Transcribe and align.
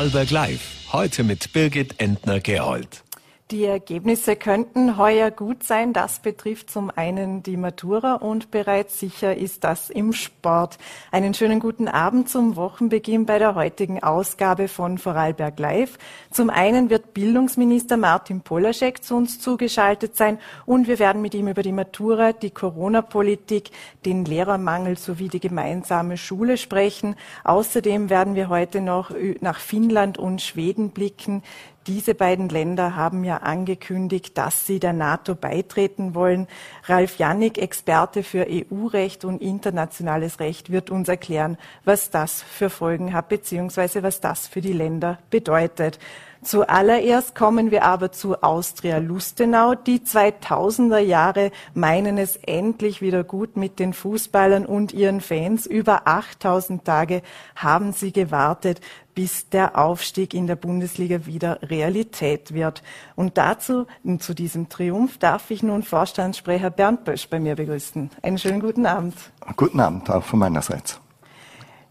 Vorarlberg 0.00 0.30
Live. 0.30 0.60
Heute 0.92 1.24
mit 1.24 1.52
Birgit 1.52 2.00
Entner-Gerold. 2.00 3.02
Die 3.50 3.64
Ergebnisse 3.64 4.36
könnten 4.36 4.96
heuer 4.96 5.32
gut 5.32 5.64
sein. 5.64 5.92
Das 5.92 6.20
betrifft 6.20 6.70
zum 6.70 6.88
einen 6.94 7.42
die 7.42 7.56
Matura 7.56 8.14
und 8.14 8.52
bereits 8.52 9.00
sicher 9.00 9.36
ist 9.36 9.64
das 9.64 9.90
im 9.90 10.12
Sport. 10.12 10.78
Einen 11.10 11.34
schönen 11.34 11.58
guten 11.58 11.88
Abend 11.88 12.28
zum 12.28 12.54
Wochenbeginn 12.54 13.26
bei 13.26 13.40
der 13.40 13.56
heutigen 13.56 14.04
Ausgabe 14.04 14.68
von 14.68 14.98
Vorarlberg 14.98 15.58
Live. 15.58 15.98
Zum 16.30 16.48
einen 16.48 16.90
wird 16.90 17.12
Bildungsminister 17.12 17.96
Martin 17.96 18.42
Polaschek 18.42 19.02
zu 19.02 19.16
uns 19.16 19.40
zugeschaltet 19.40 20.16
sein 20.16 20.38
und 20.64 20.86
wir 20.86 21.00
werden 21.00 21.20
mit 21.20 21.34
ihm 21.34 21.48
über 21.48 21.64
die 21.64 21.72
Matura, 21.72 22.32
die 22.32 22.50
Corona-Politik, 22.50 23.70
den 24.04 24.24
Lehrermangel 24.24 24.96
sowie 24.96 25.28
die 25.28 25.40
gemeinsame 25.40 26.18
Schule 26.18 26.56
sprechen. 26.56 27.16
Außerdem 27.42 28.10
werden 28.10 28.36
wir 28.36 28.48
heute 28.48 28.80
noch 28.80 29.10
nach 29.40 29.58
Finnland 29.58 30.18
und 30.18 30.40
Schweden 30.40 30.90
blicken. 30.90 31.42
Diese 31.90 32.14
beiden 32.14 32.48
Länder 32.48 32.94
haben 32.94 33.24
ja 33.24 33.38
angekündigt, 33.38 34.38
dass 34.38 34.64
sie 34.64 34.78
der 34.78 34.92
NATO 34.92 35.34
beitreten 35.34 36.14
wollen. 36.14 36.46
Ralf 36.84 37.18
Jannik, 37.18 37.58
Experte 37.58 38.22
für 38.22 38.46
EU-Recht 38.48 39.24
und 39.24 39.42
internationales 39.42 40.38
Recht, 40.38 40.70
wird 40.70 40.90
uns 40.90 41.08
erklären, 41.08 41.58
was 41.84 42.10
das 42.10 42.44
für 42.44 42.70
Folgen 42.70 43.12
hat, 43.12 43.28
beziehungsweise 43.28 44.04
was 44.04 44.20
das 44.20 44.46
für 44.46 44.60
die 44.60 44.72
Länder 44.72 45.18
bedeutet. 45.30 45.98
Zuallererst 46.42 47.34
kommen 47.34 47.70
wir 47.70 47.84
aber 47.84 48.12
zu 48.12 48.42
Austria 48.42 48.96
Lustenau. 48.96 49.74
Die 49.74 49.98
2000er 49.98 50.98
Jahre 50.98 51.50
meinen 51.74 52.16
es 52.16 52.36
endlich 52.36 53.02
wieder 53.02 53.24
gut 53.24 53.58
mit 53.58 53.78
den 53.78 53.92
Fußballern 53.92 54.64
und 54.64 54.94
ihren 54.94 55.20
Fans. 55.20 55.66
Über 55.66 56.06
8000 56.06 56.82
Tage 56.82 57.20
haben 57.56 57.92
sie 57.92 58.12
gewartet, 58.12 58.80
bis 59.20 59.50
der 59.50 59.76
Aufstieg 59.76 60.32
in 60.32 60.46
der 60.46 60.56
Bundesliga 60.56 61.26
wieder 61.26 61.60
Realität 61.60 62.54
wird. 62.54 62.82
Und 63.16 63.36
dazu, 63.36 63.86
zu 64.18 64.32
diesem 64.32 64.70
Triumph, 64.70 65.18
darf 65.18 65.50
ich 65.50 65.62
nun 65.62 65.82
Vorstandssprecher 65.82 66.70
Bernd 66.70 67.04
Bösch 67.04 67.28
bei 67.28 67.38
mir 67.38 67.54
begrüßen. 67.54 68.08
Einen 68.22 68.38
schönen 68.38 68.60
guten 68.60 68.86
Abend. 68.86 69.14
Guten 69.58 69.78
Abend 69.78 70.08
auch 70.08 70.24
von 70.24 70.38
meinerseits. 70.38 70.98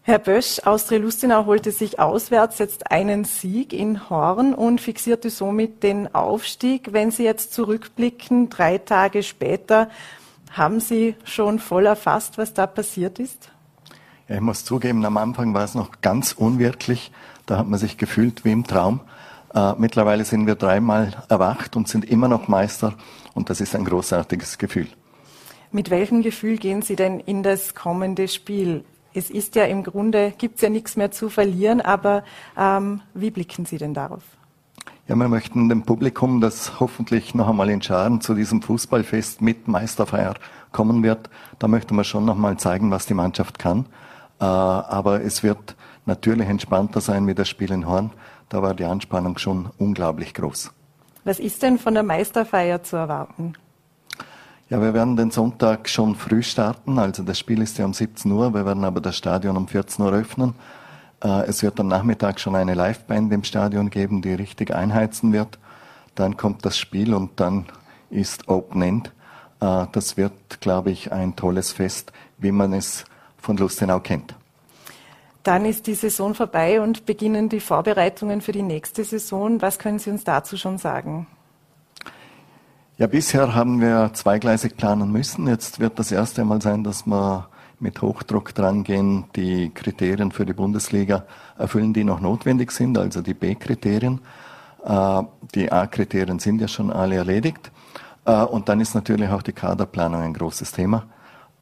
Herr 0.02 0.18
Bösch, 0.18 0.58
Austria 0.64 0.98
Lustenau 0.98 1.46
holte 1.46 1.70
sich 1.70 2.00
auswärts 2.00 2.58
jetzt 2.58 2.90
einen 2.90 3.22
Sieg 3.22 3.72
in 3.72 4.10
Horn 4.10 4.52
und 4.52 4.80
fixierte 4.80 5.30
somit 5.30 5.84
den 5.84 6.12
Aufstieg. 6.12 6.92
Wenn 6.92 7.12
Sie 7.12 7.22
jetzt 7.22 7.54
zurückblicken, 7.54 8.48
drei 8.48 8.78
Tage 8.78 9.22
später, 9.22 9.88
haben 10.50 10.80
Sie 10.80 11.14
schon 11.22 11.60
voll 11.60 11.86
erfasst, 11.86 12.38
was 12.38 12.54
da 12.54 12.66
passiert 12.66 13.20
ist? 13.20 13.52
Ja, 14.30 14.36
ich 14.36 14.40
muss 14.40 14.64
zugeben, 14.64 15.04
am 15.04 15.16
Anfang 15.16 15.54
war 15.54 15.64
es 15.64 15.74
noch 15.74 16.00
ganz 16.02 16.30
unwirklich. 16.32 17.10
Da 17.46 17.58
hat 17.58 17.68
man 17.68 17.80
sich 17.80 17.98
gefühlt 17.98 18.44
wie 18.44 18.52
im 18.52 18.64
Traum. 18.64 19.00
Äh, 19.52 19.72
mittlerweile 19.76 20.24
sind 20.24 20.46
wir 20.46 20.54
dreimal 20.54 21.24
erwacht 21.28 21.74
und 21.74 21.88
sind 21.88 22.04
immer 22.04 22.28
noch 22.28 22.46
Meister 22.46 22.94
und 23.34 23.50
das 23.50 23.60
ist 23.60 23.74
ein 23.74 23.84
großartiges 23.84 24.58
Gefühl. 24.58 24.86
Mit 25.72 25.90
welchem 25.90 26.22
Gefühl 26.22 26.58
gehen 26.58 26.80
Sie 26.80 26.94
denn 26.94 27.18
in 27.18 27.42
das 27.42 27.74
kommende 27.74 28.28
Spiel? 28.28 28.84
es 29.12 29.28
ist 29.28 29.56
ja 29.56 29.64
im 29.64 29.82
Grunde, 29.82 30.32
gibt 30.38 30.56
es 30.56 30.62
ja 30.62 30.68
nichts 30.68 30.96
mehr 30.96 31.10
zu 31.10 31.30
verlieren, 31.30 31.80
aber 31.80 32.22
ähm, 32.56 33.00
wie 33.12 33.32
blicken 33.32 33.64
Sie 33.64 33.76
denn 33.76 33.94
darauf? 33.94 34.22
Ja, 35.08 35.16
wir 35.16 35.28
möchten 35.28 35.68
dem 35.68 35.82
Publikum, 35.82 36.40
das 36.40 36.78
hoffentlich 36.78 37.34
noch 37.34 37.48
einmal 37.48 37.68
in 37.70 37.82
Scharen 37.82 38.20
zu 38.20 38.34
diesem 38.34 38.62
Fußballfest 38.62 39.42
mit 39.42 39.66
Meisterfeier 39.66 40.34
kommen 40.70 41.02
wird, 41.02 41.28
da 41.58 41.66
möchten 41.66 41.96
wir 41.96 42.04
schon 42.04 42.24
noch 42.24 42.36
mal 42.36 42.56
zeigen, 42.58 42.92
was 42.92 43.06
die 43.06 43.14
Mannschaft 43.14 43.58
kann. 43.58 43.86
Äh, 44.40 44.44
aber 44.44 45.22
es 45.22 45.42
wird 45.42 45.76
natürlich 46.06 46.48
entspannter 46.48 47.00
sein 47.00 47.26
wie 47.26 47.34
das 47.34 47.48
Spiel 47.48 47.70
in 47.70 47.86
Horn. 47.86 48.10
Da 48.48 48.62
war 48.62 48.74
die 48.74 48.84
Anspannung 48.84 49.38
schon 49.38 49.70
unglaublich 49.78 50.34
groß. 50.34 50.72
Was 51.24 51.38
ist 51.38 51.62
denn 51.62 51.78
von 51.78 51.94
der 51.94 52.02
Meisterfeier 52.02 52.82
zu 52.82 52.96
erwarten? 52.96 53.52
Ja, 54.70 54.80
wir 54.80 54.94
werden 54.94 55.16
den 55.16 55.30
Sonntag 55.30 55.88
schon 55.88 56.14
früh 56.14 56.42
starten. 56.42 56.98
Also 56.98 57.22
das 57.22 57.38
Spiel 57.38 57.60
ist 57.60 57.76
ja 57.78 57.84
um 57.84 57.92
17 57.92 58.30
Uhr. 58.30 58.54
Wir 58.54 58.64
werden 58.64 58.84
aber 58.84 59.00
das 59.00 59.16
Stadion 59.16 59.56
um 59.56 59.68
14 59.68 60.04
Uhr 60.04 60.12
öffnen. 60.12 60.54
Äh, 61.22 61.46
es 61.48 61.62
wird 61.62 61.78
am 61.80 61.88
Nachmittag 61.88 62.40
schon 62.40 62.56
eine 62.56 62.74
Liveband 62.74 63.32
im 63.32 63.44
Stadion 63.44 63.90
geben, 63.90 64.22
die 64.22 64.32
richtig 64.32 64.74
einheizen 64.74 65.32
wird. 65.32 65.58
Dann 66.14 66.36
kommt 66.36 66.64
das 66.64 66.78
Spiel 66.78 67.14
und 67.14 67.38
dann 67.40 67.66
ist 68.10 68.48
Open 68.48 68.82
End. 68.82 69.12
Äh, 69.60 69.86
das 69.92 70.16
wird, 70.16 70.60
glaube 70.60 70.90
ich, 70.90 71.12
ein 71.12 71.36
tolles 71.36 71.72
Fest, 71.72 72.12
wie 72.38 72.52
man 72.52 72.72
es 72.72 73.04
von 73.40 73.56
Lustenau 73.56 74.00
kennt. 74.00 74.34
Dann 75.42 75.64
ist 75.64 75.86
die 75.86 75.94
Saison 75.94 76.34
vorbei 76.34 76.80
und 76.80 77.06
beginnen 77.06 77.48
die 77.48 77.60
Vorbereitungen 77.60 78.40
für 78.42 78.52
die 78.52 78.62
nächste 78.62 79.04
Saison. 79.04 79.62
Was 79.62 79.78
können 79.78 79.98
Sie 79.98 80.10
uns 80.10 80.24
dazu 80.24 80.56
schon 80.56 80.76
sagen? 80.76 81.26
Ja, 82.98 83.06
bisher 83.06 83.54
haben 83.54 83.80
wir 83.80 84.10
zweigleisig 84.12 84.76
planen 84.76 85.10
müssen. 85.10 85.46
Jetzt 85.46 85.80
wird 85.80 85.98
das 85.98 86.12
erste 86.12 86.44
Mal 86.44 86.60
sein, 86.60 86.84
dass 86.84 87.06
wir 87.06 87.48
mit 87.78 88.02
Hochdruck 88.02 88.54
drangehen, 88.54 89.24
die 89.34 89.70
Kriterien 89.70 90.32
für 90.32 90.44
die 90.44 90.52
Bundesliga 90.52 91.24
erfüllen, 91.56 91.94
die 91.94 92.04
noch 92.04 92.20
notwendig 92.20 92.72
sind, 92.72 92.98
also 92.98 93.22
die 93.22 93.32
B-Kriterien. 93.32 94.20
Äh, 94.84 95.22
die 95.54 95.72
A-Kriterien 95.72 96.38
sind 96.38 96.60
ja 96.60 96.68
schon 96.68 96.92
alle 96.92 97.16
erledigt. 97.16 97.72
Äh, 98.26 98.42
und 98.42 98.68
dann 98.68 98.80
ist 98.80 98.94
natürlich 98.94 99.30
auch 99.30 99.42
die 99.42 99.52
Kaderplanung 99.52 100.20
ein 100.20 100.34
großes 100.34 100.72
Thema. 100.72 101.06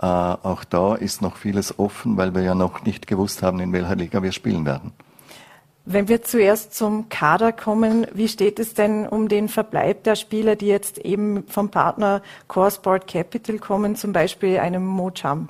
Äh, 0.00 0.06
auch 0.06 0.64
da 0.64 0.94
ist 0.94 1.22
noch 1.22 1.36
vieles 1.36 1.78
offen, 1.78 2.16
weil 2.16 2.34
wir 2.34 2.42
ja 2.42 2.54
noch 2.54 2.84
nicht 2.84 3.06
gewusst 3.06 3.42
haben, 3.42 3.60
in 3.60 3.72
welcher 3.72 3.96
Liga 3.96 4.22
wir 4.22 4.32
spielen 4.32 4.64
werden. 4.64 4.92
Wenn 5.84 6.06
wir 6.06 6.22
zuerst 6.22 6.74
zum 6.74 7.08
Kader 7.08 7.50
kommen, 7.50 8.06
wie 8.12 8.28
steht 8.28 8.58
es 8.58 8.74
denn 8.74 9.08
um 9.08 9.28
den 9.28 9.48
Verbleib 9.48 10.04
der 10.04 10.16
Spieler, 10.16 10.54
die 10.54 10.66
jetzt 10.66 10.98
eben 10.98 11.44
vom 11.48 11.70
Partner 11.70 12.20
Core 12.46 12.70
Sport 12.70 13.06
Capital 13.06 13.58
kommen, 13.58 13.96
zum 13.96 14.12
Beispiel 14.12 14.58
einem 14.58 14.84
Mo 14.84 15.10
Cham? 15.10 15.48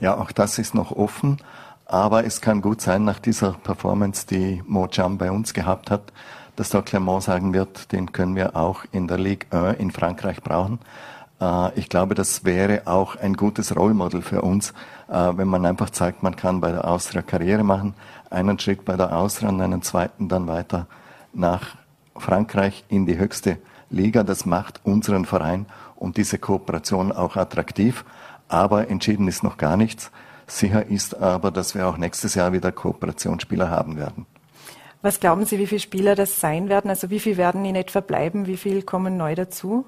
Ja, 0.00 0.18
auch 0.18 0.32
das 0.32 0.58
ist 0.58 0.74
noch 0.74 0.92
offen. 0.92 1.38
Aber 1.86 2.24
es 2.24 2.40
kann 2.40 2.60
gut 2.60 2.80
sein, 2.80 3.04
nach 3.04 3.18
dieser 3.18 3.52
Performance, 3.52 4.26
die 4.26 4.62
Mo 4.66 4.86
Cham 4.86 5.16
bei 5.18 5.30
uns 5.30 5.54
gehabt 5.54 5.90
hat, 5.90 6.12
dass 6.56 6.70
der 6.70 6.82
Clermont 6.82 7.22
sagen 7.22 7.54
wird, 7.54 7.90
den 7.92 8.12
können 8.12 8.36
wir 8.36 8.54
auch 8.54 8.84
in 8.92 9.08
der 9.08 9.18
Ligue 9.18 9.46
1 9.50 9.78
in 9.80 9.90
Frankreich 9.90 10.42
brauchen. 10.42 10.78
Äh, 11.42 11.78
ich 11.78 11.88
glaube, 11.88 12.14
das 12.14 12.44
wäre 12.44 12.82
auch 12.86 13.16
ein 13.16 13.34
gutes 13.34 13.74
Rollmodel 13.76 14.22
für 14.22 14.42
uns, 14.42 14.72
äh, 15.08 15.32
wenn 15.36 15.48
man 15.48 15.66
einfach 15.66 15.90
zeigt, 15.90 16.22
man 16.22 16.36
kann 16.36 16.60
bei 16.60 16.70
der 16.70 16.86
Austria 16.86 17.22
Karriere 17.22 17.64
machen, 17.64 17.94
einen 18.30 18.58
Schritt 18.58 18.84
bei 18.84 18.96
der 18.96 19.16
Austria 19.16 19.48
und 19.48 19.60
einen 19.60 19.82
zweiten 19.82 20.28
dann 20.28 20.46
weiter 20.46 20.86
nach 21.32 21.76
Frankreich 22.16 22.84
in 22.88 23.06
die 23.06 23.18
höchste 23.18 23.58
Liga. 23.90 24.22
Das 24.22 24.46
macht 24.46 24.80
unseren 24.84 25.24
Verein 25.24 25.66
und 25.96 26.16
diese 26.16 26.38
Kooperation 26.38 27.10
auch 27.12 27.36
attraktiv. 27.36 28.04
Aber 28.48 28.88
entschieden 28.88 29.28
ist 29.28 29.42
noch 29.42 29.56
gar 29.56 29.76
nichts. 29.76 30.10
Sicher 30.46 30.86
ist 30.86 31.16
aber, 31.16 31.50
dass 31.50 31.74
wir 31.74 31.86
auch 31.86 31.96
nächstes 31.96 32.34
Jahr 32.34 32.52
wieder 32.52 32.70
Kooperationsspieler 32.70 33.70
haben 33.70 33.96
werden. 33.96 34.26
Was 35.00 35.20
glauben 35.20 35.46
Sie, 35.46 35.58
wie 35.58 35.66
viele 35.66 35.80
Spieler 35.80 36.14
das 36.14 36.38
sein 36.38 36.68
werden? 36.68 36.90
Also 36.90 37.10
wie 37.10 37.18
viele 37.18 37.38
werden 37.38 37.64
in 37.64 37.74
etwa 37.74 38.00
bleiben? 38.00 38.46
Wie 38.46 38.58
viele 38.58 38.82
kommen 38.82 39.16
neu 39.16 39.34
dazu? 39.34 39.86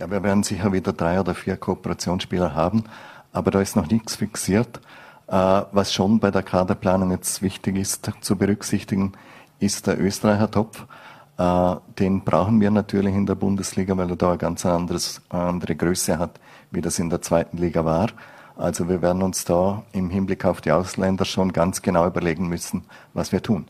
Ja, 0.00 0.10
wir 0.10 0.22
werden 0.22 0.42
sicher 0.42 0.72
wieder 0.72 0.94
drei 0.94 1.20
oder 1.20 1.34
vier 1.34 1.58
Kooperationsspieler 1.58 2.54
haben, 2.54 2.84
aber 3.34 3.50
da 3.50 3.60
ist 3.60 3.76
noch 3.76 3.90
nichts 3.90 4.16
fixiert. 4.16 4.80
Äh, 5.26 5.32
was 5.72 5.92
schon 5.92 6.20
bei 6.20 6.30
der 6.30 6.42
Kaderplanung 6.42 7.10
jetzt 7.10 7.42
wichtig 7.42 7.76
ist 7.76 8.10
zu 8.22 8.36
berücksichtigen, 8.36 9.12
ist 9.58 9.86
der 9.86 10.00
Österreicher 10.00 10.50
Topf. 10.50 10.86
Äh, 11.36 11.76
den 11.98 12.24
brauchen 12.24 12.62
wir 12.62 12.70
natürlich 12.70 13.14
in 13.14 13.26
der 13.26 13.34
Bundesliga, 13.34 13.94
weil 13.98 14.08
er 14.08 14.16
da 14.16 14.28
eine 14.28 14.38
ganz 14.38 14.64
anderes, 14.64 15.20
andere 15.28 15.76
Größe 15.76 16.18
hat, 16.18 16.40
wie 16.70 16.80
das 16.80 16.98
in 16.98 17.10
der 17.10 17.20
zweiten 17.20 17.58
Liga 17.58 17.84
war. 17.84 18.08
Also 18.56 18.88
wir 18.88 19.02
werden 19.02 19.20
uns 19.20 19.44
da 19.44 19.82
im 19.92 20.08
Hinblick 20.08 20.46
auf 20.46 20.62
die 20.62 20.72
Ausländer 20.72 21.26
schon 21.26 21.52
ganz 21.52 21.82
genau 21.82 22.06
überlegen 22.06 22.48
müssen, 22.48 22.84
was 23.12 23.32
wir 23.32 23.42
tun. 23.42 23.66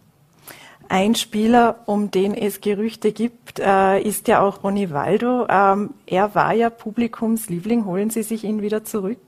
Ein 0.93 1.15
Spieler, 1.15 1.77
um 1.87 2.11
den 2.11 2.35
es 2.35 2.61
Gerüchte 2.61 3.13
gibt, 3.13 3.61
äh, 3.61 4.01
ist 4.01 4.27
ja 4.27 4.41
auch 4.41 4.65
Ronny 4.65 4.91
Waldo. 4.91 5.47
Ähm, 5.49 5.91
er 6.05 6.35
war 6.35 6.53
ja 6.53 6.69
Publikumsliebling. 6.69 7.85
Holen 7.85 8.11
Sie 8.11 8.25
sich 8.25 8.43
ihn 8.43 8.61
wieder 8.61 8.83
zurück? 8.85 9.21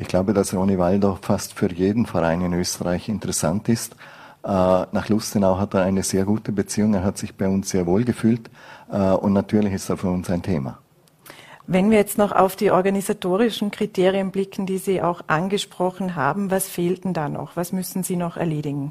Ich 0.00 0.08
glaube, 0.08 0.34
dass 0.34 0.52
Ronny 0.52 0.76
Waldo 0.76 1.16
fast 1.22 1.52
für 1.52 1.72
jeden 1.72 2.04
Verein 2.04 2.40
in 2.40 2.52
Österreich 2.52 3.08
interessant 3.08 3.68
ist. 3.68 3.92
Äh, 4.42 4.48
nach 4.48 5.08
Lustenau 5.08 5.56
hat 5.56 5.74
er 5.74 5.84
eine 5.84 6.02
sehr 6.02 6.24
gute 6.24 6.50
Beziehung, 6.50 6.94
er 6.94 7.04
hat 7.04 7.16
sich 7.16 7.36
bei 7.36 7.46
uns 7.46 7.70
sehr 7.70 7.86
wohl 7.86 8.02
gefühlt 8.02 8.50
äh, 8.90 9.12
und 9.12 9.32
natürlich 9.32 9.74
ist 9.74 9.88
er 9.88 9.98
für 9.98 10.10
uns 10.10 10.30
ein 10.30 10.42
Thema. 10.42 10.78
Wenn 11.68 11.92
wir 11.92 11.98
jetzt 11.98 12.18
noch 12.18 12.32
auf 12.32 12.56
die 12.56 12.72
organisatorischen 12.72 13.70
Kriterien 13.70 14.32
blicken, 14.32 14.66
die 14.66 14.78
Sie 14.78 15.00
auch 15.00 15.20
angesprochen 15.28 16.16
haben, 16.16 16.50
was 16.50 16.66
fehlt 16.66 17.04
denn 17.04 17.14
da 17.14 17.28
noch? 17.28 17.54
Was 17.54 17.70
müssen 17.70 18.02
Sie 18.02 18.16
noch 18.16 18.36
erledigen? 18.36 18.90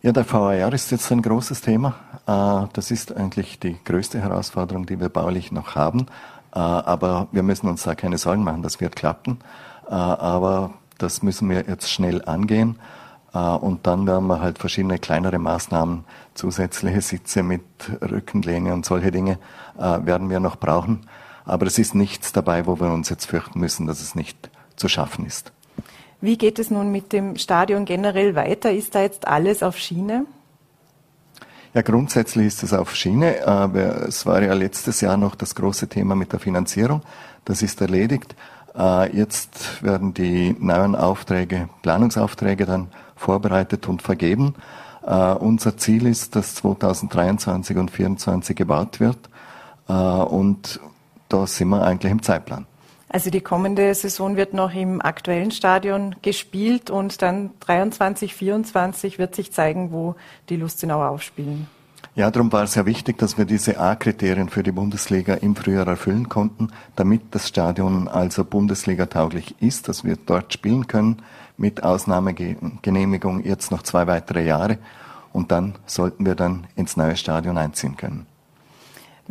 Ja, 0.00 0.12
der 0.12 0.32
VAR 0.32 0.72
ist 0.72 0.92
jetzt 0.92 1.10
ein 1.10 1.22
großes 1.22 1.60
Thema. 1.60 1.96
Äh, 2.24 2.68
das 2.72 2.92
ist 2.92 3.16
eigentlich 3.16 3.58
die 3.58 3.76
größte 3.84 4.20
Herausforderung, 4.20 4.86
die 4.86 5.00
wir 5.00 5.08
baulich 5.08 5.50
noch 5.50 5.74
haben. 5.74 6.06
Äh, 6.54 6.60
aber 6.60 7.26
wir 7.32 7.42
müssen 7.42 7.68
uns 7.68 7.82
da 7.82 7.96
keine 7.96 8.16
Sorgen 8.16 8.44
machen, 8.44 8.62
das 8.62 8.80
wird 8.80 8.94
klappen. 8.94 9.40
Äh, 9.88 9.94
aber 9.94 10.70
das 10.98 11.24
müssen 11.24 11.50
wir 11.50 11.64
jetzt 11.66 11.90
schnell 11.90 12.24
angehen. 12.24 12.78
Und 13.30 13.86
dann 13.86 14.06
werden 14.06 14.26
wir 14.26 14.40
halt 14.40 14.58
verschiedene 14.58 14.98
kleinere 14.98 15.38
Maßnahmen, 15.38 16.04
zusätzliche 16.32 17.02
Sitze 17.02 17.42
mit 17.42 17.62
Rückenlehne 18.00 18.72
und 18.72 18.86
solche 18.86 19.10
Dinge 19.10 19.38
werden 19.76 20.30
wir 20.30 20.40
noch 20.40 20.56
brauchen. 20.56 21.06
Aber 21.44 21.66
es 21.66 21.78
ist 21.78 21.94
nichts 21.94 22.32
dabei, 22.32 22.66
wo 22.66 22.80
wir 22.80 22.90
uns 22.90 23.10
jetzt 23.10 23.26
fürchten 23.26 23.60
müssen, 23.60 23.86
dass 23.86 24.00
es 24.00 24.14
nicht 24.14 24.50
zu 24.76 24.88
schaffen 24.88 25.26
ist. 25.26 25.52
Wie 26.20 26.36
geht 26.36 26.58
es 26.58 26.70
nun 26.70 26.90
mit 26.90 27.12
dem 27.12 27.36
Stadion 27.36 27.84
generell 27.84 28.34
weiter? 28.34 28.72
Ist 28.72 28.94
da 28.94 29.02
jetzt 29.02 29.28
alles 29.28 29.62
auf 29.62 29.78
Schiene? 29.78 30.26
Ja, 31.74 31.82
grundsätzlich 31.82 32.46
ist 32.46 32.62
es 32.64 32.72
auf 32.72 32.94
Schiene, 32.94 33.46
aber 33.46 34.08
es 34.08 34.26
war 34.26 34.42
ja 34.42 34.52
letztes 34.54 35.00
Jahr 35.00 35.16
noch 35.16 35.36
das 35.36 35.54
große 35.54 35.88
Thema 35.88 36.16
mit 36.16 36.32
der 36.32 36.40
Finanzierung. 36.40 37.02
Das 37.44 37.62
ist 37.62 37.80
erledigt. 37.80 38.34
Äh, 38.76 39.16
jetzt 39.16 39.82
werden 39.82 40.12
die 40.12 40.56
neuen 40.58 40.96
Aufträge, 40.96 41.68
Planungsaufträge 41.82 42.66
dann 42.66 42.88
vorbereitet 43.14 43.86
und 43.88 44.02
vergeben. 44.02 44.54
Uh, 45.00 45.36
unser 45.38 45.78
Ziel 45.78 46.06
ist, 46.06 46.36
dass 46.36 46.56
2023 46.56 47.78
und 47.78 47.88
2024 47.88 48.54
gebaut 48.54 49.00
wird. 49.00 49.16
Und 49.86 50.80
da 51.30 51.46
sind 51.46 51.68
wir 51.68 51.82
eigentlich 51.82 52.12
im 52.12 52.22
Zeitplan. 52.22 52.66
Also 53.08 53.30
die 53.30 53.40
kommende 53.40 53.94
Saison 53.94 54.36
wird 54.36 54.52
noch 54.52 54.74
im 54.74 55.00
aktuellen 55.00 55.50
Stadion 55.50 56.14
gespielt 56.20 56.90
und 56.90 57.22
dann 57.22 57.50
23, 57.60 58.34
24 58.34 59.18
wird 59.18 59.34
sich 59.34 59.52
zeigen, 59.52 59.92
wo 59.92 60.14
die 60.50 60.56
Lustenauer 60.56 61.08
aufspielen. 61.08 61.68
Ja, 62.14 62.30
darum 62.30 62.52
war 62.52 62.64
es 62.64 62.74
ja 62.74 62.84
wichtig, 62.84 63.16
dass 63.18 63.38
wir 63.38 63.44
diese 63.44 63.78
A-Kriterien 63.78 64.48
für 64.48 64.62
die 64.62 64.72
Bundesliga 64.72 65.34
im 65.34 65.54
Frühjahr 65.54 65.86
erfüllen 65.86 66.28
konnten, 66.28 66.68
damit 66.96 67.22
das 67.30 67.48
Stadion 67.48 68.08
also 68.08 68.44
Bundesliga 68.44 69.06
tauglich 69.06 69.54
ist, 69.60 69.88
dass 69.88 70.04
wir 70.04 70.16
dort 70.26 70.52
spielen 70.52 70.86
können 70.86 71.22
mit 71.56 71.84
Ausnahmegenehmigung 71.84 73.44
jetzt 73.44 73.70
noch 73.70 73.82
zwei 73.82 74.06
weitere 74.06 74.44
Jahre 74.44 74.78
und 75.32 75.52
dann 75.52 75.76
sollten 75.86 76.26
wir 76.26 76.34
dann 76.34 76.66
ins 76.76 76.96
neue 76.96 77.16
Stadion 77.16 77.56
einziehen 77.56 77.96
können. 77.96 78.26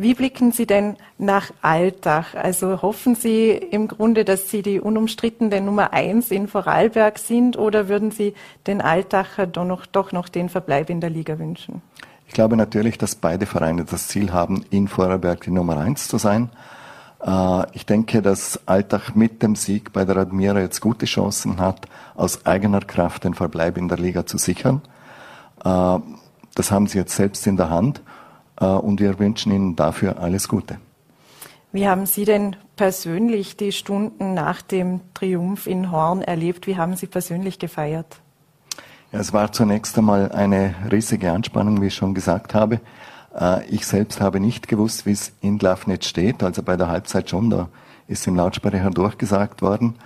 Wie 0.00 0.14
blicken 0.14 0.52
Sie 0.52 0.64
denn 0.64 0.96
nach 1.18 1.50
Altach? 1.60 2.36
Also 2.36 2.82
hoffen 2.82 3.16
Sie 3.16 3.50
im 3.50 3.88
Grunde, 3.88 4.24
dass 4.24 4.48
Sie 4.48 4.62
die 4.62 4.78
unumstrittene 4.80 5.60
Nummer 5.60 5.92
eins 5.92 6.30
in 6.30 6.46
Vorarlberg 6.46 7.18
sind 7.18 7.58
oder 7.58 7.88
würden 7.88 8.12
Sie 8.12 8.34
den 8.68 8.80
Altacher 8.80 9.48
doch 9.48 9.64
noch, 9.64 9.86
doch 9.86 10.12
noch 10.12 10.28
den 10.28 10.48
Verbleib 10.48 10.88
in 10.88 11.00
der 11.00 11.10
Liga 11.10 11.40
wünschen? 11.40 11.82
Ich 12.28 12.32
glaube 12.32 12.56
natürlich, 12.56 12.96
dass 12.96 13.16
beide 13.16 13.44
Vereine 13.44 13.84
das 13.84 14.06
Ziel 14.06 14.32
haben, 14.32 14.64
in 14.70 14.86
Vorarlberg 14.86 15.40
die 15.40 15.50
Nummer 15.50 15.78
eins 15.78 16.06
zu 16.06 16.16
sein. 16.16 16.50
Äh, 17.20 17.66
ich 17.72 17.84
denke, 17.84 18.22
dass 18.22 18.60
Altach 18.66 19.16
mit 19.16 19.42
dem 19.42 19.56
Sieg 19.56 19.92
bei 19.92 20.04
der 20.04 20.18
Admira 20.18 20.60
jetzt 20.60 20.80
gute 20.80 21.06
Chancen 21.06 21.58
hat, 21.58 21.88
aus 22.14 22.46
eigener 22.46 22.80
Kraft 22.80 23.24
den 23.24 23.34
Verbleib 23.34 23.76
in 23.76 23.88
der 23.88 23.98
Liga 23.98 24.26
zu 24.26 24.38
sichern. 24.38 24.80
Äh, 25.64 25.98
das 26.54 26.70
haben 26.70 26.86
sie 26.86 26.98
jetzt 26.98 27.16
selbst 27.16 27.48
in 27.48 27.56
der 27.56 27.70
Hand 27.70 28.00
und 28.58 29.00
wir 29.00 29.18
wünschen 29.18 29.52
ihnen 29.52 29.76
dafür 29.76 30.18
alles 30.18 30.48
Gute. 30.48 30.78
Wie 31.70 31.86
haben 31.86 32.06
Sie 32.06 32.24
denn 32.24 32.56
persönlich 32.76 33.56
die 33.56 33.72
Stunden 33.72 34.32
nach 34.32 34.62
dem 34.62 35.00
Triumph 35.12 35.66
in 35.66 35.92
Horn 35.92 36.22
erlebt? 36.22 36.66
Wie 36.66 36.76
haben 36.76 36.96
Sie 36.96 37.06
persönlich 37.06 37.58
gefeiert? 37.58 38.20
Ja, 39.12 39.20
es 39.20 39.32
war 39.32 39.52
zunächst 39.52 39.96
einmal 39.98 40.32
eine 40.32 40.74
riesige 40.90 41.30
Anspannung, 41.30 41.80
wie 41.82 41.88
ich 41.88 41.94
schon 41.94 42.14
gesagt 42.14 42.54
habe. 42.54 42.80
Äh, 43.38 43.66
ich 43.66 43.86
selbst 43.86 44.20
habe 44.20 44.40
nicht 44.40 44.68
gewusst, 44.68 45.06
wie 45.06 45.12
es 45.12 45.32
in 45.40 45.58
Lafnitz 45.58 46.06
steht, 46.06 46.42
also 46.42 46.62
bei 46.62 46.76
der 46.76 46.88
Halbzeit 46.88 47.28
schon, 47.28 47.50
da 47.50 47.68
ist 48.06 48.26
im 48.26 48.36
Lautsprecher 48.36 48.90
durchgesagt 48.90 49.60
worden. 49.60 49.96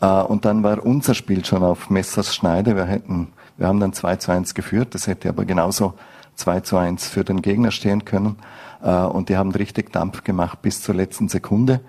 Äh, 0.00 0.06
und 0.06 0.44
dann 0.44 0.62
war 0.62 0.84
unser 0.84 1.14
Spiel 1.14 1.44
schon 1.44 1.62
auf 1.62 1.90
Messers 1.90 2.34
Schneide. 2.34 2.76
Wir 2.76 2.84
hätten, 2.84 3.28
wir 3.56 3.66
haben 3.66 3.80
dann 3.80 3.92
2 3.92 4.16
zu 4.16 4.32
1 4.32 4.54
geführt, 4.54 4.94
das 4.94 5.06
hätte 5.06 5.28
aber 5.28 5.44
genauso 5.44 5.94
2 6.42 6.60
zu 6.60 6.76
1 6.76 7.08
für 7.08 7.24
den 7.24 7.40
Gegner 7.40 7.70
stehen 7.70 8.04
können. 8.04 8.36
Äh, 8.82 8.90
und 8.90 9.28
die 9.28 9.36
haben 9.36 9.52
richtig 9.52 9.92
Dampf 9.92 10.24
gemacht 10.24 10.60
bis 10.62 10.82
zur 10.82 10.94
letzten 10.94 11.28
Sekunde. 11.28 11.80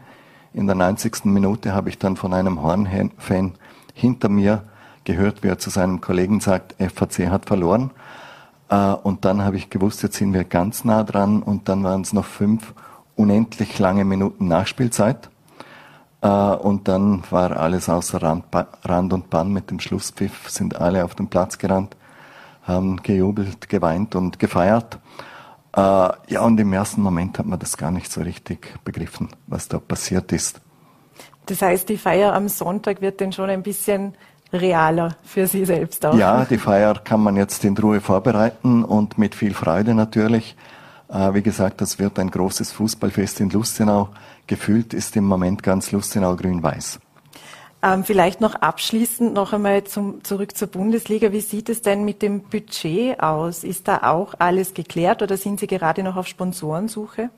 In 0.53 0.67
der 0.67 0.75
90. 0.75 1.25
Minute 1.25 1.73
habe 1.73 1.89
ich 1.89 1.97
dann 1.97 2.15
von 2.15 2.33
einem 2.33 2.61
Horn-Fan 2.61 3.53
hinter 3.93 4.29
mir 4.29 4.63
gehört, 5.03 5.43
wie 5.43 5.47
er 5.47 5.57
zu 5.57 5.69
seinem 5.69 5.99
Kollegen 6.01 6.39
sagt, 6.39 6.75
FAC 6.79 7.29
hat 7.29 7.47
verloren. 7.47 7.91
Äh, 8.69 8.75
und 8.75 9.25
dann 9.25 9.43
habe 9.43 9.57
ich 9.57 9.71
gewusst, 9.71 10.03
jetzt 10.03 10.17
sind 10.17 10.33
wir 10.33 10.43
ganz 10.43 10.85
nah 10.85 11.03
dran 11.03 11.41
und 11.41 11.67
dann 11.67 11.83
waren 11.83 12.01
es 12.01 12.13
noch 12.13 12.25
fünf 12.25 12.73
unendlich 13.15 13.79
lange 13.79 14.05
Minuten 14.05 14.47
Nachspielzeit. 14.47 15.29
Äh, 16.21 16.27
und 16.27 16.87
dann 16.87 17.23
war 17.31 17.57
alles 17.57 17.89
außer 17.89 18.21
Rand, 18.21 18.45
Rand 18.83 19.13
und 19.13 19.29
Bann 19.31 19.51
mit 19.51 19.71
dem 19.71 19.79
Schlusspfiff, 19.79 20.49
sind 20.49 20.79
alle 20.79 21.03
auf 21.03 21.15
den 21.15 21.27
Platz 21.27 21.57
gerannt, 21.57 21.97
haben 22.63 23.01
gejubelt, 23.03 23.69
geweint 23.69 24.15
und 24.15 24.39
gefeiert. 24.39 24.99
Äh, 25.75 25.79
ja, 25.79 26.41
und 26.41 26.59
im 26.59 26.73
ersten 26.73 27.01
Moment 27.01 27.39
hat 27.39 27.45
man 27.45 27.59
das 27.59 27.77
gar 27.77 27.91
nicht 27.91 28.11
so 28.11 28.21
richtig 28.21 28.73
begriffen, 28.83 29.29
was 29.47 29.67
da 29.67 29.79
passiert 29.79 30.31
ist. 30.31 30.61
Das 31.45 31.61
heißt, 31.61 31.89
die 31.89 31.97
Feier 31.97 32.33
am 32.33 32.47
Sonntag 32.47 33.01
wird 33.01 33.19
denn 33.19 33.31
schon 33.31 33.49
ein 33.49 33.63
bisschen 33.63 34.13
realer 34.53 35.15
für 35.23 35.47
Sie 35.47 35.65
selbst 35.65 36.05
auch. 36.05 36.15
Ja, 36.15 36.45
die 36.45 36.57
Feier 36.57 36.93
kann 37.03 37.21
man 37.21 37.35
jetzt 37.35 37.65
in 37.65 37.77
Ruhe 37.77 37.99
vorbereiten 37.99 38.83
und 38.83 39.17
mit 39.17 39.35
viel 39.35 39.53
Freude 39.53 39.93
natürlich. 39.93 40.55
Äh, 41.09 41.33
wie 41.33 41.41
gesagt, 41.41 41.81
das 41.81 41.99
wird 41.99 42.19
ein 42.19 42.29
großes 42.29 42.71
Fußballfest 42.71 43.41
in 43.41 43.49
Lustenau. 43.49 44.09
Gefühlt 44.47 44.93
ist 44.93 45.15
im 45.15 45.25
Moment 45.25 45.63
ganz 45.63 45.91
Lustenau 45.91 46.35
grün-weiß. 46.35 46.99
Ähm, 47.85 48.05
vielleicht 48.05 48.39
noch 48.39 48.55
abschließend 48.55 49.33
noch 49.33 49.51
einmal 49.51 49.83
zum, 49.83 50.23
zurück 50.23 50.55
zur 50.55 50.69
Bundesliga. 50.69 51.33
Wie 51.33 51.41
sieht 51.41 51.67
es 51.67 51.81
denn 51.81 52.05
mit 52.05 52.21
dem 52.21 52.43
Budget 52.43 53.19
aus? 53.19 53.65
Ist 53.65 53.89
da 53.89 54.03
auch 54.03 54.35
alles 54.39 54.73
geklärt 54.73 55.21
oder 55.21 55.35
sind 55.35 55.59
Sie 55.59 55.67
gerade 55.67 56.01
noch 56.01 56.15
auf 56.15 56.27
Sponsorensuche? 56.27 57.29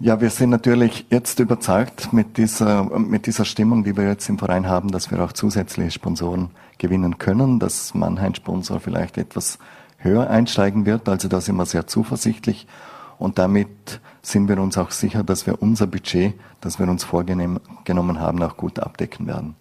Ja, 0.00 0.20
wir 0.20 0.30
sind 0.30 0.50
natürlich 0.50 1.06
jetzt 1.10 1.38
überzeugt 1.38 2.12
mit 2.12 2.38
dieser, 2.38 2.84
mit 2.98 3.26
dieser 3.26 3.44
Stimmung, 3.44 3.84
die 3.84 3.96
wir 3.96 4.08
jetzt 4.08 4.28
im 4.28 4.38
Verein 4.38 4.66
haben, 4.66 4.90
dass 4.90 5.12
wir 5.12 5.22
auch 5.22 5.32
zusätzliche 5.32 5.92
Sponsoren 5.92 6.50
gewinnen 6.78 7.18
können, 7.18 7.60
dass 7.60 7.94
Mannheim-Sponsor 7.94 8.80
vielleicht 8.80 9.16
etwas 9.16 9.60
höher 9.96 10.28
einsteigen 10.28 10.86
wird. 10.86 11.08
Also 11.08 11.28
da 11.28 11.40
sind 11.40 11.54
wir 11.54 11.66
sehr 11.66 11.86
zuversichtlich 11.86 12.66
und 13.18 13.38
damit 13.38 14.00
sind 14.30 14.48
wir 14.48 14.58
uns 14.58 14.76
auch 14.78 14.90
sicher, 14.90 15.22
dass 15.22 15.46
wir 15.46 15.62
unser 15.62 15.86
Budget, 15.86 16.34
das 16.60 16.78
wir 16.78 16.88
uns 16.88 17.04
vorgenommen 17.04 18.20
haben, 18.20 18.42
auch 18.42 18.56
gut 18.56 18.78
abdecken 18.78 19.26
werden. 19.26 19.54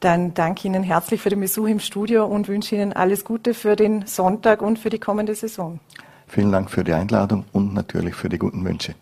Dann 0.00 0.34
danke 0.34 0.66
Ihnen 0.66 0.82
herzlich 0.82 1.20
für 1.20 1.30
den 1.30 1.40
Besuch 1.40 1.68
im 1.68 1.78
Studio 1.78 2.24
und 2.26 2.48
wünsche 2.48 2.74
Ihnen 2.74 2.92
alles 2.92 3.24
Gute 3.24 3.54
für 3.54 3.76
den 3.76 4.06
Sonntag 4.06 4.60
und 4.60 4.78
für 4.78 4.90
die 4.90 4.98
kommende 4.98 5.34
Saison. 5.34 5.78
Vielen 6.26 6.50
Dank 6.50 6.70
für 6.70 6.82
die 6.82 6.92
Einladung 6.92 7.44
und 7.52 7.74
natürlich 7.74 8.14
für 8.14 8.28
die 8.28 8.38
guten 8.38 8.64
Wünsche. 8.64 8.94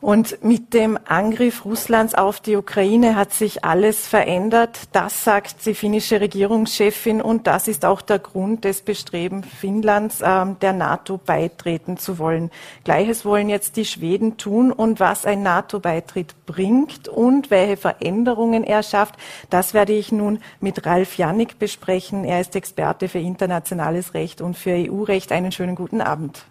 Und 0.00 0.42
mit 0.42 0.72
dem 0.72 0.98
Angriff 1.04 1.66
Russlands 1.66 2.14
auf 2.14 2.40
die 2.40 2.56
Ukraine 2.56 3.16
hat 3.16 3.34
sich 3.34 3.64
alles 3.64 4.08
verändert. 4.08 4.88
Das 4.92 5.24
sagt 5.24 5.66
die 5.66 5.74
finnische 5.74 6.22
Regierungschefin 6.22 7.20
und 7.20 7.46
das 7.46 7.68
ist 7.68 7.84
auch 7.84 8.00
der 8.00 8.18
Grund 8.18 8.64
des 8.64 8.80
Bestrebens 8.80 9.46
Finnlands, 9.46 10.22
äh, 10.22 10.46
der 10.62 10.72
NATO 10.72 11.18
beitreten 11.18 11.98
zu 11.98 12.18
wollen. 12.18 12.50
Gleiches 12.82 13.26
wollen 13.26 13.50
jetzt 13.50 13.76
die 13.76 13.84
Schweden 13.84 14.38
tun 14.38 14.72
und 14.72 15.00
was 15.00 15.26
ein 15.26 15.42
NATO-Beitritt 15.42 16.34
bringt 16.46 17.08
und 17.08 17.50
welche 17.50 17.76
Veränderungen 17.76 18.64
er 18.64 18.82
schafft, 18.82 19.16
das 19.50 19.74
werde 19.74 19.92
ich 19.92 20.12
nun 20.12 20.38
mit 20.60 20.86
Ralf 20.86 21.18
Jannik 21.18 21.58
besprechen. 21.58 22.24
Er 22.24 22.40
ist 22.40 22.56
Experte 22.56 23.08
für 23.08 23.18
internationales 23.18 24.14
Recht 24.14 24.40
und 24.40 24.56
für 24.56 24.70
EU-Recht. 24.70 25.30
Einen 25.30 25.52
schönen 25.52 25.74
guten 25.74 26.00
Abend. 26.00 26.46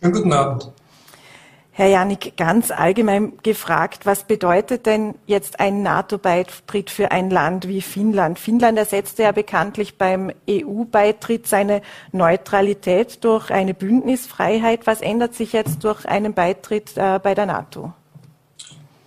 Schönen 0.00 0.14
guten 0.14 0.32
Abend. 0.32 0.72
Herr 1.72 1.86
Janik, 1.86 2.36
ganz 2.36 2.72
allgemein 2.72 3.34
gefragt, 3.44 4.04
was 4.04 4.24
bedeutet 4.24 4.86
denn 4.86 5.14
jetzt 5.26 5.60
ein 5.60 5.82
NATO-Beitritt 5.82 6.90
für 6.90 7.12
ein 7.12 7.30
Land 7.30 7.68
wie 7.68 7.80
Finnland? 7.80 8.40
Finnland 8.40 8.76
ersetzte 8.76 9.22
ja 9.22 9.32
bekanntlich 9.32 9.96
beim 9.96 10.32
EU-Beitritt 10.48 11.46
seine 11.46 11.80
Neutralität 12.10 13.22
durch 13.22 13.50
eine 13.50 13.72
Bündnisfreiheit. 13.72 14.86
Was 14.86 15.00
ändert 15.00 15.36
sich 15.36 15.52
jetzt 15.52 15.84
durch 15.84 16.04
einen 16.06 16.34
Beitritt 16.34 16.96
äh, 16.96 17.20
bei 17.22 17.34
der 17.34 17.46
NATO? 17.46 17.92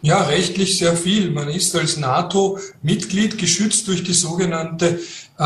Ja, 0.01 0.21
rechtlich 0.23 0.77
sehr 0.77 0.95
viel. 0.95 1.31
Man 1.31 1.49
ist 1.49 1.75
als 1.75 1.97
NATO-Mitglied 1.97 3.37
geschützt 3.37 3.87
durch 3.87 4.03
die 4.03 4.13
sogenannte 4.13 4.99
äh, 5.37 5.43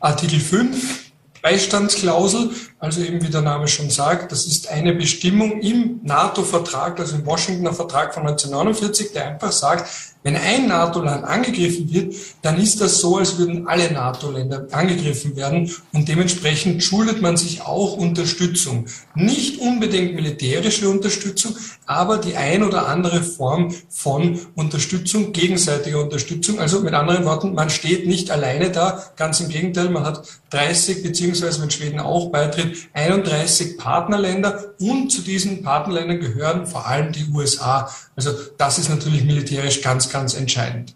Artikel 0.00 0.40
5 0.40 1.08
Beistandsklausel, 1.42 2.50
also 2.80 3.02
eben 3.02 3.22
wie 3.22 3.28
der 3.28 3.42
Name 3.42 3.66
schon 3.66 3.90
sagt, 3.90 4.30
das 4.30 4.46
ist 4.46 4.68
eine 4.68 4.94
Bestimmung 4.94 5.60
im 5.60 6.00
NATO-Vertrag, 6.04 7.00
also 7.00 7.16
im 7.16 7.26
Washingtoner 7.26 7.74
Vertrag 7.74 8.14
von 8.14 8.22
1949, 8.26 9.12
der 9.12 9.26
einfach 9.26 9.52
sagt, 9.52 9.88
Wenn 10.24 10.34
ein 10.34 10.66
NATO-Land 10.66 11.24
angegriffen 11.24 11.92
wird, 11.92 12.14
dann 12.42 12.60
ist 12.60 12.80
das 12.80 12.98
so, 12.98 13.18
als 13.18 13.38
würden 13.38 13.68
alle 13.68 13.90
NATO-Länder 13.92 14.66
angegriffen 14.72 15.36
werden 15.36 15.70
und 15.92 16.08
dementsprechend 16.08 16.82
schuldet 16.82 17.22
man 17.22 17.36
sich 17.36 17.62
auch 17.62 17.96
Unterstützung. 17.96 18.86
Nicht 19.14 19.60
unbedingt 19.60 20.16
militärische 20.16 20.88
Unterstützung, 20.88 21.56
aber 21.86 22.18
die 22.18 22.36
ein 22.36 22.64
oder 22.64 22.88
andere 22.88 23.22
Form 23.22 23.72
von 23.88 24.40
Unterstützung, 24.56 25.32
gegenseitiger 25.32 26.02
Unterstützung. 26.02 26.58
Also 26.58 26.80
mit 26.80 26.94
anderen 26.94 27.24
Worten, 27.24 27.54
man 27.54 27.70
steht 27.70 28.06
nicht 28.06 28.32
alleine 28.32 28.70
da, 28.70 29.04
ganz 29.16 29.40
im 29.40 29.48
Gegenteil, 29.48 29.88
man 29.88 30.04
hat 30.04 30.28
30 30.50 31.04
beziehungsweise 31.04 31.62
wenn 31.62 31.70
Schweden 31.70 32.00
auch 32.00 32.30
beitritt, 32.30 32.67
31 32.92 33.78
Partnerländer 33.78 34.74
und 34.80 35.10
zu 35.10 35.22
diesen 35.22 35.62
Partnerländern 35.62 36.20
gehören 36.20 36.66
vor 36.66 36.86
allem 36.86 37.12
die 37.12 37.26
USA. 37.32 37.90
Also 38.16 38.32
das 38.56 38.78
ist 38.78 38.88
natürlich 38.88 39.24
militärisch 39.24 39.82
ganz, 39.82 40.10
ganz 40.10 40.34
entscheidend. 40.34 40.94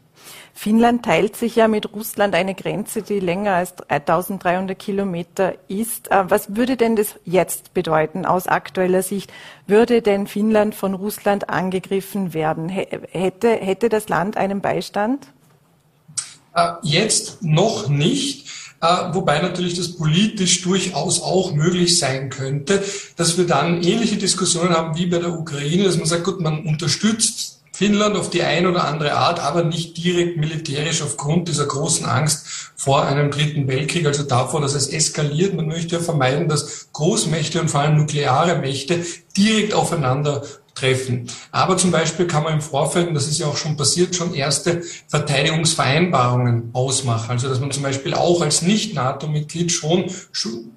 Finnland 0.55 1.05
teilt 1.05 1.35
sich 1.35 1.57
ja 1.57 1.67
mit 1.67 1.93
Russland 1.93 2.35
eine 2.35 2.55
Grenze, 2.55 3.03
die 3.03 3.21
länger 3.21 3.55
als 3.55 3.75
1300 3.89 4.79
Kilometer 4.79 5.55
ist. 5.69 6.11
Äh, 6.11 6.25
was 6.29 6.55
würde 6.55 6.77
denn 6.77 6.95
das 6.95 7.17
jetzt 7.25 7.75
bedeuten 7.75 8.27
aus 8.27 8.47
aktueller 8.47 9.03
Sicht? 9.03 9.33
Würde 9.67 10.03
denn 10.03 10.27
Finnland 10.27 10.75
von 10.75 10.95
Russland 10.95 11.49
angegriffen 11.49 12.35
werden? 12.35 12.69
Hätte, 12.69 13.49
hätte 13.49 13.89
das 13.89 14.09
Land 14.09 14.37
einen 14.37 14.61
Beistand? 14.61 15.27
Äh, 16.55 16.73
jetzt 16.83 17.43
noch 17.43 17.89
nicht. 17.89 18.49
Äh, 18.83 19.15
wobei 19.15 19.39
natürlich 19.39 19.75
das 19.75 19.97
politisch 19.97 20.63
durchaus 20.63 21.23
auch 21.23 21.53
möglich 21.55 21.99
sein 22.01 22.31
könnte, 22.31 22.83
dass 23.17 23.39
wir 23.39 23.47
dann 23.47 23.81
ähnliche 23.81 24.17
Diskussionen 24.17 24.71
haben 24.71 24.99
wie 24.99 25.07
bei 25.07 25.19
der 25.19 25.39
Ukraine, 25.39 25.85
dass 25.85 25.97
man 25.97 26.07
sagt, 26.07 26.25
gut, 26.25 26.41
man 26.41 26.67
unterstützt 26.67 27.61
Finnland 27.73 28.17
auf 28.17 28.29
die 28.29 28.43
eine 28.43 28.69
oder 28.69 28.85
andere 28.85 29.15
Art, 29.15 29.39
aber 29.39 29.63
nicht 29.63 29.97
direkt 29.97 30.37
militärisch 30.37 31.01
aufgrund 31.01 31.49
dieser 31.49 31.67
großen 31.67 32.05
Angst 32.05 32.73
vor 32.75 33.07
einem 33.07 33.31
dritten 33.31 33.69
Weltkrieg, 33.69 34.05
also 34.05 34.25
davor, 34.25 34.61
dass 34.61 34.75
es 34.75 34.89
eskaliert. 34.89 35.55
Man 35.55 35.69
möchte 35.69 35.97
ja 35.97 36.03
vermeiden, 36.03 36.49
dass 36.49 36.89
Großmächte 36.93 37.61
und 37.61 37.71
vor 37.71 37.81
allem 37.81 37.97
nukleare 37.97 38.59
Mächte 38.59 39.05
direkt 39.37 39.75
aufeinander 39.75 40.43
treffen. 40.75 41.29
Aber 41.51 41.77
zum 41.77 41.91
Beispiel 41.91 42.27
kann 42.27 42.45
man 42.45 42.55
im 42.55 42.61
Vorfeld, 42.61 43.09
und 43.09 43.15
das 43.15 43.29
ist 43.29 43.39
ja 43.39 43.47
auch 43.47 43.57
schon 43.57 43.77
passiert, 43.77 44.15
schon 44.15 44.35
erste 44.35 44.83
Verteidigungsvereinbarungen 45.09 46.71
ausmachen. 46.73 47.31
Also 47.31 47.49
dass 47.49 47.61
man 47.61 47.71
zum 47.71 47.83
Beispiel 47.83 48.15
auch 48.15 48.43
als 48.43 48.63
Nicht-NATO-Mitglied 48.63 49.71
schon 49.71 50.11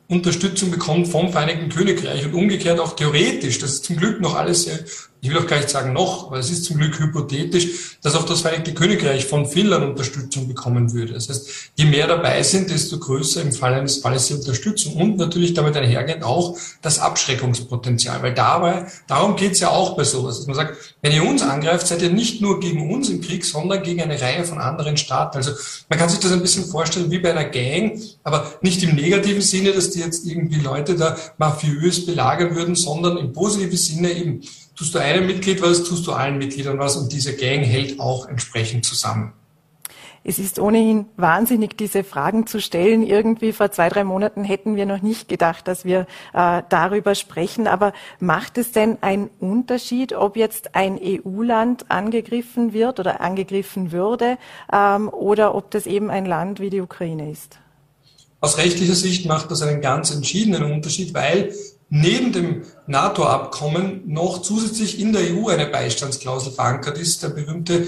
Unterstützung 0.08 0.72
bekommt 0.72 1.08
vom 1.08 1.32
Vereinigten 1.32 1.70
Königreich 1.70 2.26
und 2.26 2.34
umgekehrt 2.34 2.80
auch 2.80 2.96
theoretisch. 2.96 3.60
Das 3.60 3.72
ist 3.72 3.86
zum 3.86 3.98
Glück 3.98 4.22
noch 4.22 4.36
alles 4.36 4.64
sehr 4.64 4.80
ich 5.26 5.32
will 5.32 5.40
auch 5.40 5.48
gar 5.48 5.58
nicht 5.58 5.72
sagen 5.72 5.92
noch, 5.92 6.28
aber 6.28 6.38
es 6.38 6.52
ist 6.52 6.66
zum 6.66 6.78
Glück 6.78 7.00
hypothetisch, 7.00 7.98
dass 8.04 8.14
auch 8.14 8.26
das 8.26 8.42
Vereinigte 8.42 8.76
Königreich 8.76 9.26
von 9.26 9.48
Finnland 9.48 9.84
Unterstützung 9.84 10.48
bekommen 10.48 10.94
würde. 10.94 11.14
Das 11.14 11.30
heißt, 11.30 11.72
je 11.74 11.86
mehr 11.86 12.06
dabei 12.06 12.44
sind, 12.44 12.70
desto 12.70 13.00
größer 13.00 13.42
im 13.42 13.52
Fall 13.52 13.74
eines 13.74 13.98
Falles 13.98 14.28
die 14.28 14.36
Unterstützung 14.36 14.94
und 14.98 15.18
natürlich 15.18 15.56
damit 15.56 15.76
einhergehend 15.78 16.24
auch 16.24 16.56
das 16.84 17.00
Abschreckungspotenzial, 17.00 18.22
weil 18.22 18.36
dabei, 18.36 18.86
darum 19.08 19.36
geht 19.36 19.54
es 19.54 19.62
ja 19.62 19.70
auch 19.70 19.98
bei 19.98 20.04
sowas, 20.04 20.38
dass 20.38 20.46
man 20.46 20.56
sagt, 20.56 20.78
wenn 21.02 21.12
ihr 21.12 21.26
uns 21.26 21.42
angreift, 21.42 21.88
seid 21.88 22.04
ihr 22.04 22.12
nicht 22.12 22.42
nur 22.42 22.60
gegen 22.60 22.94
uns 22.94 23.10
im 23.10 23.20
Krieg, 23.20 23.46
sondern 23.46 23.82
gegen 23.82 24.04
eine 24.04 24.22
Reihe 24.22 24.44
von 24.44 24.60
anderen 24.60 24.96
Staaten. 24.96 25.38
Also 25.38 25.54
man 25.90 25.98
kann 25.98 26.10
sich 26.10 26.20
das 26.20 26.34
ein 26.34 26.42
bisschen 26.42 26.66
vorstellen 26.66 27.10
wie 27.10 27.18
bei 27.18 27.32
einer 27.32 27.46
Gang, 27.46 28.00
aber 28.24 28.54
nicht 28.62 28.84
im 28.84 28.94
negativen 28.94 29.42
Sinne, 29.42 29.72
dass 29.72 29.90
die 29.90 30.02
jetzt 30.02 30.28
irgendwie 30.28 30.60
Leute 30.60 30.96
da 30.96 31.18
mafiös 31.40 32.06
belagern 32.06 32.56
würden, 32.56 32.76
sondern 32.76 33.18
im 33.18 33.34
positiven 33.34 33.78
Sinne 33.78 34.12
eben 34.12 34.42
tust 34.76 34.94
du 34.94 35.00
einem 35.00 35.26
Mitglied 35.26 35.62
was, 35.62 35.84
tust 35.84 36.06
du 36.08 36.12
allen 36.12 36.38
Mitgliedern 36.38 36.80
was 36.80 36.98
und 36.98 37.12
diese 37.12 37.36
Gang 37.36 37.64
hält 37.64 38.00
auch 38.00 38.28
entsprechend 38.28 38.86
zusammen. 38.86 39.34
Es 40.28 40.40
ist 40.40 40.58
ohnehin 40.58 41.06
wahnsinnig, 41.18 41.78
diese 41.78 42.04
Fragen 42.04 42.48
zu 42.48 42.60
stellen. 42.60 43.06
Irgendwie 43.06 43.54
vor 43.54 43.70
zwei, 43.70 43.90
drei 43.90 44.04
Monaten 44.04 44.44
hätten 44.44 44.76
wir 44.76 44.88
noch 44.88 45.04
nicht 45.04 45.30
gedacht, 45.30 45.68
dass 45.68 45.86
wir 45.86 46.08
äh, 46.34 46.64
darüber 46.68 47.14
sprechen. 47.14 47.68
Aber 47.68 47.94
macht 48.20 48.58
es 48.58 48.72
denn 48.72 48.98
einen 49.02 49.30
Unterschied, 49.40 50.14
ob 50.14 50.36
jetzt 50.36 50.74
ein 50.74 51.00
EU-Land 51.00 51.92
angegriffen 51.92 52.74
wird 52.74 53.00
oder 53.00 53.22
angegriffen 53.22 53.92
würde 53.92 54.40
ähm, 54.74 55.10
oder 55.10 55.54
ob 55.54 55.70
das 55.70 55.86
eben 55.86 56.10
ein 56.10 56.26
Land 56.26 56.60
wie 56.60 56.72
die 56.72 56.82
Ukraine 56.82 57.30
ist? 57.30 57.60
Aus 58.42 58.58
rechtlicher 58.58 58.96
Sicht 58.96 59.28
macht 59.28 59.52
das 59.52 59.62
einen 59.62 59.80
ganz 59.80 60.10
entschiedenen 60.10 60.64
Unterschied, 60.64 61.14
weil 61.14 61.54
neben 61.90 62.32
dem 62.32 62.64
NATO-Abkommen 62.88 64.04
noch 64.08 64.42
zusätzlich 64.42 65.00
in 65.00 65.14
der 65.14 65.22
EU 65.34 65.50
eine 65.50 65.68
Beistandsklausel 65.68 66.52
verankert 66.52 66.98
ist, 66.98 67.24
der 67.24 67.30
berühmte 67.30 67.88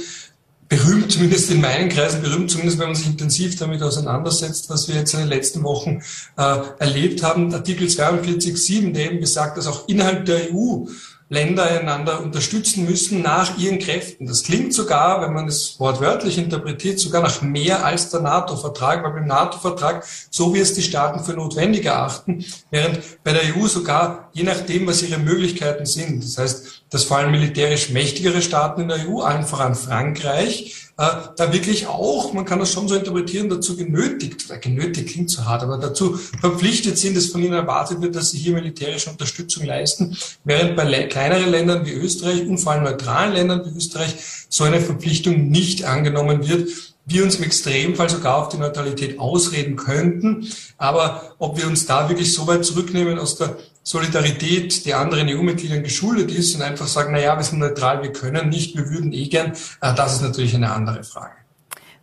berühmt, 0.70 1.12
zumindest 1.12 1.50
in 1.50 1.62
meinen 1.62 1.90
Kreisen, 1.90 2.22
berühmt, 2.22 2.52
zumindest 2.52 2.80
wenn 2.80 2.88
man 2.88 2.96
sich 2.96 3.08
intensiv 3.08 3.58
damit 3.58 3.82
auseinandersetzt, 3.82 4.70
was 4.70 4.88
wir 4.88 4.96
jetzt 4.96 5.14
in 5.14 5.22
den 5.22 5.30
letzten 5.30 5.64
Wochen 5.64 6.02
äh, 6.38 6.60
erlebt 6.80 7.24
haben. 7.24 7.54
Artikel 7.54 7.88
42.7, 7.88 8.92
der 8.92 9.12
eben 9.12 9.20
besagt, 9.22 9.58
dass 9.58 9.68
auch 9.68 9.88
innerhalb 9.88 10.26
der 10.26 10.54
EU 10.54 10.88
Länder 11.30 11.66
einander 11.66 12.22
unterstützen 12.22 12.86
müssen 12.86 13.22
nach 13.22 13.58
ihren 13.58 13.80
Kräften. 13.80 14.28
Das 14.28 14.44
klingt 14.44 14.74
sogar, 14.74 15.22
wenn 15.22 15.34
man 15.34 15.48
es 15.48 15.78
wortwörtlich 15.80 16.38
interpretiert, 16.38 17.00
sogar 17.00 17.22
nach 17.22 17.42
mehr 17.42 17.86
als 17.86 18.10
der 18.10 18.22
NATO-Vertrag, 18.22 19.04
weil 19.04 19.12
beim 19.12 19.28
NATO-Vertrag, 19.28 20.06
so 20.30 20.54
wie 20.54 20.60
es 20.60 20.74
die 20.74 20.84
Staaten 20.84 21.24
für 21.24 21.34
notwendig 21.34 21.86
erachten, 21.86 22.46
während 22.72 23.24
bei 23.24 23.34
der 23.34 23.56
EU 23.56 23.68
sogar 23.68 24.30
je 24.34 24.44
nachdem, 24.44 24.88
was 24.88 25.04
ihre 25.04 25.20
Möglichkeiten 25.20 25.86
sind. 25.86 26.24
Das 26.24 26.38
heißt, 26.38 26.84
dass 26.90 27.04
vor 27.04 27.18
allem 27.18 27.32
militärisch 27.32 27.90
mächtigere 27.90 28.42
Staaten 28.42 28.82
in 28.82 28.88
der 28.88 29.10
EU, 29.10 29.20
allen 29.20 29.46
voran 29.46 29.76
Frankreich, 29.76 30.87
da 30.98 31.54
wirklich 31.54 31.86
auch, 31.86 32.34
man 32.34 32.44
kann 32.44 32.58
das 32.58 32.74
schon 32.74 32.88
so 32.88 32.96
interpretieren, 32.96 33.50
dazu 33.50 33.78
genötigt, 33.78 34.50
oder 34.50 34.58
genötigt 34.58 35.10
klingt 35.10 35.30
zu 35.30 35.46
hart, 35.46 35.62
aber 35.62 35.78
dazu 35.78 36.16
verpflichtet 36.16 36.98
sind, 36.98 37.16
dass 37.16 37.28
von 37.28 37.44
ihnen 37.44 37.54
erwartet 37.54 38.02
wird, 38.02 38.16
dass 38.16 38.32
sie 38.32 38.40
hier 38.40 38.54
militärische 38.54 39.12
Unterstützung 39.12 39.64
leisten, 39.66 40.18
während 40.44 40.76
bei 40.76 41.04
kleineren 41.04 41.52
Ländern 41.52 41.86
wie 41.86 41.94
Österreich 41.94 42.48
und 42.48 42.58
vor 42.58 42.72
allem 42.72 42.84
neutralen 42.84 43.34
Ländern 43.34 43.64
wie 43.66 43.78
Österreich 43.78 44.16
so 44.50 44.64
eine 44.64 44.82
Verpflichtung 44.82 45.50
nicht 45.50 45.86
angenommen 45.86 46.48
wird 46.48 46.68
wir 47.08 47.24
uns 47.24 47.38
im 47.38 47.44
Extremfall 47.44 48.10
sogar 48.10 48.36
auf 48.36 48.50
die 48.50 48.58
Neutralität 48.58 49.18
ausreden 49.18 49.78
könnten. 49.78 50.48
Aber 50.78 51.36
ob 51.40 51.58
wir 51.58 51.66
uns 51.66 51.86
da 51.86 52.10
wirklich 52.10 52.34
so 52.34 52.46
weit 52.48 52.66
zurücknehmen 52.66 53.18
aus 53.18 53.38
der 53.38 53.56
Solidarität 53.82 54.86
der 54.86 55.00
anderen 55.00 55.30
EU-Mitgliedern 55.30 55.82
geschuldet 55.82 56.30
ist 56.30 56.54
und 56.56 56.62
einfach 56.62 56.88
sagen, 56.88 57.14
na 57.14 57.22
ja, 57.22 57.38
wir 57.38 57.44
sind 57.44 57.60
neutral, 57.60 58.04
wir 58.04 58.12
können 58.12 58.50
nicht, 58.50 58.76
wir 58.76 58.90
würden 58.90 59.14
eh 59.14 59.28
gern, 59.28 59.54
äh, 59.82 59.96
das 59.96 60.16
ist 60.16 60.22
natürlich 60.22 60.54
eine 60.54 60.74
andere 60.74 61.06
Frage. 61.06 61.32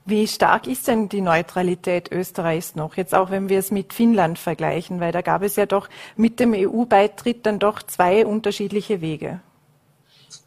Wie 0.06 0.26
stark 0.26 0.66
ist 0.66 0.88
denn 0.88 1.08
die 1.10 1.20
Neutralität 1.20 2.10
Österreichs 2.10 2.74
noch? 2.74 2.96
Jetzt 2.96 3.14
auch, 3.14 3.30
wenn 3.30 3.48
wir 3.50 3.58
es 3.58 3.70
mit 3.70 3.92
Finnland 3.92 4.38
vergleichen, 4.38 5.00
weil 5.00 5.12
da 5.12 5.20
gab 5.20 5.42
es 5.42 5.56
ja 5.56 5.66
doch 5.66 5.88
mit 6.16 6.40
dem 6.40 6.54
EU-Beitritt 6.54 7.44
dann 7.44 7.58
doch 7.58 7.82
zwei 7.82 8.24
unterschiedliche 8.24 9.00
Wege. 9.00 9.40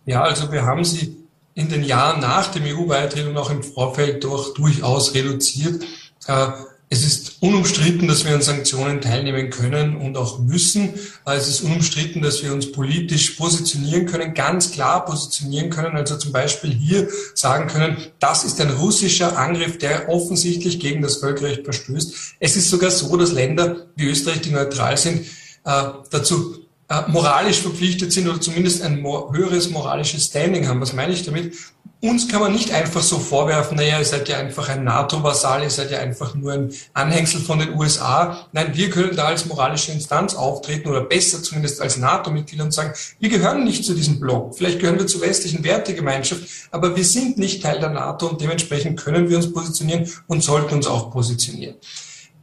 Ja, 0.06 0.22
also 0.24 0.52
wir 0.52 0.64
haben 0.64 0.84
sie 0.84 1.27
in 1.58 1.70
den 1.70 1.84
Jahren 1.84 2.22
nach 2.22 2.52
dem 2.52 2.64
EU-Beitritt 2.66 3.26
und 3.26 3.36
auch 3.36 3.50
im 3.50 3.64
Vorfeld 3.64 4.24
doch 4.24 4.54
durchaus 4.54 5.16
reduziert. 5.16 5.84
Äh, 6.28 6.50
es 6.90 7.04
ist 7.04 7.42
unumstritten, 7.42 8.08
dass 8.08 8.26
wir 8.26 8.34
an 8.34 8.44
Sanktionen 8.44 9.02
teilnehmen 9.02 9.50
können 9.50 9.98
und 9.98 10.16
auch 10.18 10.38
müssen. 10.40 10.94
Es 11.26 11.48
ist 11.48 11.62
unumstritten, 11.62 12.22
dass 12.22 12.44
wir 12.44 12.54
uns 12.54 12.72
politisch 12.72 13.32
positionieren 13.32 14.06
können, 14.06 14.36
ganz 14.36 14.72
klar 14.72 15.04
positionieren 15.04 15.72
können. 15.72 15.98
Also 15.98 16.18
zum 16.18 16.32
Beispiel 16.32 16.72
hier 16.72 17.10
sagen 17.34 17.68
können, 17.68 17.98
das 18.20 18.46
ist 18.46 18.62
ein 18.62 18.70
russischer 18.70 19.38
Angriff, 19.38 19.80
der 19.80 20.10
offensichtlich 20.10 20.80
gegen 20.80 21.02
das 21.02 21.18
Völkerrecht 21.18 21.64
verstößt. 21.64 22.36
Es 22.40 22.56
ist 22.56 22.70
sogar 22.70 22.92
so, 22.92 23.18
dass 23.18 23.32
Länder 23.32 23.88
wie 23.96 24.06
Österreich, 24.06 24.42
die 24.42 24.52
neutral 24.52 24.96
sind, 24.96 25.26
äh, 25.66 25.84
dazu 26.12 26.54
äh, 26.54 26.67
moralisch 27.08 27.62
verpflichtet 27.62 28.14
sind 28.14 28.30
oder 28.30 28.40
zumindest 28.40 28.82
ein 28.82 29.04
höheres 29.04 29.70
moralisches 29.70 30.26
Standing 30.26 30.68
haben. 30.68 30.80
Was 30.80 30.94
meine 30.94 31.14
ich 31.14 31.24
damit? 31.24 31.54
Uns 32.00 32.28
kann 32.28 32.42
man 32.42 32.54
nicht 32.54 32.72
einfach 32.72 33.02
so 33.02 33.18
vorwerfen, 33.18 33.76
naja, 33.76 33.98
ihr 33.98 34.06
seid 34.06 34.30
ja 34.30 34.38
einfach 34.38 34.70
ein 34.70 34.84
NATO-Vasall, 34.84 35.64
ihr 35.64 35.72
seid 35.72 35.90
ja 35.90 35.98
einfach 35.98 36.36
nur 36.36 36.54
ein 36.54 36.72
Anhängsel 36.94 37.42
von 37.42 37.58
den 37.58 37.74
USA. 37.74 38.48
Nein, 38.52 38.70
wir 38.76 38.92
können 38.92 39.16
da 39.16 39.26
als 39.26 39.48
moralische 39.48 39.92
Instanz 39.92 40.36
auftreten 40.36 40.90
oder 40.90 41.02
besser 41.02 41.42
zumindest 41.42 41.82
als 41.82 41.98
NATO-Mitglied 41.98 42.62
und 42.62 42.72
sagen, 42.72 42.94
wir 43.20 43.30
gehören 43.30 43.64
nicht 43.64 43.84
zu 43.84 43.96
diesem 43.96 44.20
Block. 44.20 44.56
Vielleicht 44.56 44.80
gehören 44.80 45.00
wir 45.00 45.08
zur 45.08 45.22
westlichen 45.22 45.64
Wertegemeinschaft, 45.64 46.44
aber 46.70 46.96
wir 46.96 47.04
sind 47.04 47.40
nicht 47.40 47.64
Teil 47.64 47.80
der 47.80 47.90
NATO 47.90 48.28
und 48.28 48.42
dementsprechend 48.42 49.00
können 49.00 49.28
wir 49.28 49.38
uns 49.38 49.52
positionieren 49.52 50.08
und 50.28 50.44
sollten 50.44 50.76
uns 50.76 50.86
auch 50.86 51.10
positionieren. 51.10 51.78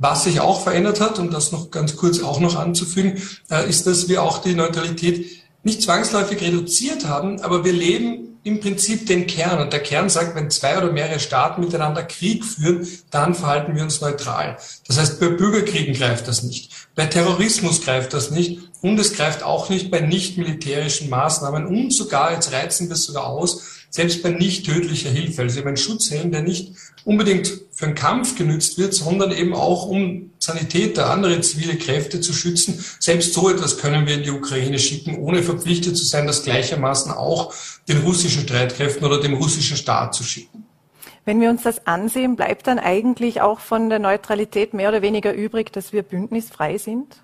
Was 0.05 0.25
sich 0.25 0.39
auch 0.39 0.61
verändert 0.61 1.01
hat, 1.01 1.19
um 1.19 1.31
das 1.31 1.51
noch 1.51 1.71
ganz 1.71 1.97
kurz 1.97 2.23
auch 2.23 2.39
noch 2.39 2.57
anzufügen, 2.57 3.23
äh, 3.51 3.67
ist, 3.67 3.87
dass 3.87 4.07
wir 4.07 4.23
auch 4.23 4.37
die 4.37 4.55
Neutralität 4.55 5.25
nicht 5.63 5.81
zwangsläufig 5.81 6.43
reduziert 6.43 7.07
haben, 7.07 7.41
aber 7.41 7.65
wir 7.65 7.73
leben 7.73 8.39
im 8.43 8.61
Prinzip 8.61 9.07
den 9.07 9.27
Kern. 9.27 9.63
Und 9.63 9.73
der 9.73 9.83
Kern 9.83 10.11
sagt, 10.11 10.37
wenn 10.37 10.51
zwei 10.51 10.77
oder 10.77 10.93
mehrere 10.93 11.21
Staaten 11.21 11.63
miteinander 11.63 12.03
Krieg 12.03 12.45
führen, 12.45 12.87
dann 13.11 13.35
verhalten 13.35 13.75
wir 13.75 13.83
uns 13.83 14.03
neutral. 14.03 14.59
Das 14.87 14.99
heißt, 14.99 15.21
bei 15.21 15.29
Bürgerkriegen 15.29 15.95
greift 15.95 16.29
das 16.29 16.43
nicht. 16.43 16.71
Bei 16.95 17.07
Terrorismus 17.07 17.81
greift 17.81 18.13
das 18.13 18.31
nicht. 18.31 18.61
und 18.83 19.01
es 19.01 19.15
greift 19.15 19.43
auch 19.43 19.71
nicht 19.71 19.91
bei 19.91 20.01
nicht 20.01 20.37
militärischen 20.37 21.09
Maßnahmen 21.09 21.65
und 21.65 21.95
sogar, 21.95 22.35
jetzt 22.35 22.53
reizen 22.53 22.89
wir 22.89 22.97
es 22.97 23.05
sogar 23.05 23.27
aus, 23.27 23.84
selbst 23.95 24.25
bei 24.25 24.31
nicht 24.31 24.67
tödlicher 24.67 25.11
Hilfe. 25.11 25.43
Also 25.43 25.61
eben 25.61 25.69
ein 25.69 25.77
Schutzhelm, 25.77 26.33
der 26.33 26.43
nicht 26.43 26.73
unbedingt 27.05 27.53
für 27.71 27.87
einen 27.87 27.95
Kampf 27.95 28.37
genützt 28.37 28.77
wird, 28.77 28.93
sondern 28.93 29.31
eben 29.31 29.55
auch 29.55 29.87
um 29.87 30.33
Sanitäter, 30.41 31.11
andere 31.11 31.41
zivile 31.43 31.77
Kräfte 31.77 32.21
zu 32.21 32.33
schützen. 32.33 32.85
Selbst 32.99 33.35
so 33.35 33.49
etwas 33.49 33.79
können 33.79 34.09
wir 34.09 34.15
in 34.15 34.25
die 34.25 34.33
Ukraine 34.33 34.81
schicken, 34.81 35.17
ohne 35.19 35.45
verpflichtet 35.45 35.97
zu 35.97 36.05
sein, 36.05 36.27
das 36.27 36.43
gleichermaßen 36.43 37.13
auch 37.13 37.55
den 37.87 37.99
russischen 37.99 38.43
Streitkräften 38.43 39.07
oder 39.07 39.21
dem 39.21 39.35
russischen 39.35 39.77
Staat 39.77 40.13
zu 40.13 40.25
schicken. 40.25 40.67
Wenn 41.25 41.41
wir 41.41 41.49
uns 41.49 41.63
das 41.63 41.87
ansehen, 41.87 42.35
bleibt 42.35 42.67
dann 42.67 42.81
eigentlich 42.81 43.43
auch 43.43 43.61
von 43.61 43.91
der 43.91 44.01
Neutralität 44.01 44.75
mehr 44.75 44.89
oder 44.89 45.03
weniger 45.03 45.33
übrig, 45.33 45.73
dass 45.73 45.93
wir 45.93 46.03
bündnisfrei 46.03 46.79
sind? 46.79 47.24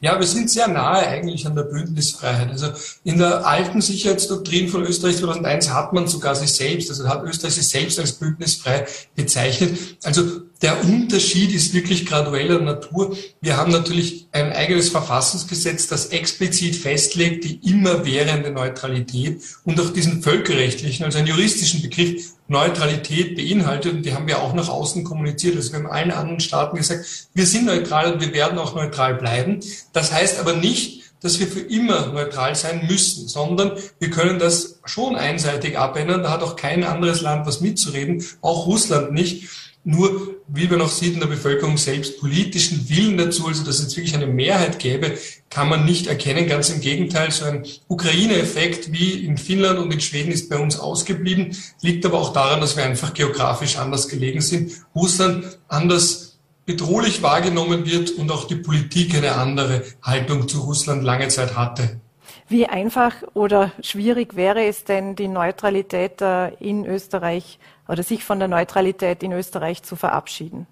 Ja, 0.00 0.18
wir 0.18 0.26
sind 0.26 0.50
sehr 0.50 0.68
nahe 0.68 1.06
eigentlich 1.06 1.46
an 1.46 1.56
der 1.56 1.62
Bündnisfreiheit. 1.62 2.50
Also 2.50 2.68
in 3.04 3.18
der 3.18 3.46
alten 3.46 3.80
Sicherheitsdoktrin 3.80 4.68
von 4.68 4.82
Österreich 4.82 5.16
2001 5.16 5.72
hat 5.72 5.94
man 5.94 6.06
sogar 6.06 6.34
sich 6.34 6.52
selbst, 6.52 6.90
also 6.90 7.08
hat 7.08 7.24
Österreich 7.24 7.54
sich 7.54 7.66
selbst 7.66 7.98
als 7.98 8.12
bündnisfrei 8.12 8.86
bezeichnet. 9.14 9.78
Also 10.04 10.42
der 10.62 10.84
Unterschied 10.84 11.54
ist 11.54 11.74
wirklich 11.74 12.06
gradueller 12.06 12.60
Natur. 12.60 13.16
Wir 13.40 13.56
haben 13.56 13.72
natürlich 13.72 14.26
ein 14.32 14.52
eigenes 14.52 14.88
Verfassungsgesetz, 14.88 15.86
das 15.86 16.06
explizit 16.06 16.76
festlegt 16.76 17.44
die 17.44 17.60
immerwährende 17.68 18.50
Neutralität 18.50 19.42
und 19.64 19.78
auch 19.80 19.92
diesen 19.92 20.22
völkerrechtlichen, 20.22 21.04
also 21.04 21.18
einen 21.18 21.26
juristischen 21.26 21.82
Begriff 21.82 22.32
Neutralität 22.48 23.36
beinhaltet. 23.36 23.92
Und 23.92 24.02
die 24.02 24.14
haben 24.14 24.26
wir 24.26 24.40
auch 24.40 24.54
nach 24.54 24.68
außen 24.68 25.04
kommuniziert. 25.04 25.56
Also 25.56 25.72
wir 25.72 25.80
haben 25.80 25.90
allen 25.90 26.10
anderen 26.10 26.40
Staaten 26.40 26.76
gesagt, 26.76 27.28
wir 27.34 27.46
sind 27.46 27.66
neutral 27.66 28.12
und 28.12 28.20
wir 28.20 28.32
werden 28.32 28.58
auch 28.58 28.74
neutral 28.74 29.14
bleiben. 29.14 29.60
Das 29.92 30.12
heißt 30.12 30.38
aber 30.38 30.54
nicht, 30.54 31.02
dass 31.20 31.40
wir 31.40 31.48
für 31.48 31.60
immer 31.60 32.08
neutral 32.08 32.54
sein 32.54 32.86
müssen, 32.86 33.26
sondern 33.26 33.72
wir 33.98 34.10
können 34.10 34.38
das 34.38 34.80
schon 34.84 35.16
einseitig 35.16 35.78
abändern. 35.78 36.22
Da 36.22 36.30
hat 36.30 36.42
auch 36.42 36.56
kein 36.56 36.84
anderes 36.84 37.20
Land 37.20 37.46
was 37.46 37.60
mitzureden, 37.60 38.24
auch 38.42 38.66
Russland 38.66 39.12
nicht. 39.12 39.48
Nur, 39.88 40.34
wie 40.48 40.66
man 40.66 40.80
noch 40.80 40.90
sieht 40.90 41.14
in 41.14 41.20
der 41.20 41.28
Bevölkerung 41.28 41.76
selbst, 41.76 42.18
politischen 42.18 42.88
Willen 42.88 43.16
dazu, 43.16 43.46
also 43.46 43.64
dass 43.64 43.78
es 43.78 43.96
wirklich 43.96 44.16
eine 44.16 44.26
Mehrheit 44.26 44.80
gäbe, 44.80 45.16
kann 45.48 45.68
man 45.68 45.84
nicht 45.84 46.08
erkennen. 46.08 46.48
Ganz 46.48 46.70
im 46.70 46.80
Gegenteil, 46.80 47.30
so 47.30 47.44
ein 47.44 47.64
Ukraine-Effekt 47.86 48.90
wie 48.92 49.24
in 49.24 49.38
Finnland 49.38 49.78
und 49.78 49.92
in 49.92 50.00
Schweden 50.00 50.32
ist 50.32 50.50
bei 50.50 50.58
uns 50.58 50.80
ausgeblieben, 50.80 51.56
liegt 51.82 52.04
aber 52.04 52.18
auch 52.18 52.32
daran, 52.32 52.60
dass 52.60 52.76
wir 52.76 52.84
einfach 52.84 53.14
geografisch 53.14 53.78
anders 53.78 54.08
gelegen 54.08 54.40
sind. 54.40 54.72
Russland 54.92 55.56
anders 55.68 56.40
bedrohlich 56.64 57.22
wahrgenommen 57.22 57.86
wird 57.86 58.10
und 58.10 58.32
auch 58.32 58.48
die 58.48 58.56
Politik 58.56 59.14
eine 59.14 59.36
andere 59.36 59.84
Haltung 60.02 60.48
zu 60.48 60.62
Russland 60.62 61.04
lange 61.04 61.28
Zeit 61.28 61.56
hatte. 61.56 62.00
Wie 62.48 62.66
einfach 62.66 63.14
oder 63.34 63.70
schwierig 63.82 64.34
wäre 64.34 64.64
es 64.64 64.82
denn, 64.82 65.14
die 65.14 65.28
Neutralität 65.28 66.20
äh, 66.20 66.48
in 66.54 66.86
Österreich 66.86 67.60
oder 67.88 68.02
sich 68.02 68.24
von 68.24 68.38
der 68.38 68.48
Neutralität 68.48 69.22
in 69.22 69.32
Österreich 69.32 69.82
zu 69.82 69.96
verabschieden? 69.96 70.66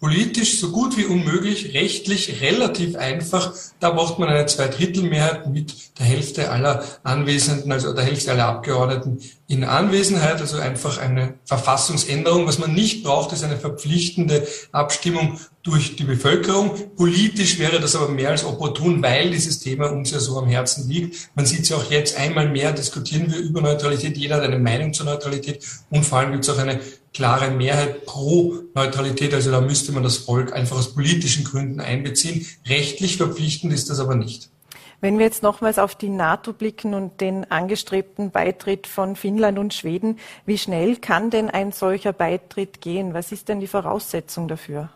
Politisch 0.00 0.58
so 0.58 0.70
gut 0.70 0.96
wie 0.96 1.04
unmöglich, 1.04 1.74
rechtlich 1.74 2.40
relativ 2.40 2.96
einfach. 2.96 3.52
Da 3.80 3.90
braucht 3.90 4.18
man 4.18 4.30
eine 4.30 4.46
Zweidrittelmehrheit 4.46 5.46
mit 5.46 5.98
der 5.98 6.06
Hälfte 6.06 6.50
aller 6.50 6.82
Anwesenden, 7.02 7.70
also 7.70 7.92
der 7.92 8.04
Hälfte 8.04 8.30
aller 8.30 8.46
Abgeordneten 8.46 9.20
in 9.46 9.62
Anwesenheit, 9.62 10.40
also 10.40 10.56
einfach 10.56 10.96
eine 10.96 11.34
Verfassungsänderung. 11.44 12.46
Was 12.46 12.58
man 12.58 12.72
nicht 12.72 13.04
braucht, 13.04 13.32
ist 13.32 13.44
eine 13.44 13.58
verpflichtende 13.58 14.46
Abstimmung 14.72 15.38
durch 15.62 15.96
die 15.96 16.04
Bevölkerung. 16.04 16.94
Politisch 16.96 17.58
wäre 17.58 17.78
das 17.78 17.94
aber 17.94 18.08
mehr 18.08 18.30
als 18.30 18.44
opportun, 18.44 19.02
weil 19.02 19.30
dieses 19.30 19.58
Thema 19.58 19.90
uns 19.90 20.12
ja 20.12 20.18
so 20.18 20.38
am 20.38 20.48
Herzen 20.48 20.88
liegt. 20.88 21.30
Man 21.34 21.44
sieht 21.44 21.60
es 21.60 21.68
ja 21.68 21.76
auch 21.76 21.90
jetzt 21.90 22.16
einmal 22.16 22.48
mehr, 22.48 22.72
diskutieren 22.72 23.30
wir 23.30 23.38
über 23.38 23.60
Neutralität. 23.60 24.16
Jeder 24.16 24.36
hat 24.36 24.44
eine 24.44 24.58
Meinung 24.58 24.94
zur 24.94 25.04
Neutralität 25.04 25.62
und 25.90 26.06
vor 26.06 26.20
allem 26.20 26.32
gibt 26.32 26.44
es 26.44 26.50
auch 26.50 26.58
eine 26.58 26.80
klare 27.12 27.50
Mehrheit 27.50 28.06
pro 28.06 28.54
Neutralität. 28.74 29.34
Also 29.34 29.50
da 29.50 29.60
müsste 29.60 29.92
man 29.92 30.02
das 30.02 30.18
Volk 30.18 30.52
einfach 30.52 30.76
aus 30.76 30.94
politischen 30.94 31.44
Gründen 31.44 31.80
einbeziehen. 31.80 32.46
Rechtlich 32.66 33.16
verpflichtend 33.16 33.72
ist 33.72 33.90
das 33.90 34.00
aber 34.00 34.14
nicht. 34.14 34.50
Wenn 35.00 35.18
wir 35.18 35.24
jetzt 35.24 35.42
nochmals 35.42 35.78
auf 35.78 35.94
die 35.94 36.10
NATO 36.10 36.52
blicken 36.52 36.92
und 36.92 37.22
den 37.22 37.50
angestrebten 37.50 38.30
Beitritt 38.30 38.86
von 38.86 39.16
Finnland 39.16 39.58
und 39.58 39.72
Schweden, 39.72 40.18
wie 40.44 40.58
schnell 40.58 40.96
kann 40.96 41.30
denn 41.30 41.48
ein 41.48 41.72
solcher 41.72 42.12
Beitritt 42.12 42.82
gehen? 42.82 43.14
Was 43.14 43.32
ist 43.32 43.48
denn 43.48 43.60
die 43.60 43.66
Voraussetzung 43.66 44.46
dafür? 44.46 44.90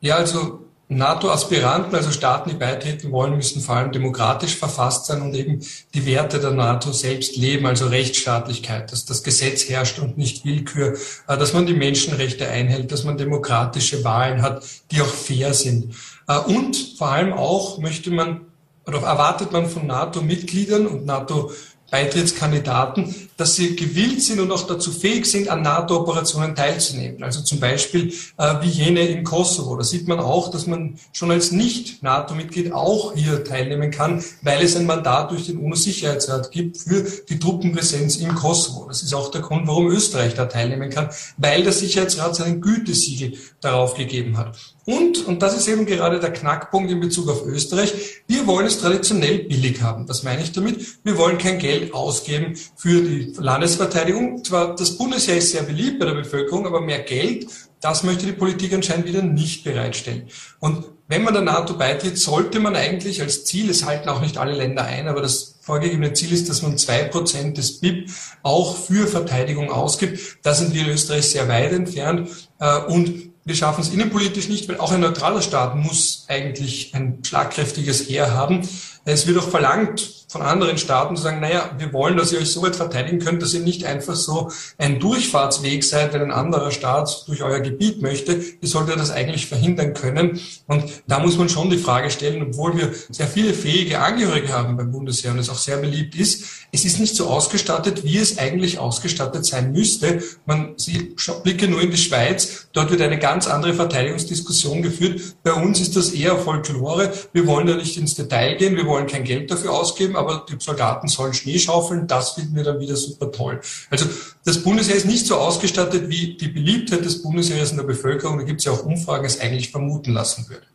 Ja, 0.00 0.16
also 0.16 0.66
NATO-Aspiranten, 0.88 1.94
also 1.96 2.12
Staaten, 2.12 2.50
die 2.50 2.56
beitreten 2.56 3.10
wollen, 3.10 3.36
müssen 3.36 3.60
vor 3.60 3.74
allem 3.74 3.90
demokratisch 3.90 4.54
verfasst 4.54 5.06
sein 5.06 5.20
und 5.20 5.34
eben 5.34 5.60
die 5.94 6.06
Werte 6.06 6.38
der 6.38 6.52
NATO 6.52 6.92
selbst 6.92 7.36
leben, 7.36 7.66
also 7.66 7.86
Rechtsstaatlichkeit, 7.88 8.92
dass 8.92 9.04
das 9.04 9.24
Gesetz 9.24 9.68
herrscht 9.68 9.98
und 9.98 10.16
nicht 10.16 10.44
Willkür, 10.44 10.96
äh, 11.26 11.36
dass 11.36 11.52
man 11.52 11.66
die 11.66 11.74
Menschenrechte 11.74 12.48
einhält, 12.48 12.92
dass 12.92 13.02
man 13.02 13.18
demokratische 13.18 14.04
Wahlen 14.04 14.42
hat, 14.42 14.62
die 14.92 15.00
auch 15.02 15.06
fair 15.06 15.54
sind. 15.54 15.94
Äh, 16.28 16.38
und 16.38 16.76
vor 16.96 17.08
allem 17.08 17.32
auch 17.32 17.78
möchte 17.78 18.10
man 18.12 18.42
oder 18.86 19.02
erwartet 19.02 19.50
man 19.50 19.66
von 19.68 19.86
NATO-Mitgliedern 19.86 20.86
und 20.86 21.06
NATO 21.06 21.50
Beitrittskandidaten, 21.90 23.14
dass 23.36 23.54
sie 23.54 23.76
gewillt 23.76 24.22
sind 24.22 24.40
und 24.40 24.50
auch 24.50 24.66
dazu 24.66 24.90
fähig 24.90 25.26
sind, 25.26 25.48
an 25.48 25.62
NATO-Operationen 25.62 26.54
teilzunehmen. 26.54 27.22
Also 27.22 27.42
zum 27.42 27.60
Beispiel 27.60 28.12
äh, 28.38 28.54
wie 28.60 28.68
jene 28.68 29.06
im 29.06 29.24
Kosovo. 29.24 29.76
Da 29.76 29.84
sieht 29.84 30.08
man 30.08 30.18
auch, 30.18 30.50
dass 30.50 30.66
man 30.66 30.98
schon 31.12 31.30
als 31.30 31.52
Nicht-NATO-Mitglied 31.52 32.72
auch 32.72 33.14
hier 33.14 33.44
teilnehmen 33.44 33.90
kann, 33.90 34.24
weil 34.42 34.64
es 34.64 34.76
ein 34.76 34.86
Mandat 34.86 35.30
durch 35.30 35.46
den 35.46 35.58
UNO-Sicherheitsrat 35.58 36.50
gibt 36.50 36.78
für 36.78 37.06
die 37.28 37.38
Truppenpräsenz 37.38 38.16
im 38.16 38.34
Kosovo. 38.34 38.86
Das 38.88 39.02
ist 39.02 39.14
auch 39.14 39.30
der 39.30 39.42
Grund, 39.42 39.66
warum 39.66 39.88
Österreich 39.88 40.34
da 40.34 40.46
teilnehmen 40.46 40.90
kann, 40.90 41.10
weil 41.36 41.62
der 41.62 41.72
Sicherheitsrat 41.72 42.34
seinen 42.34 42.60
Gütesiegel 42.60 43.34
darauf 43.60 43.94
gegeben 43.94 44.36
hat. 44.36 44.75
Und, 44.86 45.26
und 45.26 45.42
das 45.42 45.56
ist 45.56 45.66
eben 45.66 45.84
gerade 45.84 46.20
der 46.20 46.32
Knackpunkt 46.32 46.90
in 46.92 47.00
Bezug 47.00 47.28
auf 47.28 47.44
Österreich, 47.44 47.92
wir 48.28 48.46
wollen 48.46 48.66
es 48.66 48.80
traditionell 48.80 49.40
billig 49.40 49.82
haben. 49.82 50.08
Was 50.08 50.22
meine 50.22 50.42
ich 50.42 50.52
damit? 50.52 50.98
Wir 51.02 51.18
wollen 51.18 51.38
kein 51.38 51.58
Geld 51.58 51.92
ausgeben 51.92 52.56
für 52.76 53.02
die 53.02 53.34
Landesverteidigung. 53.36 54.44
Zwar 54.44 54.76
das 54.76 54.96
Bundesheer 54.96 55.38
ist 55.38 55.50
sehr 55.50 55.64
beliebt 55.64 55.98
bei 55.98 56.06
der 56.06 56.14
Bevölkerung, 56.14 56.66
aber 56.66 56.80
mehr 56.80 57.00
Geld, 57.00 57.48
das 57.80 58.04
möchte 58.04 58.26
die 58.26 58.32
Politik 58.32 58.72
anscheinend 58.72 59.06
wieder 59.06 59.22
nicht 59.22 59.64
bereitstellen. 59.64 60.28
Und 60.60 60.84
wenn 61.08 61.24
man 61.24 61.34
der 61.34 61.42
NATO 61.42 61.74
beitritt, 61.74 62.16
sollte 62.16 62.60
man 62.60 62.76
eigentlich 62.76 63.20
als 63.20 63.44
Ziel, 63.44 63.70
es 63.70 63.84
halten 63.84 64.08
auch 64.08 64.20
nicht 64.20 64.38
alle 64.38 64.54
Länder 64.54 64.84
ein, 64.84 65.08
aber 65.08 65.20
das 65.20 65.56
vorgegebene 65.60 66.12
Ziel 66.12 66.32
ist, 66.32 66.48
dass 66.48 66.62
man 66.62 66.78
zwei 66.78 67.02
Prozent 67.04 67.58
des 67.58 67.80
BIP 67.80 68.08
auch 68.44 68.76
für 68.76 69.08
Verteidigung 69.08 69.72
ausgibt. 69.72 70.38
Da 70.42 70.54
sind 70.54 70.74
wir 70.74 70.82
in 70.82 70.90
Österreich 70.90 71.28
sehr 71.28 71.48
weit 71.48 71.72
entfernt. 71.72 72.30
Äh, 72.60 72.82
und 72.82 73.35
wir 73.46 73.54
schaffen 73.54 73.80
es 73.80 73.90
innenpolitisch 73.90 74.48
nicht, 74.48 74.68
weil 74.68 74.78
auch 74.78 74.90
ein 74.90 75.00
neutraler 75.00 75.40
Staat 75.40 75.76
muss 75.76 76.24
eigentlich 76.26 76.92
ein 76.94 77.20
schlagkräftiges 77.24 78.08
Heer 78.08 78.32
haben. 78.32 78.68
Es 79.08 79.24
wird 79.28 79.38
auch 79.38 79.48
verlangt 79.48 80.26
von 80.26 80.42
anderen 80.42 80.78
Staaten 80.78 81.14
zu 81.14 81.22
sagen, 81.22 81.38
naja, 81.38 81.70
wir 81.78 81.92
wollen, 81.92 82.16
dass 82.16 82.32
ihr 82.32 82.40
euch 82.40 82.50
so 82.50 82.60
weit 82.60 82.74
verteidigen 82.74 83.20
könnt, 83.20 83.40
dass 83.40 83.54
ihr 83.54 83.60
nicht 83.60 83.84
einfach 83.84 84.16
so 84.16 84.50
ein 84.78 84.98
Durchfahrtsweg 84.98 85.84
seid, 85.84 86.12
wenn 86.12 86.22
ein 86.22 86.32
anderer 86.32 86.72
Staat 86.72 87.22
durch 87.28 87.44
euer 87.44 87.60
Gebiet 87.60 88.02
möchte. 88.02 88.32
Ihr 88.32 88.68
solltet 88.68 88.98
das 88.98 89.12
eigentlich 89.12 89.46
verhindern 89.46 89.94
können. 89.94 90.40
Und 90.66 90.84
da 91.06 91.20
muss 91.20 91.38
man 91.38 91.48
schon 91.48 91.70
die 91.70 91.78
Frage 91.78 92.10
stellen, 92.10 92.42
obwohl 92.42 92.76
wir 92.76 92.92
sehr 93.08 93.28
viele 93.28 93.54
fähige 93.54 94.00
Angehörige 94.00 94.52
haben 94.52 94.76
beim 94.76 94.90
Bundesheer 94.90 95.30
und 95.30 95.38
es 95.38 95.50
auch 95.50 95.58
sehr 95.58 95.76
beliebt 95.76 96.16
ist, 96.16 96.66
es 96.72 96.84
ist 96.84 96.98
nicht 96.98 97.14
so 97.14 97.28
ausgestattet, 97.28 98.04
wie 98.04 98.18
es 98.18 98.38
eigentlich 98.38 98.78
ausgestattet 98.78 99.46
sein 99.46 99.72
müsste. 99.72 100.22
Man 100.44 100.74
sieht, 100.76 101.16
blicke 101.44 101.68
nur 101.68 101.80
in 101.80 101.90
die 101.90 101.96
Schweiz, 101.96 102.68
dort 102.72 102.90
wird 102.90 103.00
eine 103.00 103.18
ganz 103.18 103.46
andere 103.46 103.72
Verteidigungsdiskussion 103.72 104.82
geführt. 104.82 105.36
Bei 105.42 105.52
uns 105.52 105.80
ist 105.80 105.96
das 105.96 106.10
eher 106.10 106.36
Folklore. 106.36 107.12
Wir 107.32 107.46
wollen 107.46 107.66
da 107.68 107.76
nicht 107.76 107.96
ins 107.96 108.14
Detail 108.14 108.56
gehen, 108.56 108.76
wir 108.76 108.86
wollen 108.86 108.95
kein 109.04 109.24
Geld 109.24 109.50
dafür 109.50 109.72
ausgeben, 109.72 110.16
aber 110.16 110.46
die 110.48 110.56
Soldaten 110.58 111.08
sollen 111.08 111.34
Schnee 111.34 111.58
schaufeln, 111.58 112.06
das 112.06 112.30
finden 112.30 112.56
wir 112.56 112.64
dann 112.64 112.80
wieder 112.80 112.96
super 112.96 113.30
toll. 113.30 113.60
Also 113.90 114.06
das 114.46 114.62
Bundesheer 114.62 114.96
ist 114.96 115.04
nicht 115.04 115.26
so 115.26 115.36
ausgestattet, 115.36 116.08
wie 116.08 116.38
die 116.38 116.48
Beliebtheit 116.48 117.04
des 117.04 117.22
Bundesheeres 117.22 117.72
in 117.72 117.76
der 117.76 117.84
Bevölkerung, 117.84 118.38
da 118.38 118.44
gibt 118.44 118.60
es 118.60 118.64
ja 118.64 118.72
auch 118.72 118.82
Umfragen, 118.84 119.26
es 119.26 119.38
eigentlich 119.38 119.70
vermuten 119.70 120.14
lassen 120.14 120.48
würde. 120.48 120.66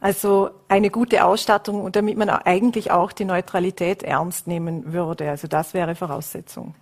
Also 0.00 0.50
eine 0.68 0.90
gute 0.90 1.24
Ausstattung 1.24 1.82
und 1.82 1.96
damit 1.96 2.16
man 2.16 2.30
eigentlich 2.30 2.92
auch 2.92 3.10
die 3.10 3.24
Neutralität 3.24 4.04
ernst 4.04 4.46
nehmen 4.46 4.92
würde. 4.92 5.28
Also 5.28 5.48
das 5.48 5.74
wäre 5.74 5.96
Voraussetzung. 5.96 6.76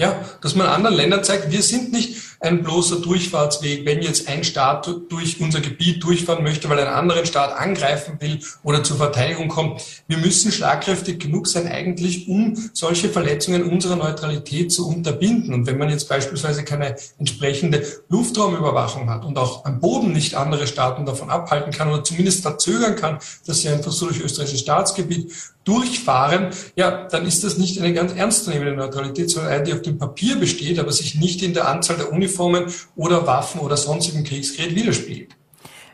Ja, 0.00 0.18
dass 0.40 0.54
man 0.54 0.66
anderen 0.66 0.96
Ländern 0.96 1.22
zeigt, 1.22 1.52
wir 1.52 1.62
sind 1.62 1.92
nicht 1.92 2.16
ein 2.40 2.62
bloßer 2.62 3.00
Durchfahrtsweg, 3.00 3.84
wenn 3.84 4.00
jetzt 4.00 4.28
ein 4.28 4.44
Staat 4.44 4.90
durch 5.10 5.38
unser 5.42 5.60
Gebiet 5.60 6.02
durchfahren 6.02 6.42
möchte, 6.42 6.70
weil 6.70 6.80
ein 6.80 6.86
anderen 6.86 7.26
Staat 7.26 7.54
angreifen 7.54 8.16
will 8.18 8.40
oder 8.62 8.82
zur 8.82 8.96
Verteidigung 8.96 9.48
kommt. 9.48 9.82
Wir 10.08 10.16
müssen 10.16 10.52
schlagkräftig 10.52 11.20
genug 11.20 11.48
sein 11.48 11.68
eigentlich, 11.68 12.28
um 12.28 12.56
solche 12.72 13.10
Verletzungen 13.10 13.64
unserer 13.64 13.96
Neutralität 13.96 14.72
zu 14.72 14.88
unterbinden. 14.88 15.52
Und 15.52 15.66
wenn 15.66 15.76
man 15.76 15.90
jetzt 15.90 16.08
beispielsweise 16.08 16.64
keine 16.64 16.96
entsprechende 17.18 17.86
Luftraumüberwachung 18.08 19.10
hat 19.10 19.26
und 19.26 19.36
auch 19.36 19.66
am 19.66 19.80
Boden 19.80 20.14
nicht 20.14 20.34
andere 20.34 20.66
Staaten 20.66 21.04
davon 21.04 21.28
abhalten 21.28 21.72
kann 21.72 21.90
oder 21.90 22.02
zumindest 22.04 22.40
verzögern 22.40 22.96
kann, 22.96 23.18
dass 23.46 23.60
sie 23.60 23.68
einfach 23.68 23.92
so 23.92 24.06
durch 24.06 24.20
österreichisches 24.20 24.60
Staatsgebiet 24.60 25.30
durchfahren, 25.70 26.48
ja, 26.74 27.06
dann 27.06 27.24
ist 27.24 27.44
das 27.44 27.56
nicht 27.56 27.80
eine 27.80 27.94
ganz 27.94 28.12
ernstzunehmende 28.12 28.74
Neutralität, 28.74 29.30
sondern 29.30 29.52
eine, 29.52 29.64
die 29.64 29.72
auf 29.72 29.82
dem 29.82 29.98
Papier 29.98 30.36
besteht, 30.36 30.78
aber 30.78 30.90
sich 30.90 31.14
nicht 31.14 31.42
in 31.42 31.54
der 31.54 31.68
Anzahl 31.68 31.96
der 31.96 32.12
Uniformen 32.12 32.64
oder 32.96 33.26
Waffen 33.26 33.60
oder 33.60 33.76
sonstigen 33.76 34.24
Kriegsgerät 34.24 34.74
widerspiegelt. 34.74 35.36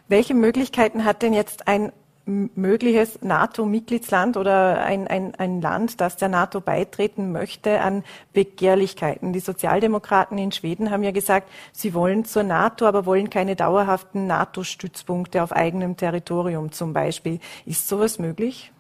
Welche 0.08 0.34
Möglichkeiten 0.34 1.04
hat 1.04 1.22
denn 1.22 1.34
jetzt 1.34 1.68
ein 1.68 1.92
mögliches 2.26 3.20
NATO-Mitgliedsland 3.22 4.36
oder 4.36 4.82
ein, 4.82 5.06
ein, 5.06 5.36
ein 5.36 5.60
Land, 5.60 6.00
das 6.00 6.16
der 6.16 6.28
NATO 6.28 6.60
beitreten 6.60 7.30
möchte, 7.30 7.80
an 7.80 8.02
Begehrlichkeiten. 8.32 9.32
Die 9.32 9.40
Sozialdemokraten 9.40 10.36
in 10.36 10.50
Schweden 10.50 10.90
haben 10.90 11.04
ja 11.04 11.12
gesagt, 11.12 11.48
sie 11.72 11.94
wollen 11.94 12.24
zur 12.24 12.42
NATO, 12.42 12.86
aber 12.86 13.06
wollen 13.06 13.30
keine 13.30 13.54
dauerhaften 13.54 14.26
NATO-Stützpunkte 14.26 15.40
auf 15.40 15.52
eigenem 15.52 15.96
Territorium 15.96 16.72
zum 16.72 16.92
Beispiel. 16.92 17.38
Ist 17.64 17.86
sowas 17.86 18.18
möglich? 18.18 18.72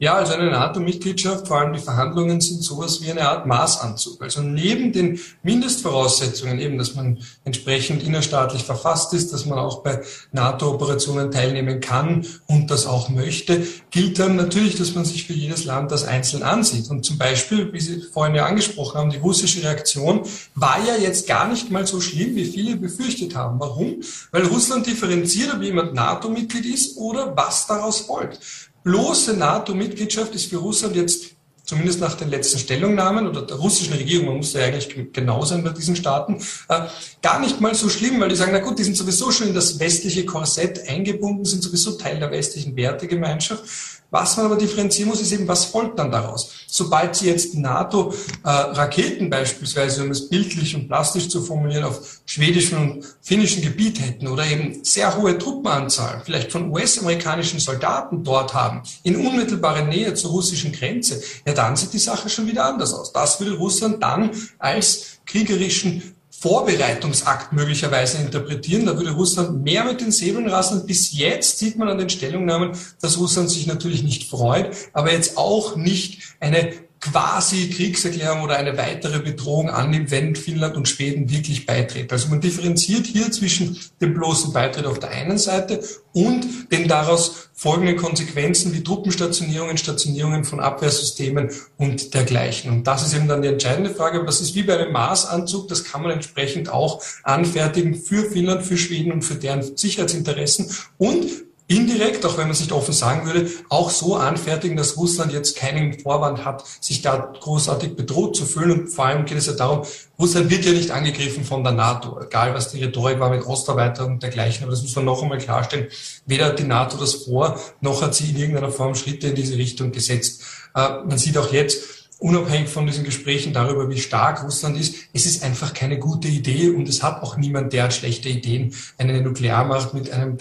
Ja, 0.00 0.14
also 0.14 0.34
eine 0.34 0.48
NATO-Mitgliedschaft, 0.52 1.48
vor 1.48 1.58
allem 1.58 1.72
die 1.72 1.80
Verhandlungen 1.80 2.40
sind 2.40 2.62
sowas 2.62 3.02
wie 3.02 3.10
eine 3.10 3.28
Art 3.28 3.46
Maßanzug. 3.46 4.22
Also 4.22 4.42
neben 4.42 4.92
den 4.92 5.18
Mindestvoraussetzungen 5.42 6.60
eben, 6.60 6.78
dass 6.78 6.94
man 6.94 7.18
entsprechend 7.44 8.04
innerstaatlich 8.04 8.62
verfasst 8.62 9.12
ist, 9.12 9.32
dass 9.32 9.44
man 9.44 9.58
auch 9.58 9.82
bei 9.82 10.00
NATO-Operationen 10.30 11.32
teilnehmen 11.32 11.80
kann 11.80 12.24
und 12.46 12.70
das 12.70 12.86
auch 12.86 13.08
möchte, 13.08 13.66
gilt 13.90 14.20
dann 14.20 14.36
natürlich, 14.36 14.76
dass 14.76 14.94
man 14.94 15.04
sich 15.04 15.26
für 15.26 15.32
jedes 15.32 15.64
Land 15.64 15.90
das 15.90 16.04
einzeln 16.04 16.44
ansieht. 16.44 16.88
Und 16.90 17.04
zum 17.04 17.18
Beispiel, 17.18 17.72
wie 17.72 17.80
Sie 17.80 18.00
vorhin 18.00 18.36
ja 18.36 18.46
angesprochen 18.46 18.98
haben, 18.98 19.10
die 19.10 19.16
russische 19.16 19.64
Reaktion 19.64 20.22
war 20.54 20.78
ja 20.86 20.94
jetzt 20.94 21.26
gar 21.26 21.48
nicht 21.48 21.72
mal 21.72 21.88
so 21.88 22.00
schlimm, 22.00 22.36
wie 22.36 22.44
viele 22.44 22.76
befürchtet 22.76 23.34
haben. 23.34 23.58
Warum? 23.58 23.96
Weil 24.30 24.46
Russland 24.46 24.86
differenziert, 24.86 25.52
ob 25.52 25.60
jemand 25.60 25.94
NATO-Mitglied 25.94 26.66
ist 26.66 26.96
oder 26.98 27.36
was 27.36 27.66
daraus 27.66 28.02
folgt 28.02 28.38
bloße 28.84 29.34
NATO-Mitgliedschaft 29.34 30.34
ist 30.34 30.50
für 30.50 30.58
Russland 30.58 30.96
jetzt 30.96 31.36
zumindest 31.68 32.00
nach 32.00 32.14
den 32.14 32.30
letzten 32.30 32.58
Stellungnahmen 32.58 33.28
oder 33.28 33.42
der 33.42 33.58
russischen 33.58 33.92
Regierung, 33.92 34.26
man 34.26 34.36
muss 34.38 34.54
ja 34.54 34.64
eigentlich 34.64 35.12
genau 35.12 35.44
sein 35.44 35.62
bei 35.62 35.70
diesen 35.70 35.96
Staaten, 35.96 36.40
äh, 36.70 36.80
gar 37.20 37.40
nicht 37.40 37.60
mal 37.60 37.74
so 37.74 37.90
schlimm, 37.90 38.18
weil 38.20 38.30
die 38.30 38.36
sagen, 38.36 38.52
na 38.54 38.60
gut, 38.60 38.78
die 38.78 38.84
sind 38.84 38.96
sowieso 38.96 39.30
schon 39.30 39.48
in 39.48 39.54
das 39.54 39.78
westliche 39.78 40.24
Korsett 40.24 40.88
eingebunden, 40.88 41.44
sind 41.44 41.62
sowieso 41.62 41.92
Teil 41.92 42.20
der 42.20 42.30
westlichen 42.30 42.74
Wertegemeinschaft. 42.74 43.62
Was 44.10 44.38
man 44.38 44.46
aber 44.46 44.56
differenzieren 44.56 45.10
muss, 45.10 45.20
ist 45.20 45.32
eben, 45.32 45.46
was 45.46 45.66
folgt 45.66 45.98
dann 45.98 46.10
daraus? 46.10 46.50
Sobald 46.66 47.14
Sie 47.14 47.26
jetzt 47.26 47.54
NATO-Raketen 47.54 49.26
äh, 49.26 49.28
beispielsweise, 49.28 50.02
um 50.02 50.10
es 50.10 50.30
bildlich 50.30 50.74
und 50.74 50.88
plastisch 50.88 51.28
zu 51.28 51.42
formulieren, 51.42 51.84
auf 51.84 52.20
schwedischem 52.24 52.78
und 52.78 53.16
finnischem 53.20 53.62
Gebiet 53.62 54.00
hätten 54.00 54.28
oder 54.28 54.46
eben 54.46 54.82
sehr 54.82 55.14
hohe 55.14 55.36
Truppenanzahl, 55.36 56.22
vielleicht 56.24 56.52
von 56.52 56.70
US-amerikanischen 56.70 57.60
Soldaten 57.60 58.24
dort 58.24 58.54
haben, 58.54 58.82
in 59.02 59.16
unmittelbarer 59.16 59.82
Nähe 59.82 60.14
zur 60.14 60.30
russischen 60.30 60.72
Grenze, 60.72 61.22
ja, 61.46 61.52
dann 61.52 61.76
sieht 61.76 61.92
die 61.92 61.98
Sache 61.98 62.30
schon 62.30 62.46
wieder 62.46 62.64
anders 62.64 62.94
aus. 62.94 63.12
Das 63.12 63.38
würde 63.40 63.56
Russland 63.56 64.02
dann 64.02 64.30
als 64.58 65.18
kriegerischen 65.26 66.14
Vorbereitungsakt 66.40 67.52
möglicherweise 67.52 68.18
interpretieren. 68.18 68.86
Da 68.86 68.96
würde 68.96 69.10
Russland 69.10 69.64
mehr 69.64 69.84
mit 69.84 70.00
den 70.00 70.12
Säbeln 70.12 70.48
rasseln. 70.48 70.86
Bis 70.86 71.12
jetzt 71.12 71.58
sieht 71.58 71.76
man 71.76 71.88
an 71.88 71.98
den 71.98 72.10
Stellungnahmen, 72.10 72.72
dass 73.00 73.18
Russland 73.18 73.50
sich 73.50 73.66
natürlich 73.66 74.04
nicht 74.04 74.30
freut, 74.30 74.74
aber 74.92 75.12
jetzt 75.12 75.36
auch 75.36 75.74
nicht 75.74 76.36
eine 76.38 76.72
quasi 77.00 77.70
Kriegserklärung 77.70 78.42
oder 78.42 78.56
eine 78.56 78.76
weitere 78.76 79.20
Bedrohung 79.20 79.70
annimmt, 79.70 80.10
wenn 80.10 80.34
Finnland 80.34 80.76
und 80.76 80.88
Schweden 80.88 81.30
wirklich 81.30 81.66
beitreten. 81.66 82.10
Also 82.10 82.28
man 82.28 82.40
differenziert 82.40 83.06
hier 83.06 83.30
zwischen 83.30 83.78
dem 84.00 84.14
bloßen 84.14 84.52
Beitritt 84.52 84.86
auf 84.86 84.98
der 84.98 85.10
einen 85.10 85.38
Seite 85.38 85.80
und 86.12 86.72
den 86.72 86.88
daraus 86.88 87.50
folgenden 87.54 87.96
Konsequenzen 87.96 88.72
wie 88.72 88.82
Truppenstationierungen, 88.82 89.78
Stationierungen 89.78 90.44
von 90.44 90.60
Abwehrsystemen 90.60 91.50
und 91.76 92.14
dergleichen. 92.14 92.70
Und 92.70 92.86
das 92.86 93.06
ist 93.06 93.14
eben 93.14 93.28
dann 93.28 93.42
die 93.42 93.48
entscheidende 93.48 93.90
Frage. 93.90 94.24
Das 94.24 94.40
ist 94.40 94.54
wie 94.54 94.62
bei 94.62 94.78
einem 94.78 94.92
Maßanzug, 94.92 95.68
das 95.68 95.84
kann 95.84 96.02
man 96.02 96.10
entsprechend 96.10 96.68
auch 96.68 97.02
anfertigen 97.22 97.94
für 97.94 98.28
Finnland, 98.30 98.64
für 98.64 98.76
Schweden 98.76 99.12
und 99.12 99.22
für 99.22 99.36
deren 99.36 99.76
Sicherheitsinteressen. 99.76 100.70
Und 100.98 101.47
indirekt, 101.68 102.24
auch 102.24 102.38
wenn 102.38 102.44
man 102.44 102.52
es 102.52 102.60
nicht 102.60 102.72
offen 102.72 102.94
sagen 102.94 103.26
würde, 103.26 103.50
auch 103.68 103.90
so 103.90 104.16
anfertigen, 104.16 104.76
dass 104.76 104.96
Russland 104.96 105.32
jetzt 105.32 105.56
keinen 105.56 106.00
Vorwand 106.00 106.44
hat, 106.44 106.64
sich 106.80 107.02
da 107.02 107.16
großartig 107.16 107.94
bedroht 107.94 108.36
zu 108.36 108.46
fühlen. 108.46 108.72
Und 108.72 108.88
vor 108.88 109.04
allem 109.04 109.26
geht 109.26 109.36
es 109.36 109.46
ja 109.46 109.52
darum, 109.52 109.82
Russland 110.18 110.50
wird 110.50 110.64
ja 110.64 110.72
nicht 110.72 110.90
angegriffen 110.90 111.44
von 111.44 111.62
der 111.62 111.74
NATO, 111.74 112.18
egal 112.20 112.54
was 112.54 112.70
die 112.70 112.82
Rhetorik 112.82 113.20
war 113.20 113.30
mit 113.30 113.46
Osterweiterung 113.46 114.14
und 114.14 114.22
dergleichen. 114.22 114.64
Aber 114.64 114.72
das 114.72 114.82
muss 114.82 114.96
man 114.96 115.04
noch 115.04 115.22
einmal 115.22 115.38
klarstellen. 115.38 115.88
Weder 116.24 116.46
hat 116.46 116.58
die 116.58 116.64
NATO 116.64 116.96
das 116.96 117.14
vor, 117.14 117.60
noch 117.82 118.00
hat 118.00 118.14
sie 118.14 118.30
in 118.30 118.36
irgendeiner 118.36 118.70
Form 118.70 118.94
Schritte 118.94 119.28
in 119.28 119.34
diese 119.34 119.58
Richtung 119.58 119.92
gesetzt. 119.92 120.42
Äh, 120.74 120.88
man 121.06 121.18
sieht 121.18 121.36
auch 121.36 121.52
jetzt, 121.52 121.97
unabhängig 122.18 122.68
von 122.68 122.86
diesen 122.86 123.04
Gesprächen 123.04 123.52
darüber, 123.52 123.88
wie 123.88 123.98
stark 123.98 124.42
Russland 124.42 124.78
ist, 124.78 124.96
es 125.12 125.26
ist 125.26 125.44
einfach 125.44 125.72
keine 125.72 125.98
gute 125.98 126.28
Idee 126.28 126.70
und 126.70 126.88
es 126.88 127.02
hat 127.02 127.22
auch 127.22 127.36
niemand, 127.36 127.72
der 127.72 127.84
hat 127.84 127.94
schlechte 127.94 128.28
Ideen, 128.28 128.74
eine 128.98 129.20
Nuklearmacht 129.20 129.94
mit, 129.94 130.10
einem, 130.10 130.36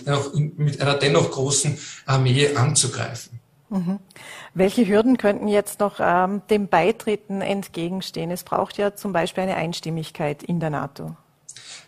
mit 0.57 0.81
einer 0.81 0.95
dennoch 0.95 1.31
großen 1.31 1.77
Armee 2.05 2.55
anzugreifen. 2.55 3.39
Mhm. 3.69 3.99
Welche 4.53 4.87
Hürden 4.87 5.17
könnten 5.17 5.47
jetzt 5.47 5.79
noch 5.79 5.99
ähm, 5.99 6.41
dem 6.49 6.67
Beitreten 6.67 7.41
entgegenstehen? 7.41 8.31
Es 8.31 8.43
braucht 8.43 8.77
ja 8.77 8.95
zum 8.95 9.13
Beispiel 9.13 9.43
eine 9.43 9.55
Einstimmigkeit 9.55 10.41
in 10.41 10.59
der 10.59 10.69
NATO. 10.69 11.15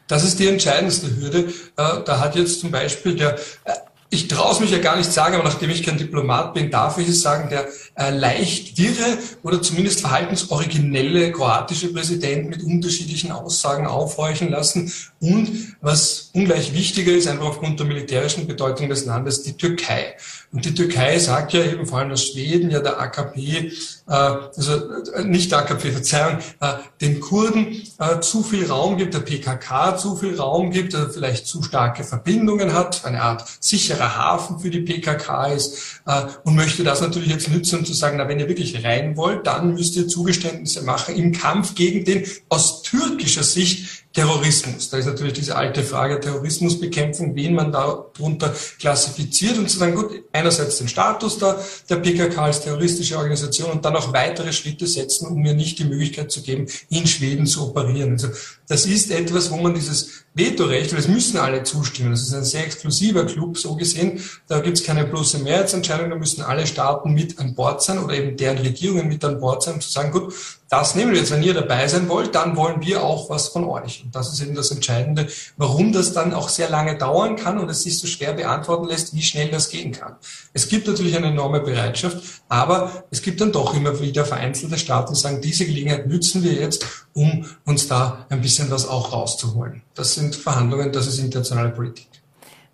Das 0.07 0.23
ist 0.23 0.39
die 0.39 0.47
entscheidendste 0.47 1.15
Hürde. 1.15 1.53
Äh, 1.77 2.03
da 2.05 2.19
hat 2.19 2.35
jetzt 2.35 2.59
zum 2.59 2.71
Beispiel 2.71 3.15
der 3.15 3.35
äh, 3.63 3.73
ich 4.11 4.27
traue 4.27 4.53
es 4.53 4.59
mich 4.59 4.71
ja 4.71 4.79
gar 4.79 4.97
nicht 4.97 5.11
sagen, 5.11 5.35
aber 5.35 5.43
nachdem 5.43 5.69
ich 5.69 5.83
kein 5.83 5.97
Diplomat 5.97 6.55
bin, 6.55 6.71
darf 6.71 6.97
ich 6.97 7.07
es 7.07 7.21
sagen, 7.21 7.49
der 7.49 7.67
äh, 7.95 8.09
leicht 8.09 8.77
wirre 8.79 9.19
oder 9.43 9.61
zumindest 9.61 10.01
verhaltensoriginelle 10.01 11.31
kroatische 11.31 11.93
Präsident 11.93 12.49
mit 12.49 12.63
unterschiedlichen 12.63 13.31
Aussagen 13.31 13.85
aufhorchen 13.85 14.49
lassen. 14.49 14.91
Und 15.21 15.75
was 15.81 16.29
ungleich 16.33 16.73
wichtiger 16.73 17.11
ist, 17.11 17.27
einfach 17.27 17.47
aufgrund 17.47 17.79
der 17.79 17.87
militärischen 17.87 18.47
Bedeutung 18.47 18.87
des 18.87 19.05
Landes, 19.05 19.43
die 19.43 19.57
Türkei. 19.57 20.15
Und 20.51 20.65
die 20.65 20.73
Türkei 20.73 21.19
sagt 21.19 21.53
ja 21.53 21.61
eben, 21.61 21.85
vor 21.85 21.99
allem 21.99 22.09
dass 22.09 22.25
Schweden, 22.25 22.71
ja 22.71 22.79
der 22.79 22.99
AKP, 22.99 23.37
äh, 23.37 23.71
also 24.07 25.11
äh, 25.13 25.23
nicht 25.25 25.51
der 25.51 25.59
AKP, 25.59 25.91
Verzeihung, 25.91 26.39
äh, 26.61 26.73
den 27.01 27.19
Kurden 27.19 27.83
äh, 27.99 28.19
zu 28.21 28.43
viel 28.43 28.65
Raum 28.65 28.97
gibt, 28.97 29.13
der 29.13 29.19
PKK 29.19 29.97
zu 29.97 30.15
viel 30.15 30.39
Raum 30.39 30.71
gibt, 30.71 30.93
der 30.93 31.09
vielleicht 31.09 31.47
zu 31.47 31.63
starke 31.63 32.03
Verbindungen 32.03 32.73
hat, 32.73 33.05
eine 33.05 33.21
Art 33.21 33.45
sicherer 33.59 34.15
Hafen 34.15 34.59
für 34.59 34.69
die 34.69 34.81
PKK 34.81 35.47
ist 35.47 36.01
äh, 36.07 36.23
und 36.45 36.55
möchte 36.55 36.83
das 36.83 37.01
natürlich 37.01 37.29
jetzt 37.29 37.49
nützen, 37.49 37.79
um 37.79 37.85
zu 37.85 37.93
sagen, 37.93 38.17
na, 38.17 38.27
wenn 38.27 38.39
ihr 38.39 38.47
wirklich 38.47 38.83
rein 38.83 39.17
wollt, 39.17 39.45
dann 39.45 39.73
müsst 39.73 39.97
ihr 39.97 40.07
Zugeständnisse 40.07 40.81
machen 40.83 41.15
im 41.15 41.33
Kampf 41.33 41.75
gegen 41.75 42.05
den 42.05 42.25
aus 42.47 42.81
türkischer 42.81 43.43
Sicht 43.43 44.05
Terrorismus. 44.11 44.89
Da 44.89 44.97
ist 44.97 45.05
natürlich 45.05 45.33
diese 45.33 45.55
alte 45.55 45.83
Frage 45.83 46.19
Terrorismusbekämpfung, 46.19 47.35
wen 47.35 47.53
man 47.53 47.71
darunter 47.71 48.55
klassifiziert 48.79 49.57
und 49.59 49.69
zu 49.69 49.77
sagen, 49.77 49.93
gut, 49.93 50.23
einerseits 50.33 50.79
den 50.79 50.87
Status 50.87 51.37
der, 51.37 51.63
der 51.89 51.97
PKK 51.97 52.41
als 52.41 52.61
terroristische 52.61 53.17
Organisation 53.17 53.69
und 53.69 53.85
dann 53.85 53.95
auch 53.95 54.11
weitere 54.11 54.51
Schritte 54.51 54.87
setzen, 54.87 55.27
um 55.27 55.41
mir 55.41 55.53
nicht 55.53 55.77
die 55.77 55.85
Möglichkeit 55.85 56.31
zu 56.31 56.41
geben, 56.41 56.65
in 56.89 57.05
Schweden 57.05 57.45
zu 57.45 57.69
operieren. 57.69 58.13
Also 58.13 58.29
das 58.67 58.87
ist 58.87 59.11
etwas, 59.11 59.51
wo 59.51 59.57
man 59.57 59.75
dieses 59.75 60.23
Vetorecht, 60.33 60.91
weil 60.91 60.99
es 60.99 61.07
müssen 61.07 61.37
alle 61.37 61.63
zustimmen. 61.63 62.11
Das 62.11 62.21
ist 62.21 62.33
ein 62.33 62.43
sehr 62.43 62.65
exklusiver 62.65 63.25
Club, 63.25 63.57
so 63.57 63.75
gesehen. 63.75 64.21
Da 64.47 64.59
gibt 64.59 64.77
es 64.77 64.83
keine 64.83 65.05
bloße 65.05 65.39
Mehrheitsentscheidung, 65.39 66.09
da 66.09 66.15
müssen 66.15 66.41
alle 66.43 66.67
Staaten 66.67 67.13
mit 67.13 67.39
an 67.39 67.55
Bord 67.55 67.81
sein 67.81 67.99
oder 67.99 68.13
eben 68.13 68.37
deren 68.37 68.57
Regierungen 68.59 69.07
mit 69.07 69.23
an 69.25 69.39
Bord 69.39 69.63
sein, 69.63 69.75
um 69.75 69.81
zu 69.81 69.89
sagen, 69.89 70.11
gut, 70.11 70.33
das 70.69 70.93
nehmen 70.93 71.11
wir 71.11 71.19
jetzt. 71.19 71.31
Wenn 71.31 71.41
ihr 71.41 71.55
dabei 71.55 71.87
sein 71.87 72.07
wollt, 72.09 72.35
dann 72.35 72.55
wollen 72.55 72.81
wir 72.81 73.03
auch 73.03 73.29
was 73.29 73.47
von 73.47 73.63
euch. 73.63 74.03
Und 74.03 74.15
das 74.15 74.31
ist 74.31 74.41
eben 74.41 74.53
das 74.53 74.69
Entscheidende, 74.69 75.27
warum 75.57 75.91
das 75.91 76.13
dann 76.13 76.33
auch 76.33 76.47
sehr 76.47 76.69
lange 76.69 76.95
dauern 76.95 77.35
kann 77.35 77.57
und 77.57 77.69
es 77.69 77.83
sich 77.83 77.97
so 77.97 78.05
schwer 78.05 78.33
beantworten 78.33 78.87
lässt, 78.87 79.15
wie 79.15 79.23
schnell 79.23 79.49
das 79.49 79.69
gehen 79.69 79.91
kann. 79.91 80.15
Es 80.53 80.67
gibt 80.67 80.87
natürlich 80.87 81.17
eine 81.17 81.27
enorme 81.27 81.59
Bereitschaft, 81.59 82.17
aber 82.49 83.03
es 83.09 83.23
gibt 83.23 83.41
dann 83.41 83.51
doch 83.51 83.73
immer 83.73 83.99
wieder 83.99 84.25
vereinzelte 84.25 84.77
Staaten, 84.77 85.13
die 85.13 85.19
sagen, 85.19 85.41
diese 85.41 85.65
Gelegenheit 85.65 86.07
nützen 86.07 86.43
wir 86.43 86.53
jetzt, 86.53 86.85
um 87.19 87.45
uns 87.65 87.87
da 87.89 88.25
ein 88.29 88.41
bisschen 88.41 88.71
was 88.71 88.87
auch 88.87 89.11
rauszuholen. 89.11 89.81
Das 89.93 90.13
sind 90.13 90.37
Verhandlungen, 90.37 90.93
das 90.93 91.05
ist 91.05 91.19
internationale 91.19 91.69
Politik. 91.69 92.07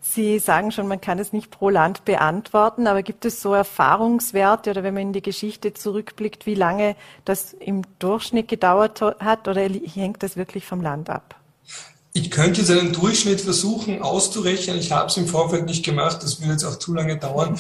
Sie 0.02 0.38
sagen 0.38 0.72
schon, 0.72 0.88
man 0.88 1.02
kann 1.02 1.18
es 1.18 1.34
nicht 1.34 1.50
pro 1.50 1.70
Land 1.70 2.06
beantworten, 2.06 2.86
aber 2.86 3.02
gibt 3.02 3.26
es 3.26 3.42
so 3.42 3.54
Erfahrungswerte 3.54 4.70
oder 4.70 4.84
wenn 4.84 4.94
man 4.94 5.04
in 5.04 5.14
die 5.14 5.24
Geschichte 5.24 5.74
zurückblickt, 5.74 6.46
wie 6.46 6.54
lange 6.54 6.96
das 7.26 7.54
im 7.54 7.82
Durchschnitt 7.98 8.48
gedauert 8.48 9.02
hat 9.02 9.48
oder 9.48 9.62
hängt 9.62 10.22
das 10.22 10.38
wirklich 10.38 10.66
vom 10.66 10.82
Land 10.82 11.10
ab? 11.10 11.36
Ich 12.14 12.30
könnte 12.30 12.62
jetzt 12.62 12.70
einen 12.70 12.94
Durchschnitt 12.94 13.42
versuchen 13.42 14.02
auszurechnen. 14.02 14.78
Ich 14.78 14.92
habe 14.92 15.08
es 15.08 15.18
im 15.18 15.28
Vorfeld 15.28 15.66
nicht 15.66 15.84
gemacht. 15.84 16.24
Das 16.24 16.40
würde 16.40 16.54
jetzt 16.54 16.64
auch 16.64 16.78
zu 16.78 16.94
lange 16.94 17.18
dauern. 17.18 17.60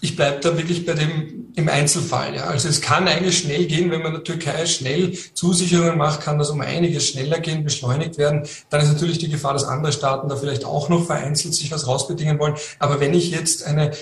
Ich 0.00 0.16
bleibe 0.16 0.40
da 0.40 0.56
wirklich 0.56 0.84
bei 0.84 0.94
dem 0.94 1.44
im 1.56 1.68
Einzelfall. 1.68 2.34
Ja. 2.34 2.44
Also 2.44 2.68
es 2.68 2.80
kann 2.80 3.06
eigentlich 3.06 3.38
schnell 3.38 3.66
gehen, 3.66 3.90
wenn 3.90 4.02
man 4.02 4.12
der 4.12 4.24
Türkei 4.24 4.66
schnell 4.66 5.16
Zusicherungen 5.34 5.96
macht, 5.96 6.20
kann 6.20 6.38
das 6.38 6.50
um 6.50 6.60
einiges 6.60 7.08
schneller 7.08 7.38
gehen, 7.38 7.64
beschleunigt 7.64 8.18
werden. 8.18 8.46
Dann 8.70 8.80
ist 8.80 8.92
natürlich 8.92 9.18
die 9.18 9.28
Gefahr, 9.28 9.52
dass 9.52 9.64
andere 9.64 9.92
Staaten 9.92 10.28
da 10.28 10.36
vielleicht 10.36 10.64
auch 10.64 10.88
noch 10.88 11.06
vereinzelt 11.06 11.54
sich 11.54 11.70
was 11.70 11.86
rausbedingen 11.86 12.38
wollen. 12.38 12.54
Aber 12.78 13.00
wenn 13.00 13.14
ich 13.14 13.30
jetzt 13.30 13.64
eine 13.64 13.92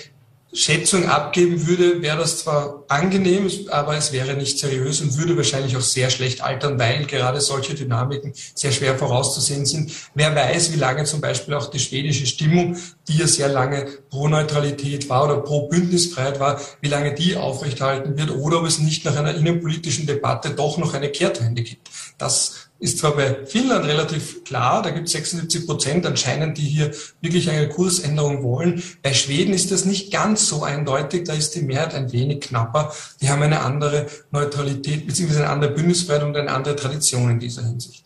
Schätzung 0.55 1.09
abgeben 1.09 1.67
würde, 1.67 2.03
wäre 2.03 2.19
das 2.19 2.41
zwar 2.41 2.85
angenehm, 2.89 3.51
aber 3.71 3.97
es 3.97 4.13
wäre 4.13 4.35
nicht 4.35 4.59
seriös 4.59 5.01
und 5.01 5.17
würde 5.17 5.35
wahrscheinlich 5.37 5.77
auch 5.79 5.83
sehr 5.83 6.11
schlecht 6.11 6.43
altern, 6.43 6.79
weil 6.79 7.07
gerade 7.07 7.41
solche 7.41 7.75
Dynamiken 7.75 8.35
sehr 8.55 8.71
schwer 8.71 8.99
vorauszusehen 8.99 9.65
sind. 9.65 9.93
Wer 10.15 10.35
weiß, 10.35 10.73
wie 10.75 10.79
lange 10.79 11.05
zum 11.05 11.23
Beispiel 11.23 11.55
auch 11.55 11.71
die 11.71 11.79
schwedische 11.79 12.27
Stimmung, 12.27 12.77
die 13.09 13.17
ja 13.17 13.27
sehr 13.27 13.49
lange 13.49 13.87
pro 14.11 14.29
Neutralität 14.29 15.09
war 15.09 15.25
oder 15.25 15.39
pro 15.39 15.69
Bündnisfreiheit 15.69 16.39
war, 16.39 16.61
wie 16.83 16.89
lange 16.89 17.15
die 17.15 17.35
aufrechterhalten 17.35 18.19
wird 18.19 18.31
oder 18.31 18.61
ob 18.61 18.67
es 18.67 18.79
nicht 18.79 19.07
nach 19.07 19.17
einer 19.17 19.35
innenpolitischen 19.35 20.07
Debatte 20.07 20.51
doch 20.51 20.77
noch 20.77 20.93
eine 20.93 21.09
Kehrtwende 21.09 21.63
gibt. 21.63 21.89
Das 22.19 22.69
ist 22.83 22.99
zwar 22.99 23.15
bei 23.15 23.47
Finnland 23.47 23.87
relativ 23.87 24.43
klar, 24.43 24.83
da 24.83 24.91
gibt 24.91 25.07
es 25.07 25.13
76 25.13 25.67
Prozent 25.67 26.05
anscheinend, 26.05 26.59
die 26.59 26.63
hier 26.63 26.91
wirklich 27.21 27.49
eine 27.49 27.69
Kursänderung 27.69 28.43
wollen. 28.43 28.83
Bei 29.03 29.15
Schweden 29.15 29.55
ist 29.55 29.71
das 29.71 29.85
nicht 29.85 30.13
ganz 30.13 30.49
so 30.49 30.65
eindeutig, 30.65 31.23
da 31.25 31.33
ist 31.33 31.55
die 31.55 31.63
Mehrheit 31.63 31.95
ein 31.95 32.11
wenig 32.11 32.41
knapper. 32.41 32.93
Die 33.21 33.31
haben 33.31 33.41
eine 33.41 33.61
andere 33.61 34.07
Neutralität 34.33 35.07
bzw. 35.07 35.37
eine 35.37 35.49
andere 35.51 35.71
Bündnisfreiheit 35.71 36.25
und 36.25 36.37
eine 36.37 36.51
andere 36.51 36.75
Tradition 36.75 37.31
in 37.31 37.39
dieser 37.39 37.63
Hinsicht. 37.63 38.05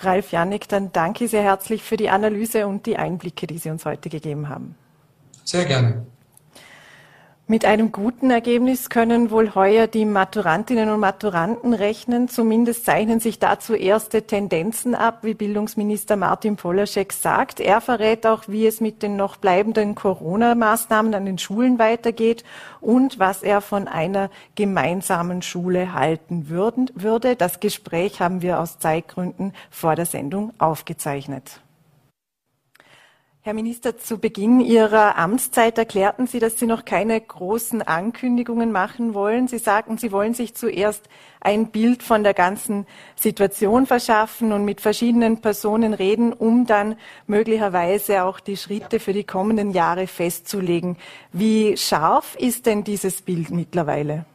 Ralf 0.00 0.32
Jannik, 0.32 0.68
dann 0.68 0.90
danke 0.90 1.28
sehr 1.28 1.42
herzlich 1.42 1.82
für 1.82 1.98
die 1.98 2.08
Analyse 2.08 2.66
und 2.66 2.86
die 2.86 2.96
Einblicke, 2.96 3.46
die 3.46 3.58
Sie 3.58 3.68
uns 3.68 3.84
heute 3.84 4.08
gegeben 4.08 4.48
haben. 4.48 4.74
Sehr 5.44 5.66
gerne. 5.66 6.06
Mit 7.50 7.64
einem 7.64 7.92
guten 7.92 8.30
Ergebnis 8.30 8.90
können 8.90 9.30
wohl 9.30 9.54
heuer 9.54 9.86
die 9.86 10.04
Maturantinnen 10.04 10.90
und 10.90 11.00
Maturanten 11.00 11.72
rechnen. 11.72 12.28
Zumindest 12.28 12.84
zeichnen 12.84 13.20
sich 13.20 13.38
dazu 13.38 13.72
erste 13.72 14.24
Tendenzen 14.24 14.94
ab, 14.94 15.20
wie 15.22 15.32
Bildungsminister 15.32 16.16
Martin 16.16 16.56
Polaschek 16.56 17.10
sagt. 17.14 17.58
Er 17.58 17.80
verrät 17.80 18.26
auch, 18.26 18.42
wie 18.48 18.66
es 18.66 18.82
mit 18.82 19.02
den 19.02 19.16
noch 19.16 19.38
bleibenden 19.38 19.94
Corona-Maßnahmen 19.94 21.14
an 21.14 21.24
den 21.24 21.38
Schulen 21.38 21.78
weitergeht 21.78 22.44
und 22.82 23.18
was 23.18 23.42
er 23.42 23.62
von 23.62 23.88
einer 23.88 24.28
gemeinsamen 24.54 25.40
Schule 25.40 25.94
halten 25.94 26.50
würden, 26.50 26.90
würde. 26.94 27.34
Das 27.34 27.60
Gespräch 27.60 28.20
haben 28.20 28.42
wir 28.42 28.60
aus 28.60 28.78
Zeitgründen 28.78 29.54
vor 29.70 29.94
der 29.94 30.04
Sendung 30.04 30.52
aufgezeichnet. 30.58 31.62
Herr 33.48 33.54
Minister, 33.54 33.96
zu 33.96 34.18
Beginn 34.18 34.60
Ihrer 34.60 35.16
Amtszeit 35.16 35.78
erklärten 35.78 36.26
Sie, 36.26 36.38
dass 36.38 36.58
Sie 36.58 36.66
noch 36.66 36.84
keine 36.84 37.18
großen 37.18 37.80
Ankündigungen 37.80 38.72
machen 38.72 39.14
wollen. 39.14 39.48
Sie 39.48 39.56
sagten, 39.56 39.96
Sie 39.96 40.12
wollen 40.12 40.34
sich 40.34 40.54
zuerst 40.54 41.08
ein 41.40 41.70
Bild 41.70 42.02
von 42.02 42.24
der 42.24 42.34
ganzen 42.34 42.86
Situation 43.16 43.86
verschaffen 43.86 44.52
und 44.52 44.66
mit 44.66 44.82
verschiedenen 44.82 45.40
Personen 45.40 45.94
reden, 45.94 46.34
um 46.34 46.66
dann 46.66 46.96
möglicherweise 47.26 48.24
auch 48.24 48.38
die 48.38 48.58
Schritte 48.58 49.00
für 49.00 49.14
die 49.14 49.24
kommenden 49.24 49.70
Jahre 49.70 50.08
festzulegen. 50.08 50.98
Wie 51.32 51.74
scharf 51.78 52.36
ist 52.38 52.66
denn 52.66 52.84
dieses 52.84 53.22
Bild 53.22 53.48
mittlerweile? 53.48 54.26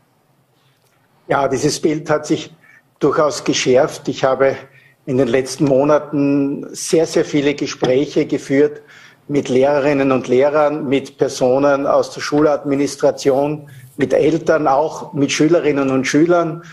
Ja, 1.28 1.47
dieses 1.47 1.80
Bild 1.80 2.10
hat 2.10 2.26
sich 2.26 2.52
durchaus 2.97 3.43
geschärft. 3.43 4.08
Ich 4.08 4.23
habe 4.23 4.58
in 5.06 5.17
den 5.17 5.28
letzten 5.28 5.65
Monaten 5.65 6.65
sehr, 6.73 7.06
sehr 7.06 7.26
viele 7.26 7.54
Gespräche 7.54 8.26
geführt 8.26 8.82
mit 9.28 9.50
Lehrerinnen 9.50 10.12
und 10.12 10.28
Lehrern, 10.28 10.88
mit 10.88 11.18
Personen 11.18 11.88
aus 11.88 12.12
der 12.12 12.22
Schuladministration, 12.22 13.70
mit 13.98 14.14
Eltern, 14.14 14.68
auch 14.68 15.14
mit 15.14 15.32
Schülerinnen 15.32 15.90
und 15.90 16.06
Schülern 16.06 16.64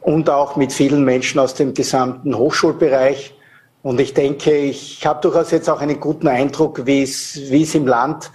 und 0.00 0.30
auch 0.30 0.56
mit 0.56 0.72
vielen 0.72 1.04
Menschen 1.04 1.38
aus 1.38 1.54
dem 1.54 1.74
gesamten 1.74 2.36
Hochschulbereich. 2.36 3.34
Und 3.82 4.00
ich 4.00 4.14
denke, 4.14 4.56
ich 4.56 5.06
habe 5.06 5.20
durchaus 5.20 5.50
jetzt 5.50 5.68
auch 5.68 5.80
einen 5.80 6.00
guten 6.00 6.28
Eindruck, 6.28 6.86
wie 6.86 7.02
es, 7.02 7.38
wie 7.50 7.62
es 7.62 7.74
im 7.74 7.86
Land 7.86 8.30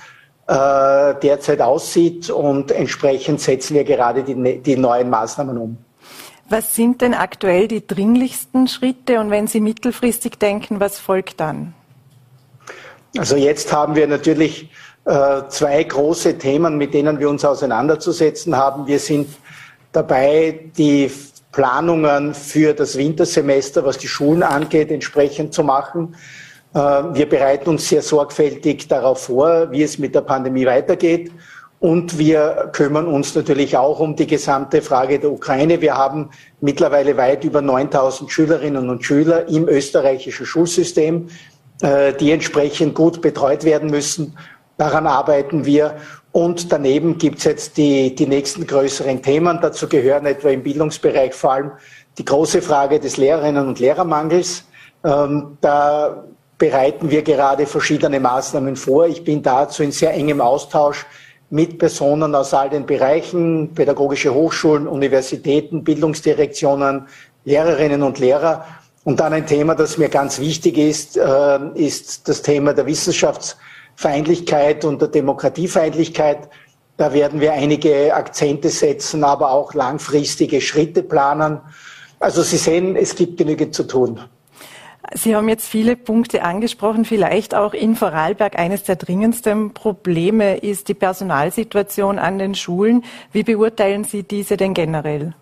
äh, 0.47 1.15
derzeit 1.21 1.61
aussieht. 1.61 2.29
Und 2.29 2.71
entsprechend 2.71 3.41
setzen 3.41 3.75
wir 3.75 3.83
gerade 3.83 4.23
die, 4.23 4.59
die 4.59 4.77
neuen 4.77 5.09
Maßnahmen 5.09 5.57
um. 5.57 5.77
Was 6.49 6.75
sind 6.75 7.01
denn 7.01 7.13
aktuell 7.13 7.67
die 7.67 7.85
dringlichsten 7.85 8.67
Schritte? 8.67 9.19
Und 9.19 9.31
wenn 9.31 9.47
Sie 9.47 9.61
mittelfristig 9.61 10.37
denken, 10.37 10.79
was 10.79 10.99
folgt 10.99 11.39
dann? 11.39 11.73
Also 13.17 13.35
jetzt 13.35 13.71
haben 13.71 13.95
wir 13.95 14.07
natürlich 14.07 14.69
äh, 15.05 15.43
zwei 15.49 15.83
große 15.83 16.37
Themen, 16.37 16.77
mit 16.77 16.93
denen 16.93 17.19
wir 17.19 17.29
uns 17.29 17.45
auseinanderzusetzen 17.45 18.57
haben. 18.57 18.87
Wir 18.87 18.99
sind 18.99 19.29
dabei, 19.91 20.71
die 20.75 21.11
Planungen 21.51 22.33
für 22.33 22.73
das 22.73 22.97
Wintersemester, 22.97 23.85
was 23.85 23.99
die 23.99 24.07
Schulen 24.07 24.41
angeht, 24.41 24.91
entsprechend 24.91 25.53
zu 25.53 25.63
machen. 25.63 26.15
Äh, 26.73 26.79
wir 26.79 27.29
bereiten 27.29 27.69
uns 27.69 27.87
sehr 27.87 28.01
sorgfältig 28.01 28.87
darauf 28.87 29.25
vor, 29.25 29.71
wie 29.71 29.83
es 29.83 29.99
mit 29.99 30.15
der 30.15 30.21
Pandemie 30.21 30.65
weitergeht. 30.65 31.31
Und 31.79 32.17
wir 32.17 32.69
kümmern 32.71 33.07
uns 33.07 33.35
natürlich 33.35 33.75
auch 33.75 33.99
um 33.99 34.15
die 34.15 34.25
gesamte 34.25 34.81
Frage 34.81 35.19
der 35.19 35.31
Ukraine. 35.31 35.81
Wir 35.81 35.95
haben 35.95 36.29
mittlerweile 36.61 37.17
weit 37.17 37.43
über 37.43 37.61
9000 37.61 38.31
Schülerinnen 38.31 38.89
und 38.89 39.03
Schüler 39.03 39.49
im 39.49 39.67
österreichischen 39.67 40.45
Schulsystem. 40.45 41.27
Äh, 41.83 42.13
die 42.13 42.31
entsprechend 42.31 42.95
gut 42.95 43.21
betreut 43.21 43.65
werden 43.65 43.89
müssen. 43.89 44.37
Daran 44.77 45.05
arbeiten 45.05 45.65
wir. 45.65 45.97
Und 46.31 46.71
daneben 46.71 47.17
gibt 47.17 47.39
es 47.39 47.43
jetzt 47.43 47.75
die, 47.75 48.15
die 48.15 48.25
nächsten 48.25 48.65
größeren 48.65 49.21
Themen. 49.21 49.59
Dazu 49.61 49.89
gehören 49.89 50.25
etwa 50.25 50.47
im 50.47 50.63
Bildungsbereich 50.63 51.33
vor 51.33 51.51
allem 51.51 51.71
die 52.17 52.23
große 52.23 52.61
Frage 52.61 53.01
des 53.01 53.17
Lehrerinnen 53.17 53.67
und 53.67 53.81
Lehrermangels. 53.81 54.63
Ähm, 55.03 55.57
da 55.59 56.23
bereiten 56.57 57.11
wir 57.11 57.21
gerade 57.21 57.65
verschiedene 57.65 58.21
Maßnahmen 58.21 58.77
vor. 58.77 59.05
Ich 59.07 59.21
bin 59.25 59.43
dazu 59.43 59.83
in 59.83 59.91
sehr 59.91 60.13
engem 60.13 60.39
Austausch 60.39 61.05
mit 61.49 61.79
Personen 61.79 62.33
aus 62.33 62.53
all 62.53 62.69
den 62.69 62.85
Bereichen, 62.85 63.73
pädagogische 63.73 64.33
Hochschulen, 64.33 64.87
Universitäten, 64.87 65.83
Bildungsdirektionen, 65.83 67.07
Lehrerinnen 67.43 68.03
und 68.03 68.19
Lehrer, 68.19 68.63
und 69.03 69.19
dann 69.19 69.33
ein 69.33 69.45
Thema, 69.45 69.75
das 69.75 69.97
mir 69.97 70.09
ganz 70.09 70.39
wichtig 70.39 70.77
ist, 70.77 71.17
äh, 71.17 71.59
ist 71.75 72.27
das 72.27 72.41
Thema 72.41 72.73
der 72.73 72.85
Wissenschaftsfeindlichkeit 72.85 74.85
und 74.85 75.01
der 75.01 75.09
Demokratiefeindlichkeit. 75.09 76.49
Da 76.95 77.13
werden 77.13 77.41
wir 77.41 77.53
einige 77.53 78.13
Akzente 78.13 78.69
setzen, 78.69 79.23
aber 79.23 79.51
auch 79.51 79.73
langfristige 79.73 80.61
Schritte 80.61 81.03
planen. 81.03 81.59
Also 82.19 82.43
Sie 82.43 82.57
sehen, 82.57 82.95
es 82.95 83.15
gibt 83.15 83.37
genügend 83.37 83.75
zu 83.75 83.83
tun. 83.83 84.21
Sie 85.13 85.35
haben 85.35 85.49
jetzt 85.49 85.67
viele 85.67 85.97
Punkte 85.97 86.43
angesprochen, 86.43 87.03
vielleicht 87.03 87.55
auch 87.55 87.73
in 87.73 87.95
Vorarlberg. 87.95 88.57
Eines 88.57 88.83
der 88.83 88.95
dringendsten 88.95 89.73
Probleme 89.73 90.57
ist 90.57 90.87
die 90.87 90.93
Personalsituation 90.93 92.19
an 92.19 92.39
den 92.39 92.55
Schulen. 92.55 93.03
Wie 93.33 93.43
beurteilen 93.43 94.05
Sie 94.05 94.23
diese 94.23 94.55
denn 94.55 94.73
generell? 94.73 95.33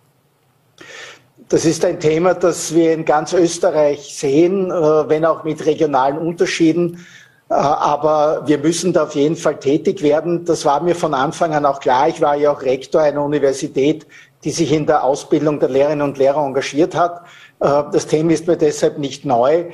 Das 1.51 1.65
ist 1.65 1.83
ein 1.83 1.99
Thema, 1.99 2.33
das 2.33 2.73
wir 2.73 2.93
in 2.93 3.03
ganz 3.03 3.33
Österreich 3.33 4.15
sehen, 4.15 4.71
äh, 4.71 5.09
wenn 5.09 5.25
auch 5.25 5.43
mit 5.43 5.65
regionalen 5.65 6.17
Unterschieden. 6.17 7.05
Äh, 7.49 7.55
aber 7.55 8.43
wir 8.45 8.57
müssen 8.57 8.93
da 8.93 9.03
auf 9.03 9.15
jeden 9.15 9.35
Fall 9.35 9.59
tätig 9.59 10.01
werden. 10.01 10.45
Das 10.45 10.63
war 10.63 10.81
mir 10.81 10.95
von 10.95 11.13
Anfang 11.13 11.53
an 11.53 11.65
auch 11.65 11.81
klar. 11.81 12.07
Ich 12.07 12.21
war 12.21 12.37
ja 12.37 12.53
auch 12.53 12.61
Rektor 12.61 13.01
einer 13.01 13.21
Universität, 13.21 14.07
die 14.45 14.51
sich 14.51 14.71
in 14.71 14.85
der 14.85 15.03
Ausbildung 15.03 15.59
der 15.59 15.67
Lehrerinnen 15.67 16.07
und 16.07 16.17
Lehrer 16.17 16.41
engagiert 16.41 16.95
hat. 16.95 17.23
Äh, 17.59 17.83
das 17.91 18.07
Thema 18.07 18.31
ist 18.31 18.47
mir 18.47 18.55
deshalb 18.55 18.97
nicht 18.97 19.25
neu. 19.25 19.65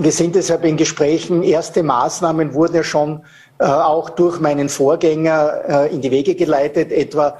Wir 0.00 0.10
sind 0.10 0.34
deshalb 0.34 0.64
in 0.64 0.76
Gesprächen. 0.76 1.44
Erste 1.44 1.84
Maßnahmen 1.84 2.52
wurden 2.52 2.74
ja 2.74 2.82
schon 2.82 3.20
auch 3.58 4.10
durch 4.10 4.40
meinen 4.40 4.68
Vorgänger 4.68 5.88
in 5.92 6.00
die 6.00 6.10
Wege 6.10 6.34
geleitet, 6.34 6.90
etwa 6.90 7.38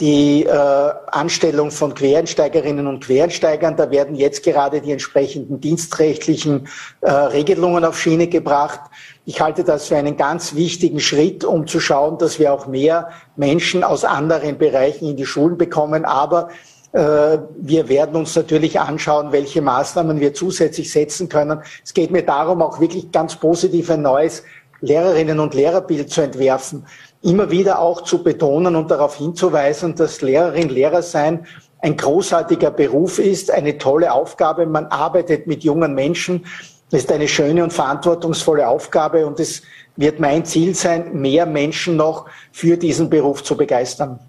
die 0.00 0.44
äh, 0.44 0.50
Anstellung 0.50 1.70
von 1.70 1.94
Quereinsteigerinnen 1.94 2.86
und 2.86 3.04
Quereinsteigern. 3.04 3.76
Da 3.76 3.90
werden 3.90 4.14
jetzt 4.14 4.42
gerade 4.42 4.80
die 4.80 4.92
entsprechenden 4.92 5.60
dienstrechtlichen 5.60 6.68
äh, 7.00 7.10
Regelungen 7.10 7.84
auf 7.84 7.98
Schiene 7.98 8.26
gebracht. 8.26 8.80
Ich 9.24 9.40
halte 9.40 9.64
das 9.64 9.88
für 9.88 9.96
einen 9.96 10.16
ganz 10.16 10.54
wichtigen 10.54 11.00
Schritt, 11.00 11.44
um 11.44 11.66
zu 11.66 11.80
schauen, 11.80 12.18
dass 12.18 12.38
wir 12.38 12.52
auch 12.52 12.66
mehr 12.66 13.08
Menschen 13.36 13.84
aus 13.84 14.04
anderen 14.04 14.58
Bereichen 14.58 15.08
in 15.08 15.16
die 15.16 15.26
Schulen 15.26 15.56
bekommen. 15.56 16.04
Aber 16.04 16.50
äh, 16.92 17.38
wir 17.58 17.88
werden 17.88 18.16
uns 18.16 18.36
natürlich 18.36 18.78
anschauen, 18.78 19.32
welche 19.32 19.62
Maßnahmen 19.62 20.20
wir 20.20 20.34
zusätzlich 20.34 20.92
setzen 20.92 21.30
können. 21.30 21.62
Es 21.82 21.94
geht 21.94 22.10
mir 22.10 22.22
darum, 22.22 22.60
auch 22.60 22.80
wirklich 22.80 23.10
ganz 23.12 23.36
positiv 23.36 23.90
ein 23.90 24.02
neues 24.02 24.42
Lehrerinnen 24.80 25.40
und 25.40 25.54
Lehrerbild 25.54 26.10
zu 26.10 26.20
entwerfen, 26.20 26.86
immer 27.26 27.50
wieder 27.50 27.80
auch 27.80 28.02
zu 28.02 28.22
betonen 28.22 28.76
und 28.76 28.90
darauf 28.90 29.16
hinzuweisen, 29.16 29.96
dass 29.96 30.22
Lehrerin, 30.22 30.68
Lehrer 30.68 31.02
sein 31.02 31.46
ein 31.80 31.96
großartiger 31.96 32.70
Beruf 32.70 33.18
ist, 33.18 33.50
eine 33.50 33.78
tolle 33.78 34.12
Aufgabe. 34.12 34.66
Man 34.66 34.86
arbeitet 34.86 35.46
mit 35.46 35.62
jungen 35.62 35.94
Menschen. 35.94 36.46
Das 36.90 37.02
ist 37.02 37.12
eine 37.12 37.28
schöne 37.28 37.64
und 37.64 37.72
verantwortungsvolle 37.72 38.68
Aufgabe 38.68 39.26
und 39.26 39.40
es 39.40 39.62
wird 39.96 40.20
mein 40.20 40.44
Ziel 40.44 40.74
sein, 40.74 41.20
mehr 41.20 41.46
Menschen 41.46 41.96
noch 41.96 42.26
für 42.52 42.76
diesen 42.76 43.10
Beruf 43.10 43.42
zu 43.42 43.56
begeistern. 43.56 44.20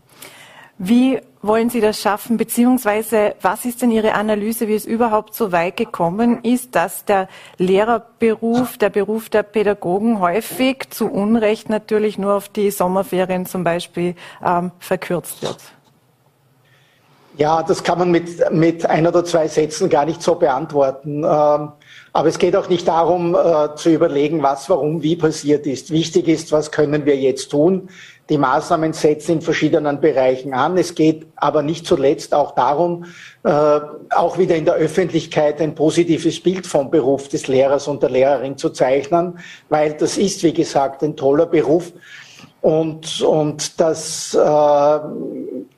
Wie 0.80 1.20
wollen 1.42 1.70
Sie 1.70 1.82
das 1.82 2.00
schaffen, 2.00 2.38
beziehungsweise 2.38 3.36
was 3.42 3.66
ist 3.66 3.82
denn 3.82 3.90
Ihre 3.90 4.14
Analyse, 4.14 4.68
wie 4.68 4.76
es 4.76 4.86
überhaupt 4.86 5.34
so 5.34 5.52
weit 5.52 5.78
gekommen 5.78 6.44
ist, 6.44 6.76
dass 6.76 7.06
der 7.06 7.28
Lehrerberuf, 7.58 8.78
der 8.78 8.90
Beruf 8.90 9.30
der 9.30 9.44
Pädagogen 9.44 10.20
häufig 10.20 10.90
zu 10.90 11.08
Unrecht 11.08 11.70
natürlich 11.70 12.18
nur 12.18 12.36
auf 12.36 12.50
die 12.50 12.70
Sommerferien 12.70 13.46
zum 13.46 13.64
Beispiel 13.64 14.16
ähm, 14.46 14.72
verkürzt 14.80 15.42
wird? 15.42 15.58
Ja, 17.38 17.62
das 17.62 17.84
kann 17.84 18.00
man 18.00 18.10
mit, 18.10 18.52
mit 18.52 18.86
ein 18.88 19.06
oder 19.06 19.24
zwei 19.24 19.48
Sätzen 19.48 19.90
gar 19.90 20.06
nicht 20.06 20.24
so 20.24 20.36
beantworten. 20.36 21.24
Ähm, 21.24 21.72
aber 22.14 22.30
es 22.30 22.40
geht 22.40 22.56
auch 22.56 22.68
nicht 22.68 22.88
darum, 22.88 23.36
äh, 23.36 23.76
zu 23.76 23.92
überlegen, 23.92 24.42
was, 24.42 24.72
warum, 24.72 25.04
wie 25.04 25.16
passiert 25.16 25.68
ist. 25.68 25.92
Wichtig 25.92 26.28
ist, 26.28 26.52
was 26.52 26.72
können 26.72 27.06
wir 27.06 27.16
jetzt 27.16 27.50
tun? 27.50 27.90
Die 28.30 28.38
Maßnahmen 28.38 28.92
setzen 28.92 29.34
in 29.34 29.42
verschiedenen 29.42 30.02
Bereichen 30.02 30.54
an. 30.54 30.78
Es 30.78 30.96
geht 30.96 31.28
aber 31.38 31.62
nicht 31.62 31.86
zuletzt 31.86 32.34
auch 32.34 32.52
darum, 32.56 33.06
äh, 33.44 33.50
auch 33.50 34.38
wieder 34.38 34.56
in 34.56 34.66
der 34.66 34.74
Öffentlichkeit 34.76 35.62
ein 35.62 35.76
positives 35.76 36.42
Bild 36.42 36.68
vom 36.68 36.92
Beruf 36.92 37.30
des 37.30 37.48
Lehrers 37.48 37.88
und 37.88 38.04
der 38.04 38.10
Lehrerin 38.10 38.58
zu 38.58 38.70
zeichnen, 38.70 39.40
weil 39.70 39.94
das 39.94 40.18
ist, 40.18 40.44
wie 40.44 40.54
gesagt, 40.54 41.04
ein 41.04 41.16
toller 41.16 41.46
Beruf. 41.46 41.94
Und, 42.60 43.22
und 43.22 43.80
das 43.80 44.34
äh, 44.34 45.00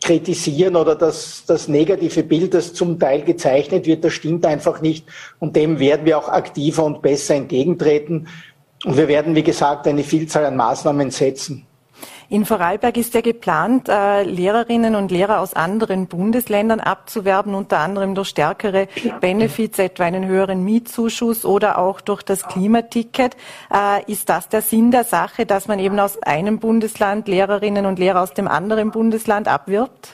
Kritisieren 0.04 0.76
oder 0.76 0.96
das, 0.96 1.44
das 1.46 1.68
negative 1.68 2.24
Bild, 2.24 2.54
das 2.54 2.74
zum 2.74 2.98
Teil 2.98 3.22
gezeichnet 3.22 3.86
wird, 3.86 4.04
das 4.04 4.14
stimmt 4.14 4.46
einfach 4.46 4.82
nicht. 4.82 5.06
Und 5.38 5.56
dem 5.56 5.78
werden 5.78 6.06
wir 6.06 6.18
auch 6.18 6.30
aktiver 6.30 6.86
und 6.86 7.04
besser 7.04 7.36
entgegentreten. 7.36 8.28
Und 8.86 8.98
wir 8.98 9.08
werden, 9.08 9.36
wie 9.36 9.44
gesagt, 9.44 9.88
eine 9.88 10.04
Vielzahl 10.04 10.46
an 10.46 10.56
Maßnahmen 10.56 11.12
setzen. 11.12 11.68
In 12.32 12.46
Vorarlberg 12.46 12.96
ist 12.96 13.16
ja 13.16 13.22
geplant, 13.22 13.90
äh, 13.90 14.22
Lehrerinnen 14.22 14.94
und 14.94 15.10
Lehrer 15.10 15.40
aus 15.40 15.56
anderen 15.56 16.06
Bundesländern 16.06 16.80
abzuwerben, 16.80 17.56
unter 17.56 17.80
anderem 17.80 18.14
durch 18.14 18.30
stärkere 18.30 18.88
Benefits, 19.20 19.80
etwa 19.80 20.04
einen 20.04 20.28
höheren 20.28 20.64
Mietzuschuss 20.64 21.44
oder 21.44 21.80
auch 21.80 22.02
durch 22.02 22.22
das 22.22 22.44
Klimaticket. 22.44 23.36
Äh, 23.74 24.12
ist 24.12 24.30
das 24.30 24.48
der 24.48 24.62
Sinn 24.62 24.92
der 24.92 25.06
Sache, 25.06 25.48
dass 25.48 25.68
man 25.68 25.80
eben 25.80 26.00
aus 26.00 26.22
einem 26.22 26.60
Bundesland 26.60 27.28
Lehrerinnen 27.28 27.88
und 27.88 27.98
Lehrer 27.98 28.22
aus 28.22 28.36
dem 28.36 28.48
anderen 28.48 28.92
Bundesland 28.92 29.48
abwirbt? 29.48 30.10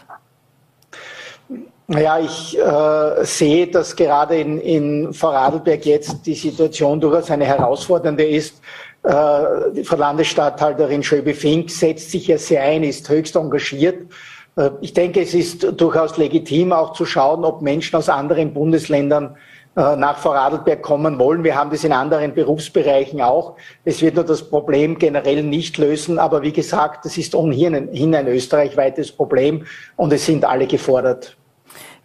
Naja, 1.88 2.18
ich 2.18 2.58
äh, 2.58 3.26
sehe, 3.26 3.68
dass 3.68 3.94
gerade 3.94 4.40
in, 4.40 4.60
in 4.62 5.14
Vorarlberg 5.14 5.86
jetzt 5.86 6.26
die 6.26 6.34
Situation 6.34 7.00
durchaus 7.00 7.30
eine 7.30 7.46
herausfordernde 7.46 8.26
ist. 8.26 8.62
Äh, 9.06 9.72
die 9.74 9.84
Frau 9.84 9.98
Landesstatthalterin 9.98 11.04
Schöbe-Fink 11.04 11.70
setzt 11.70 12.12
sich 12.12 12.28
ja 12.28 12.38
sehr 12.38 12.64
ein, 12.64 12.84
ist 12.84 13.08
höchst 13.08 13.36
engagiert. 13.36 14.12
Äh, 14.56 14.72
ich 14.82 14.94
denke, 14.94 15.22
es 15.22 15.34
ist 15.34 15.80
durchaus 15.80 16.18
legitim, 16.18 16.74
auch 16.74 16.94
zu 16.94 17.06
schauen, 17.06 17.46
ob 17.46 17.62
Menschen 17.62 17.96
aus 17.98 18.10
anderen 18.10 18.54
Bundesländern 18.54 19.38
äh, 19.76 19.96
nach 19.96 20.18
Vorarlberg 20.18 20.82
kommen 20.82 21.20
wollen. 21.20 21.44
Wir 21.44 21.56
haben 21.56 21.70
das 21.70 21.84
in 21.84 21.92
anderen 21.92 22.34
Berufsbereichen 22.34 23.22
auch. 23.22 23.58
Es 23.84 24.02
wird 24.02 24.16
nur 24.16 24.24
das 24.24 24.50
Problem 24.50 24.98
generell 24.98 25.44
nicht 25.44 25.78
lösen. 25.78 26.18
Aber 26.18 26.42
wie 26.42 26.54
gesagt, 26.54 27.06
das 27.06 27.18
ist 27.18 27.36
ohnehin 27.36 27.76
ein 27.76 28.28
österreichweites 28.28 29.12
Problem 29.12 29.66
und 29.98 30.12
es 30.14 30.26
sind 30.26 30.46
alle 30.46 30.66
gefordert. 30.66 31.38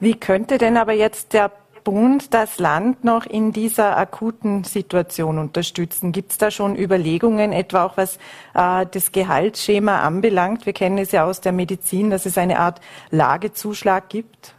Wie 0.01 0.19
könnte 0.19 0.59
denn 0.59 0.77
aber 0.77 0.93
jetzt 0.93 1.33
der 1.33 1.51
Bund 1.91 2.33
das 2.35 2.61
Land 2.61 3.03
noch 3.03 3.27
in 3.27 3.51
dieser 3.51 3.97
akuten 3.97 4.63
Situation 4.63 5.39
unterstützen? 5.39 6.13
Gibt 6.13 6.31
es 6.31 6.39
da 6.39 6.53
schon 6.53 6.77
Überlegungen, 6.77 7.51
etwa 7.53 7.85
auch 7.85 7.97
was 7.97 8.17
äh, 8.55 8.87
das 8.89 9.11
Gehaltsschema 9.11 10.03
anbelangt? 10.03 10.67
Wir 10.67 10.73
kennen 10.73 10.99
es 10.99 11.11
ja 11.11 11.25
aus 11.25 11.41
der 11.41 11.51
Medizin, 11.51 12.11
dass 12.11 12.27
es 12.27 12.39
eine 12.39 12.61
Art 12.61 12.81
Lagezuschlag 13.11 14.09
gibt. 14.09 14.55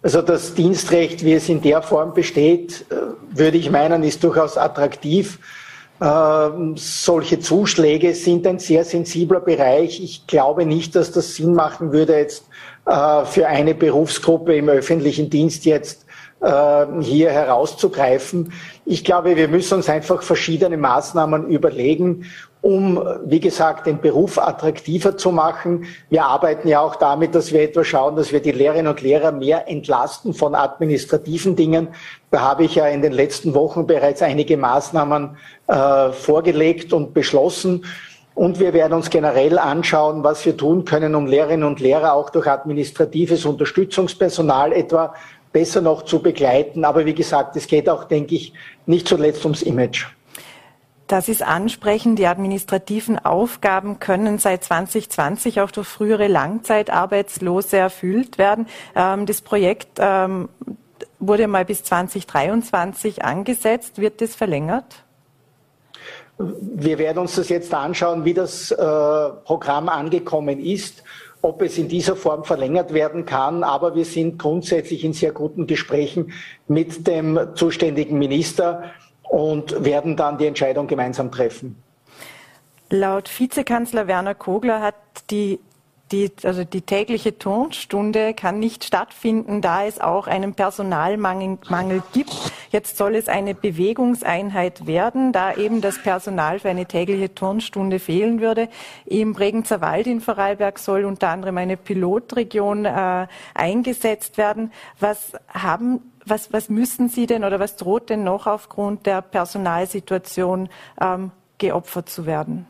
Also 0.00 0.22
das 0.22 0.54
Dienstrecht, 0.54 1.24
wie 1.24 1.32
es 1.32 1.48
in 1.48 1.62
der 1.62 1.82
Form 1.82 2.14
besteht, 2.14 2.84
äh, 2.90 3.36
würde 3.36 3.58
ich 3.58 3.68
meinen, 3.68 4.04
ist 4.04 4.22
durchaus 4.22 4.56
attraktiv. 4.56 5.40
Äh, 5.98 6.50
solche 6.76 7.40
Zuschläge 7.40 8.14
sind 8.14 8.46
ein 8.46 8.60
sehr 8.60 8.84
sensibler 8.84 9.40
Bereich. 9.40 10.00
Ich 10.00 10.28
glaube 10.28 10.64
nicht, 10.64 10.94
dass 10.94 11.10
das 11.10 11.34
Sinn 11.34 11.54
machen 11.54 11.90
würde, 11.90 12.16
jetzt 12.16 12.44
für 12.88 13.46
eine 13.46 13.74
Berufsgruppe 13.74 14.56
im 14.56 14.70
öffentlichen 14.70 15.28
Dienst 15.28 15.66
jetzt 15.66 16.06
äh, 16.40 16.86
hier 17.00 17.30
herauszugreifen. 17.30 18.52
Ich 18.84 19.04
glaube, 19.04 19.36
wir 19.36 19.48
müssen 19.48 19.74
uns 19.74 19.88
einfach 19.88 20.22
verschiedene 20.22 20.76
Maßnahmen 20.76 21.48
überlegen, 21.48 22.26
um, 22.60 23.02
wie 23.24 23.40
gesagt, 23.40 23.86
den 23.86 24.00
Beruf 24.00 24.38
attraktiver 24.38 25.16
zu 25.16 25.30
machen. 25.30 25.86
Wir 26.10 26.24
arbeiten 26.24 26.68
ja 26.68 26.80
auch 26.80 26.96
damit, 26.96 27.34
dass 27.34 27.52
wir 27.52 27.62
etwa 27.62 27.84
schauen, 27.84 28.16
dass 28.16 28.32
wir 28.32 28.40
die 28.40 28.52
Lehrerinnen 28.52 28.88
und 28.88 29.00
Lehrer 29.00 29.32
mehr 29.32 29.68
entlasten 29.68 30.32
von 30.32 30.54
administrativen 30.54 31.56
Dingen. 31.56 31.88
Da 32.30 32.40
habe 32.40 32.64
ich 32.64 32.74
ja 32.74 32.86
in 32.86 33.02
den 33.02 33.12
letzten 33.12 33.54
Wochen 33.54 33.86
bereits 33.86 34.22
einige 34.22 34.56
Maßnahmen 34.56 35.36
äh, 35.66 36.12
vorgelegt 36.12 36.92
und 36.92 37.14
beschlossen. 37.14 37.84
Und 38.38 38.60
wir 38.60 38.72
werden 38.72 38.92
uns 38.92 39.10
generell 39.10 39.58
anschauen, 39.58 40.22
was 40.22 40.46
wir 40.46 40.56
tun 40.56 40.84
können, 40.84 41.16
um 41.16 41.26
Lehrerinnen 41.26 41.66
und 41.66 41.80
Lehrer 41.80 42.12
auch 42.12 42.30
durch 42.30 42.46
administratives 42.46 43.44
Unterstützungspersonal 43.44 44.72
etwa 44.72 45.12
besser 45.52 45.80
noch 45.80 46.02
zu 46.02 46.22
begleiten. 46.22 46.84
Aber 46.84 47.04
wie 47.04 47.14
gesagt, 47.14 47.56
es 47.56 47.66
geht 47.66 47.88
auch, 47.88 48.04
denke 48.04 48.36
ich, 48.36 48.52
nicht 48.86 49.08
zuletzt 49.08 49.44
ums 49.44 49.62
Image. 49.62 50.06
Das 51.08 51.28
ist 51.28 51.42
ansprechend. 51.42 52.20
Die 52.20 52.28
administrativen 52.28 53.18
Aufgaben 53.18 53.98
können 53.98 54.38
seit 54.38 54.62
2020 54.62 55.60
auch 55.60 55.72
durch 55.72 55.88
frühere 55.88 56.28
Langzeitarbeitslose 56.28 57.76
erfüllt 57.76 58.38
werden. 58.38 58.68
Ähm, 58.94 59.26
das 59.26 59.40
Projekt 59.40 59.98
ähm, 59.98 60.48
wurde 61.18 61.48
mal 61.48 61.64
bis 61.64 61.82
2023 61.82 63.24
angesetzt. 63.24 63.98
Wird 63.98 64.20
das 64.20 64.36
verlängert? 64.36 65.07
Wir 66.38 66.98
werden 66.98 67.18
uns 67.18 67.34
das 67.34 67.48
jetzt 67.48 67.74
anschauen, 67.74 68.24
wie 68.24 68.34
das 68.34 68.70
äh, 68.70 68.76
Programm 68.76 69.88
angekommen 69.88 70.60
ist, 70.60 71.02
ob 71.42 71.62
es 71.62 71.78
in 71.78 71.88
dieser 71.88 72.16
Form 72.16 72.44
verlängert 72.44 72.94
werden 72.94 73.26
kann. 73.26 73.64
Aber 73.64 73.94
wir 73.94 74.04
sind 74.04 74.38
grundsätzlich 74.38 75.04
in 75.04 75.12
sehr 75.12 75.32
guten 75.32 75.66
Gesprächen 75.66 76.32
mit 76.68 77.06
dem 77.06 77.38
zuständigen 77.54 78.18
Minister 78.18 78.84
und 79.22 79.84
werden 79.84 80.16
dann 80.16 80.38
die 80.38 80.46
Entscheidung 80.46 80.86
gemeinsam 80.86 81.30
treffen. 81.30 81.82
Laut 82.90 83.28
Vizekanzler 83.28 84.06
Werner 84.06 84.34
Kogler 84.34 84.80
hat 84.80 84.94
die 85.30 85.60
die, 86.12 86.30
also 86.42 86.64
die 86.64 86.82
tägliche 86.82 87.38
Turnstunde 87.38 88.34
kann 88.34 88.58
nicht 88.58 88.84
stattfinden, 88.84 89.60
da 89.60 89.84
es 89.84 90.00
auch 90.00 90.26
einen 90.26 90.54
Personalmangel 90.54 91.58
Mangel 91.68 92.02
gibt. 92.12 92.34
Jetzt 92.70 92.96
soll 92.96 93.14
es 93.14 93.28
eine 93.28 93.54
Bewegungseinheit 93.54 94.86
werden, 94.86 95.32
da 95.32 95.54
eben 95.54 95.80
das 95.80 96.02
Personal 96.02 96.58
für 96.58 96.68
eine 96.68 96.86
tägliche 96.86 97.34
Turnstunde 97.34 97.98
fehlen 97.98 98.40
würde. 98.40 98.68
Im 99.06 99.32
Bregenzer 99.32 99.80
Wald 99.80 100.06
in 100.06 100.20
Vorarlberg 100.20 100.78
soll 100.78 101.04
unter 101.04 101.28
anderem 101.28 101.58
eine 101.58 101.76
Pilotregion 101.76 102.84
äh, 102.84 103.26
eingesetzt 103.54 104.38
werden. 104.38 104.72
Was 105.00 105.32
haben 105.48 106.12
was, 106.30 106.52
was 106.52 106.68
müssen 106.68 107.08
Sie 107.08 107.26
denn 107.26 107.42
oder 107.42 107.58
was 107.58 107.76
droht 107.76 108.10
denn 108.10 108.22
noch 108.22 108.46
aufgrund 108.46 109.06
der 109.06 109.22
Personalsituation 109.22 110.68
ähm, 111.00 111.30
geopfert 111.56 112.10
zu 112.10 112.26
werden? 112.26 112.66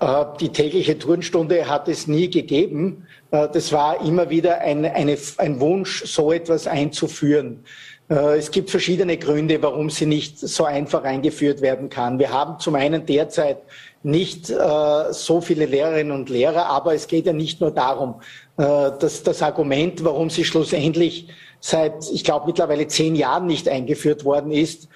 Äh, 0.00 0.24
die 0.40 0.48
tägliche 0.48 0.98
Turnstunde 0.98 1.68
hat 1.68 1.86
es 1.86 2.06
nie 2.06 2.30
gegeben. 2.30 3.06
Äh, 3.30 3.48
das 3.52 3.70
war 3.70 4.04
immer 4.04 4.30
wieder 4.30 4.60
ein, 4.60 4.84
eine, 4.84 5.16
ein 5.36 5.60
Wunsch, 5.60 6.04
so 6.06 6.32
etwas 6.32 6.66
einzuführen. 6.66 7.64
Äh, 8.08 8.38
es 8.38 8.50
gibt 8.50 8.70
verschiedene 8.70 9.18
Gründe, 9.18 9.62
warum 9.62 9.90
sie 9.90 10.06
nicht 10.06 10.38
so 10.38 10.64
einfach 10.64 11.04
eingeführt 11.04 11.60
werden 11.60 11.90
kann. 11.90 12.18
Wir 12.18 12.32
haben 12.32 12.58
zum 12.58 12.74
einen 12.74 13.04
derzeit 13.06 13.58
nicht 14.02 14.46
so 14.46 15.42
viele 15.42 15.66
Lehrerinnen 15.66 16.12
und 16.12 16.30
Lehrer, 16.30 16.64
aber 16.64 16.94
es 16.94 17.06
geht 17.06 17.26
ja 17.26 17.34
nicht 17.34 17.60
nur 17.60 17.70
darum, 17.70 18.22
dass 18.56 19.22
das 19.22 19.42
Argument, 19.42 20.02
warum 20.02 20.30
sie 20.30 20.46
schlussendlich 20.46 21.28
seit, 21.60 22.10
ich 22.10 22.24
glaube, 22.24 22.46
mittlerweile 22.46 22.88
zehn 22.88 23.14
Jahren 23.14 23.46
nicht 23.46 23.68
eingeführt 23.68 24.24
worden 24.24 24.52
ist, 24.52 24.88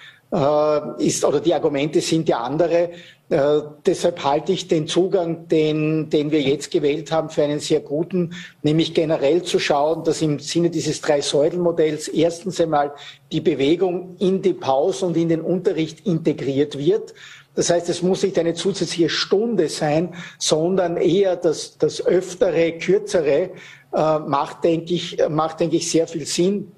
ist, 0.97 1.23
oder 1.23 1.39
die 1.39 1.53
Argumente 1.53 2.01
sind 2.01 2.27
ja 2.27 2.39
andere. 2.39 2.89
Äh, 3.29 3.61
deshalb 3.85 4.23
halte 4.23 4.51
ich 4.51 4.67
den 4.67 4.87
Zugang, 4.87 5.47
den, 5.47 6.09
den 6.09 6.29
wir 6.31 6.41
jetzt 6.41 6.69
gewählt 6.69 7.11
haben, 7.11 7.29
für 7.29 7.43
einen 7.43 7.59
sehr 7.59 7.79
guten, 7.79 8.33
nämlich 8.61 8.93
generell 8.93 9.41
zu 9.41 9.57
schauen, 9.57 10.03
dass 10.03 10.21
im 10.21 10.39
Sinne 10.39 10.69
dieses 10.69 11.01
Drei-Säulen-Modells 11.01 12.07
erstens 12.09 12.61
einmal 12.61 12.93
die 13.31 13.41
Bewegung 13.41 14.15
in 14.19 14.41
die 14.41 14.53
Pause 14.53 15.07
und 15.07 15.17
in 15.17 15.29
den 15.29 15.41
Unterricht 15.41 16.05
integriert 16.05 16.77
wird. 16.77 17.15
Das 17.55 17.69
heißt, 17.69 17.89
es 17.89 18.01
muss 18.01 18.21
nicht 18.21 18.37
eine 18.37 18.53
zusätzliche 18.53 19.09
Stunde 19.09 19.69
sein, 19.69 20.13
sondern 20.37 20.97
eher 20.97 21.35
das, 21.35 21.77
das 21.77 22.05
öftere, 22.05 22.73
kürzere 22.73 23.51
äh, 23.93 24.19
macht, 24.19 24.63
denke 24.63 24.93
ich, 24.93 25.17
macht, 25.29 25.61
denke 25.61 25.77
ich, 25.77 25.89
sehr 25.89 26.07
viel 26.07 26.25
Sinn. 26.25 26.73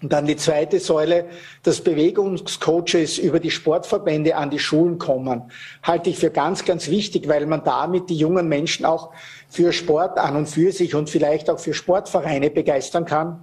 Und 0.00 0.12
dann 0.12 0.26
die 0.26 0.36
zweite 0.36 0.78
Säule, 0.78 1.26
dass 1.64 1.80
Bewegungscoaches 1.80 3.18
über 3.18 3.40
die 3.40 3.50
Sportverbände 3.50 4.36
an 4.36 4.50
die 4.50 4.60
Schulen 4.60 4.98
kommen, 4.98 5.50
halte 5.82 6.10
ich 6.10 6.18
für 6.18 6.30
ganz, 6.30 6.64
ganz 6.64 6.88
wichtig, 6.88 7.26
weil 7.28 7.46
man 7.46 7.64
damit 7.64 8.08
die 8.08 8.16
jungen 8.16 8.48
Menschen 8.48 8.84
auch 8.84 9.10
für 9.48 9.72
Sport 9.72 10.18
an 10.18 10.36
und 10.36 10.46
für 10.46 10.70
sich 10.70 10.94
und 10.94 11.10
vielleicht 11.10 11.50
auch 11.50 11.58
für 11.58 11.74
Sportvereine 11.74 12.50
begeistern 12.50 13.06
kann. 13.06 13.42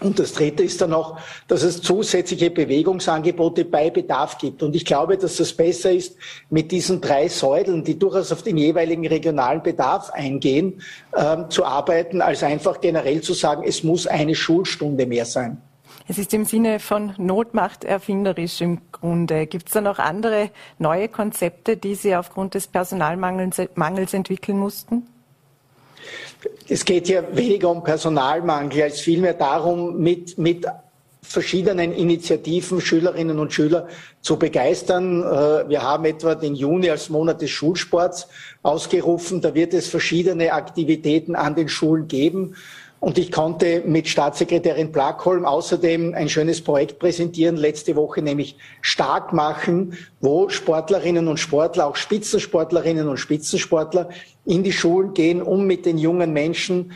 Und 0.00 0.18
das 0.18 0.32
Dritte 0.32 0.62
ist 0.62 0.80
dann 0.80 0.90
noch, 0.90 1.18
dass 1.48 1.62
es 1.62 1.82
zusätzliche 1.82 2.50
Bewegungsangebote 2.50 3.64
bei 3.64 3.90
Bedarf 3.90 4.38
gibt. 4.38 4.62
Und 4.62 4.76
ich 4.76 4.84
glaube, 4.84 5.18
dass 5.18 5.36
das 5.36 5.52
besser 5.52 5.90
ist, 5.90 6.16
mit 6.50 6.70
diesen 6.70 7.00
drei 7.00 7.28
Säulen, 7.28 7.82
die 7.82 7.98
durchaus 7.98 8.30
auf 8.30 8.42
den 8.42 8.58
jeweiligen 8.58 9.06
regionalen 9.06 9.62
Bedarf 9.62 10.10
eingehen, 10.10 10.82
äh, 11.12 11.48
zu 11.48 11.64
arbeiten, 11.64 12.22
als 12.22 12.42
einfach 12.42 12.80
generell 12.80 13.20
zu 13.22 13.34
sagen, 13.34 13.64
es 13.66 13.82
muss 13.82 14.06
eine 14.06 14.34
Schulstunde 14.34 15.06
mehr 15.06 15.24
sein. 15.24 15.60
Es 16.06 16.16
ist 16.16 16.32
im 16.32 16.44
Sinne 16.44 16.78
von 16.78 17.12
Notmacht 17.18 17.84
erfinderisch 17.84 18.60
im 18.60 18.80
Grunde. 18.92 19.46
Gibt 19.46 19.66
es 19.66 19.74
da 19.74 19.80
noch 19.80 19.98
andere 19.98 20.50
neue 20.78 21.08
Konzepte, 21.08 21.76
die 21.76 21.94
Sie 21.94 22.16
aufgrund 22.16 22.54
des 22.54 22.66
Personalmangels 22.66 24.14
entwickeln 24.14 24.58
mussten? 24.58 25.06
Es 26.68 26.84
geht 26.84 27.06
hier 27.06 27.24
weniger 27.32 27.70
um 27.70 27.82
Personalmangel 27.82 28.82
als 28.82 29.00
vielmehr 29.00 29.34
darum, 29.34 29.98
mit, 29.98 30.38
mit 30.38 30.66
verschiedenen 31.28 31.92
Initiativen 31.92 32.80
Schülerinnen 32.80 33.38
und 33.38 33.52
Schüler 33.52 33.88
zu 34.22 34.38
begeistern. 34.38 35.22
Äh, 35.22 35.68
wir 35.68 35.82
haben 35.82 36.04
etwa 36.06 36.34
den 36.34 36.54
Juni 36.54 36.88
als 36.90 37.10
Monat 37.10 37.42
des 37.42 37.50
Schulsports 37.50 38.28
ausgerufen. 38.62 39.40
Da 39.40 39.54
wird 39.54 39.74
es 39.74 39.88
verschiedene 39.88 40.52
Aktivitäten 40.52 41.36
an 41.36 41.54
den 41.54 41.68
Schulen 41.68 42.08
geben. 42.08 42.54
Und 43.00 43.16
ich 43.16 43.30
konnte 43.30 43.82
mit 43.86 44.08
Staatssekretärin 44.08 44.90
Blackholm 44.90 45.44
außerdem 45.44 46.14
ein 46.14 46.28
schönes 46.28 46.60
Projekt 46.60 46.98
präsentieren, 46.98 47.56
letzte 47.56 47.94
Woche 47.94 48.22
nämlich 48.22 48.56
stark 48.80 49.32
machen, 49.32 49.96
wo 50.20 50.48
Sportlerinnen 50.48 51.28
und 51.28 51.38
Sportler, 51.38 51.86
auch 51.86 51.94
Spitzensportlerinnen 51.94 53.06
und 53.08 53.18
Spitzensportler 53.18 54.08
in 54.44 54.64
die 54.64 54.72
Schulen 54.72 55.14
gehen, 55.14 55.42
um 55.42 55.64
mit 55.66 55.86
den 55.86 55.96
jungen 55.96 56.32
Menschen 56.32 56.92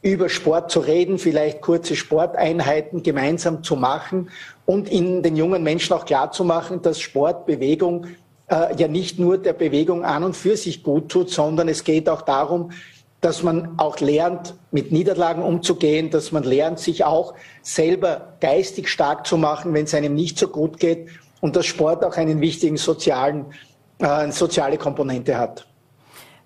über 0.00 0.28
Sport 0.28 0.70
zu 0.70 0.80
reden, 0.80 1.18
vielleicht 1.18 1.60
kurze 1.60 1.96
Sporteinheiten 1.96 3.02
gemeinsam 3.02 3.62
zu 3.62 3.76
machen 3.76 4.30
und 4.64 4.90
in 4.90 5.22
den 5.22 5.36
jungen 5.36 5.62
Menschen 5.62 5.92
auch 5.92 6.06
klarzumachen, 6.06 6.82
dass 6.82 6.98
Sport, 6.98 7.46
Bewegung 7.46 8.06
äh, 8.48 8.74
ja 8.76 8.88
nicht 8.88 9.18
nur 9.18 9.38
der 9.38 9.52
Bewegung 9.52 10.04
an 10.04 10.24
und 10.24 10.36
für 10.36 10.56
sich 10.56 10.82
gut 10.82 11.08
tut, 11.08 11.30
sondern 11.30 11.68
es 11.68 11.84
geht 11.84 12.08
auch 12.08 12.22
darum, 12.22 12.72
dass 13.22 13.44
man 13.44 13.78
auch 13.78 14.00
lernt, 14.00 14.54
mit 14.72 14.90
Niederlagen 14.90 15.42
umzugehen, 15.42 16.10
dass 16.10 16.32
man 16.32 16.42
lernt, 16.42 16.80
sich 16.80 17.04
auch 17.04 17.34
selber 17.62 18.34
geistig 18.40 18.88
stark 18.88 19.26
zu 19.26 19.38
machen, 19.38 19.72
wenn 19.72 19.84
es 19.84 19.94
einem 19.94 20.14
nicht 20.14 20.38
so 20.38 20.48
gut 20.48 20.78
geht 20.78 21.08
und 21.40 21.54
dass 21.54 21.64
Sport 21.64 22.04
auch 22.04 22.16
einen 22.16 22.40
wichtigen 22.40 22.76
sozialen, 22.76 23.46
äh, 24.00 24.30
soziale 24.32 24.76
Komponente 24.76 25.38
hat. 25.38 25.66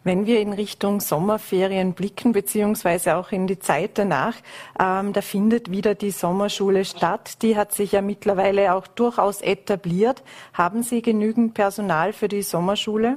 Wenn 0.05 0.27
wir 0.27 0.39
in 0.39 0.53
Richtung 0.53 1.01
Sommerferien 1.01 1.95
blicken, 1.95 2.33
beziehungsweise 2.33 3.17
auch 3.17 3.33
in 3.33 3.47
die 3.47 3.59
Zeit 3.59 3.93
danach, 3.95 4.35
ähm, 4.79 5.15
da 5.15 5.23
findet 5.23 5.71
wieder 5.71 5.95
die 5.95 6.13
Sommerschule 6.13 6.85
statt. 6.85 7.43
Die 7.43 7.57
hat 7.57 7.73
sich 7.73 7.93
ja 7.93 8.03
mittlerweile 8.03 8.75
auch 8.75 8.87
durchaus 8.87 9.41
etabliert. 9.41 10.23
Haben 10.53 10.83
Sie 10.83 11.01
genügend 11.01 11.55
Personal 11.55 12.13
für 12.13 12.29
die 12.29 12.43
Sommerschule? 12.43 13.17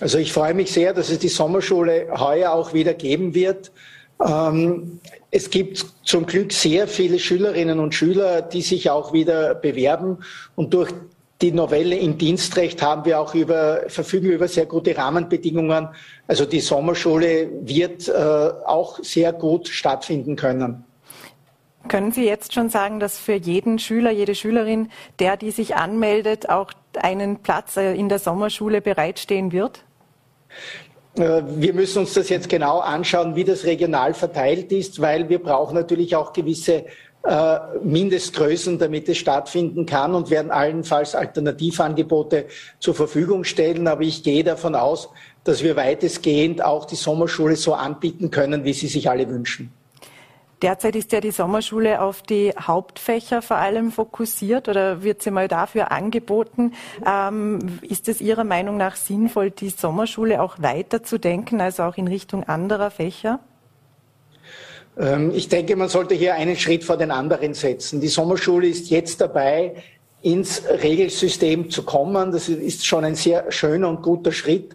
Also 0.00 0.18
ich 0.18 0.32
freue 0.32 0.54
mich 0.54 0.72
sehr, 0.72 0.92
dass 0.92 1.10
es 1.10 1.18
die 1.18 1.28
Sommerschule 1.28 2.08
heuer 2.18 2.52
auch 2.52 2.74
wieder 2.74 2.94
geben 2.94 3.34
wird. 3.34 3.72
Ähm, 4.24 5.00
es 5.30 5.50
gibt 5.50 5.84
zum 6.04 6.26
Glück 6.26 6.52
sehr 6.52 6.86
viele 6.88 7.18
Schülerinnen 7.18 7.78
und 7.78 7.94
Schüler, 7.94 8.42
die 8.42 8.62
sich 8.62 8.90
auch 8.90 9.12
wieder 9.12 9.54
bewerben. 9.54 10.18
Und 10.54 10.74
durch 10.74 10.90
die 11.42 11.52
Novelle 11.52 11.96
im 11.96 12.16
Dienstrecht 12.16 12.80
haben 12.82 13.04
wir 13.04 13.20
auch 13.20 13.34
über, 13.34 13.82
verfügen 13.88 14.30
über 14.30 14.48
sehr 14.48 14.66
gute 14.66 14.96
Rahmenbedingungen. 14.96 15.88
Also 16.26 16.46
die 16.46 16.60
Sommerschule 16.60 17.50
wird 17.62 18.08
äh, 18.08 18.12
auch 18.12 18.98
sehr 19.02 19.32
gut 19.32 19.68
stattfinden 19.68 20.36
können. 20.36 20.84
Können 21.88 22.10
Sie 22.10 22.24
jetzt 22.24 22.52
schon 22.52 22.68
sagen, 22.68 22.98
dass 22.98 23.18
für 23.18 23.34
jeden 23.34 23.78
Schüler, 23.78 24.10
jede 24.10 24.34
Schülerin, 24.34 24.90
der 25.20 25.36
die 25.36 25.52
sich 25.52 25.76
anmeldet, 25.76 26.48
auch 26.48 26.72
einen 27.00 27.42
Platz 27.42 27.76
äh, 27.76 27.94
in 27.94 28.08
der 28.08 28.18
Sommerschule 28.18 28.80
bereitstehen 28.80 29.52
wird? 29.52 29.85
Äh, 31.16 31.42
wir 31.46 31.74
müssen 31.74 32.00
uns 32.00 32.14
das 32.14 32.28
jetzt 32.28 32.48
genau 32.48 32.78
anschauen, 32.80 33.36
wie 33.36 33.44
das 33.44 33.64
regional 33.64 34.14
verteilt 34.14 34.72
ist, 34.72 35.00
weil 35.00 35.28
wir 35.28 35.42
brauchen 35.42 35.74
natürlich 35.74 36.14
auch 36.16 36.32
gewisse 36.32 36.84
äh, 37.26 37.58
Mindestgrößen, 37.82 38.78
damit 38.78 39.08
es 39.08 39.18
stattfinden 39.18 39.84
kann 39.86 40.14
und 40.14 40.30
werden 40.30 40.50
allenfalls 40.50 41.14
Alternativangebote 41.14 42.46
zur 42.78 42.94
Verfügung 42.94 43.44
stellen. 43.44 43.88
Aber 43.88 44.02
ich 44.02 44.22
gehe 44.22 44.44
davon 44.44 44.74
aus, 44.74 45.08
dass 45.42 45.62
wir 45.62 45.76
weitestgehend 45.76 46.64
auch 46.64 46.84
die 46.84 46.96
Sommerschule 46.96 47.56
so 47.56 47.74
anbieten 47.74 48.30
können, 48.30 48.64
wie 48.64 48.72
sie 48.72 48.86
sich 48.88 49.10
alle 49.10 49.28
wünschen. 49.28 49.72
Derzeit 50.62 50.96
ist 50.96 51.12
ja 51.12 51.20
die 51.20 51.32
Sommerschule 51.32 52.00
auf 52.00 52.22
die 52.22 52.52
Hauptfächer 52.58 53.42
vor 53.42 53.58
allem 53.58 53.92
fokussiert 53.92 54.68
oder 54.68 55.02
wird 55.02 55.22
sie 55.22 55.30
mal 55.30 55.48
dafür 55.48 55.92
angeboten. 55.92 56.72
Ähm, 57.06 57.78
ist 57.82 58.08
es 58.08 58.22
Ihrer 58.22 58.44
Meinung 58.44 58.78
nach 58.78 58.96
sinnvoll, 58.96 59.50
die 59.50 59.68
Sommerschule 59.68 60.40
auch 60.40 60.56
weiterzudenken, 60.58 61.60
also 61.60 61.82
auch 61.82 61.98
in 61.98 62.08
Richtung 62.08 62.44
anderer 62.44 62.90
Fächer? 62.90 63.40
Ähm, 64.98 65.30
ich 65.34 65.48
denke, 65.48 65.76
man 65.76 65.90
sollte 65.90 66.14
hier 66.14 66.34
einen 66.34 66.56
Schritt 66.56 66.84
vor 66.84 66.96
den 66.96 67.10
anderen 67.10 67.52
setzen. 67.52 68.00
Die 68.00 68.08
Sommerschule 68.08 68.66
ist 68.66 68.88
jetzt 68.88 69.20
dabei, 69.20 69.74
ins 70.22 70.62
Regelsystem 70.68 71.70
zu 71.70 71.84
kommen. 71.84 72.32
Das 72.32 72.48
ist 72.48 72.86
schon 72.86 73.04
ein 73.04 73.14
sehr 73.14 73.52
schöner 73.52 73.88
und 73.88 74.02
guter 74.02 74.32
Schritt. 74.32 74.74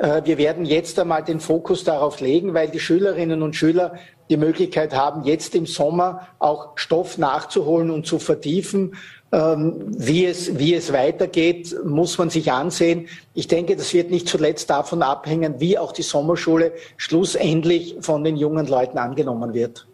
Äh, 0.00 0.22
wir 0.24 0.38
werden 0.38 0.64
jetzt 0.64 0.98
einmal 0.98 1.22
den 1.22 1.40
Fokus 1.40 1.84
darauf 1.84 2.20
legen, 2.20 2.54
weil 2.54 2.68
die 2.68 2.80
Schülerinnen 2.80 3.42
und 3.42 3.54
Schüler 3.54 3.94
die 4.30 4.36
Möglichkeit 4.36 4.94
haben, 4.94 5.24
jetzt 5.24 5.54
im 5.54 5.66
Sommer 5.66 6.28
auch 6.38 6.70
Stoff 6.76 7.18
nachzuholen 7.18 7.90
und 7.90 8.06
zu 8.06 8.18
vertiefen. 8.18 8.94
Ähm, 9.32 9.74
wie, 9.86 10.24
es, 10.24 10.58
wie 10.58 10.74
es 10.74 10.92
weitergeht, 10.92 11.76
muss 11.84 12.16
man 12.18 12.30
sich 12.30 12.50
ansehen. 12.50 13.08
Ich 13.34 13.46
denke, 13.46 13.76
das 13.76 13.92
wird 13.92 14.10
nicht 14.10 14.26
zuletzt 14.26 14.70
davon 14.70 15.02
abhängen, 15.02 15.60
wie 15.60 15.78
auch 15.78 15.92
die 15.92 16.02
Sommerschule 16.02 16.72
schlussendlich 16.96 17.96
von 18.00 18.24
den 18.24 18.36
jungen 18.36 18.66
Leuten 18.66 18.98
angenommen 18.98 19.52
wird. 19.52 19.86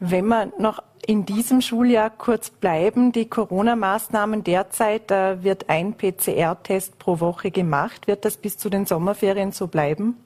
Wenn 0.00 0.26
wir 0.26 0.52
noch 0.58 0.82
in 1.06 1.24
diesem 1.24 1.60
Schuljahr 1.60 2.10
kurz 2.10 2.50
bleiben, 2.50 3.12
die 3.12 3.28
Corona-Maßnahmen 3.28 4.44
derzeit, 4.44 5.10
da 5.10 5.42
wird 5.42 5.68
ein 5.68 5.94
PCR-Test 5.94 6.98
pro 6.98 7.20
Woche 7.20 7.50
gemacht. 7.50 8.06
Wird 8.06 8.24
das 8.24 8.36
bis 8.36 8.58
zu 8.58 8.68
den 8.68 8.86
Sommerferien 8.86 9.52
so 9.52 9.66
bleiben? 9.66 10.16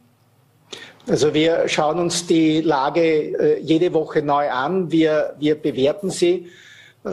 Also 1.09 1.35
wir 1.35 1.69
schauen 1.69 1.99
uns 1.99 2.27
die 2.27 2.61
Lage 2.61 3.01
äh, 3.01 3.61
jede 3.61 3.93
Woche 3.93 4.23
neu 4.23 4.51
an. 4.51 4.91
Wir, 4.91 5.35
wir 5.39 5.55
bewerten 5.55 6.11
sie. 6.11 6.49
Äh, 7.05 7.11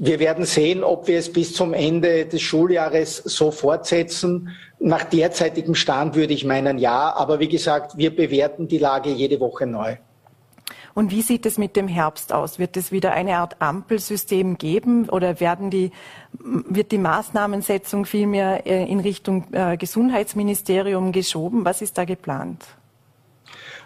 wir 0.00 0.18
werden 0.18 0.44
sehen, 0.44 0.82
ob 0.82 1.08
wir 1.08 1.18
es 1.18 1.32
bis 1.32 1.54
zum 1.54 1.74
Ende 1.74 2.26
des 2.26 2.42
Schuljahres 2.42 3.16
so 3.16 3.50
fortsetzen. 3.50 4.50
Nach 4.78 5.04
derzeitigem 5.04 5.74
Stand 5.74 6.14
würde 6.14 6.32
ich 6.32 6.44
meinen, 6.44 6.78
ja. 6.78 7.14
Aber 7.14 7.38
wie 7.40 7.48
gesagt, 7.48 7.96
wir 7.96 8.14
bewerten 8.14 8.68
die 8.68 8.78
Lage 8.78 9.10
jede 9.10 9.40
Woche 9.40 9.66
neu. 9.66 9.96
Und 10.94 11.10
wie 11.10 11.22
sieht 11.22 11.46
es 11.46 11.58
mit 11.58 11.76
dem 11.76 11.88
Herbst 11.88 12.32
aus? 12.32 12.58
Wird 12.58 12.76
es 12.76 12.92
wieder 12.92 13.12
eine 13.12 13.38
Art 13.38 13.56
Ampelsystem 13.60 14.58
geben 14.58 15.08
oder 15.08 15.40
werden 15.40 15.70
die, 15.70 15.90
wird 16.32 16.92
die 16.92 16.98
Maßnahmensetzung 16.98 18.04
vielmehr 18.04 18.66
äh, 18.66 18.84
in 18.84 19.00
Richtung 19.00 19.46
Gesundheitsministerium 19.78 21.12
geschoben? 21.12 21.64
Was 21.64 21.82
ist 21.82 21.98
da 21.98 22.04
geplant? 22.04 22.64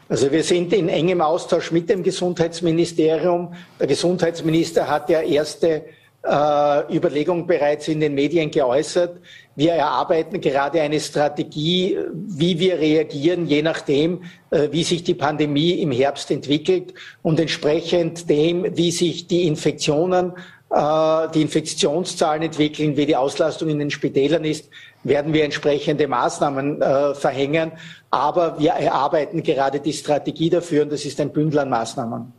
Also 0.08 0.30
wir 0.30 0.44
sind 0.44 0.72
in 0.72 0.88
engem 0.88 1.20
Austausch 1.20 1.72
mit 1.72 1.90
dem 1.90 2.04
Gesundheitsministerium. 2.04 3.54
Der 3.80 3.88
Gesundheitsminister 3.88 4.86
hat 4.86 5.10
ja 5.10 5.20
erste 5.20 5.84
äh, 6.26 6.96
Überlegungen 6.96 7.46
bereits 7.46 7.88
in 7.88 8.00
den 8.00 8.14
Medien 8.14 8.50
geäußert. 8.50 9.20
Wir 9.54 9.72
erarbeiten 9.72 10.40
gerade 10.40 10.80
eine 10.80 10.98
Strategie, 10.98 11.96
wie 12.12 12.58
wir 12.58 12.78
reagieren, 12.78 13.46
je 13.46 13.62
nachdem, 13.62 14.22
äh, 14.50 14.68
wie 14.72 14.82
sich 14.82 15.04
die 15.04 15.14
Pandemie 15.14 15.72
im 15.80 15.92
Herbst 15.92 16.30
entwickelt 16.30 16.94
und 17.22 17.38
entsprechend 17.38 18.28
dem, 18.28 18.76
wie 18.76 18.90
sich 18.90 19.28
die 19.28 19.46
Infektionen 19.46 20.32
äh, 20.68 21.28
die 21.32 21.42
Infektionszahlen 21.42 22.42
entwickeln, 22.42 22.96
wie 22.96 23.06
die 23.06 23.14
Auslastung 23.14 23.68
in 23.68 23.78
den 23.78 23.90
Spitälern 23.90 24.44
ist, 24.44 24.68
werden 25.04 25.32
wir 25.32 25.44
entsprechende 25.44 26.08
Maßnahmen 26.08 26.82
verhängen. 27.14 27.70
Aber 28.10 28.58
wir 28.58 28.70
erarbeiten 28.72 29.44
gerade 29.44 29.78
die 29.78 29.92
Strategie 29.92 30.50
dafür 30.50 30.82
und 30.82 30.90
das 30.90 31.04
ist 31.04 31.20
ein 31.20 31.30
Bündel 31.30 31.60
an 31.60 31.70
Maßnahmen. 31.70 32.32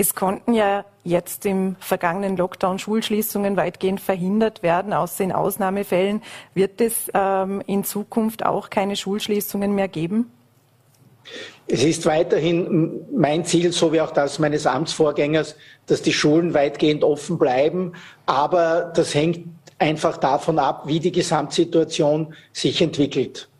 Es 0.00 0.14
konnten 0.14 0.54
ja 0.54 0.86
jetzt 1.04 1.44
im 1.44 1.76
vergangenen 1.78 2.34
Lockdown 2.38 2.78
Schulschließungen 2.78 3.58
weitgehend 3.58 4.00
verhindert 4.00 4.62
werden, 4.62 4.94
außer 4.94 5.22
in 5.24 5.30
Ausnahmefällen. 5.30 6.22
Wird 6.54 6.80
es 6.80 7.10
ähm, 7.12 7.62
in 7.66 7.84
Zukunft 7.84 8.46
auch 8.46 8.70
keine 8.70 8.96
Schulschließungen 8.96 9.74
mehr 9.74 9.88
geben? 9.88 10.32
Es 11.66 11.84
ist 11.84 12.06
weiterhin 12.06 13.02
mein 13.14 13.44
Ziel, 13.44 13.72
so 13.72 13.92
wie 13.92 14.00
auch 14.00 14.12
das 14.12 14.38
meines 14.38 14.66
Amtsvorgängers, 14.66 15.54
dass 15.84 16.00
die 16.00 16.14
Schulen 16.14 16.54
weitgehend 16.54 17.04
offen 17.04 17.36
bleiben. 17.36 17.92
Aber 18.24 18.90
das 18.96 19.14
hängt 19.14 19.48
einfach 19.78 20.16
davon 20.16 20.58
ab, 20.58 20.84
wie 20.86 21.00
die 21.00 21.12
Gesamtsituation 21.12 22.34
sich 22.54 22.80
entwickelt. 22.80 23.50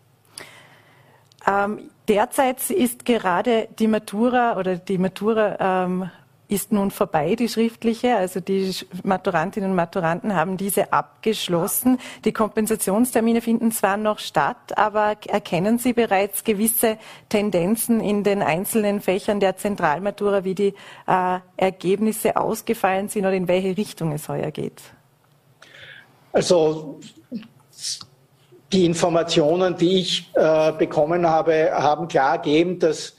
Ähm, 1.47 1.91
derzeit 2.09 2.71
ist 2.71 3.05
gerade 3.05 3.69
die 3.79 3.89
Matura 3.89 4.57
oder 4.57 4.77
die 4.77 4.97
Matura 4.97 5.85
ähm, 5.85 6.11
ist 6.51 6.73
nun 6.73 6.91
vorbei, 6.91 7.37
die 7.37 7.49
schriftliche. 7.49 8.17
Also 8.17 8.41
die 8.41 8.75
Maturantinnen 9.05 9.71
und 9.71 9.77
Maturanten 9.77 10.35
haben 10.35 10.57
diese 10.57 10.93
abgeschlossen. 10.93 11.99
Die 12.25 12.33
Kompensationstermine 12.33 13.41
finden 13.41 13.73
zwar 13.73 13.97
noch 13.97 14.19
statt, 14.19 14.77
aber 14.77 15.17
erkennen 15.29 15.79
Sie 15.79 15.93
bereits 15.93 16.45
gewisse 16.45 16.99
Tendenzen 17.29 18.01
in 18.01 18.25
den 18.25 18.43
einzelnen 18.43 19.01
Fächern 19.01 19.39
der 19.41 19.57
Zentralmatura, 19.57 20.45
wie 20.45 20.55
die 20.55 20.75
äh, 21.07 21.39
Ergebnisse 21.57 22.37
ausgefallen 22.37 23.09
sind 23.09 23.27
oder 23.27 23.35
in 23.35 23.47
welche 23.47 23.77
Richtung 23.77 24.13
es 24.13 24.29
heuer 24.29 24.51
geht? 24.51 24.83
Also 26.33 27.01
die 28.73 28.85
Informationen, 28.85 29.77
die 29.77 30.01
ich 30.01 30.31
äh, 30.35 30.73
bekommen 30.73 31.27
habe, 31.27 31.71
haben 31.73 32.09
klar 32.09 32.39
gegeben, 32.39 32.79
dass 32.79 33.15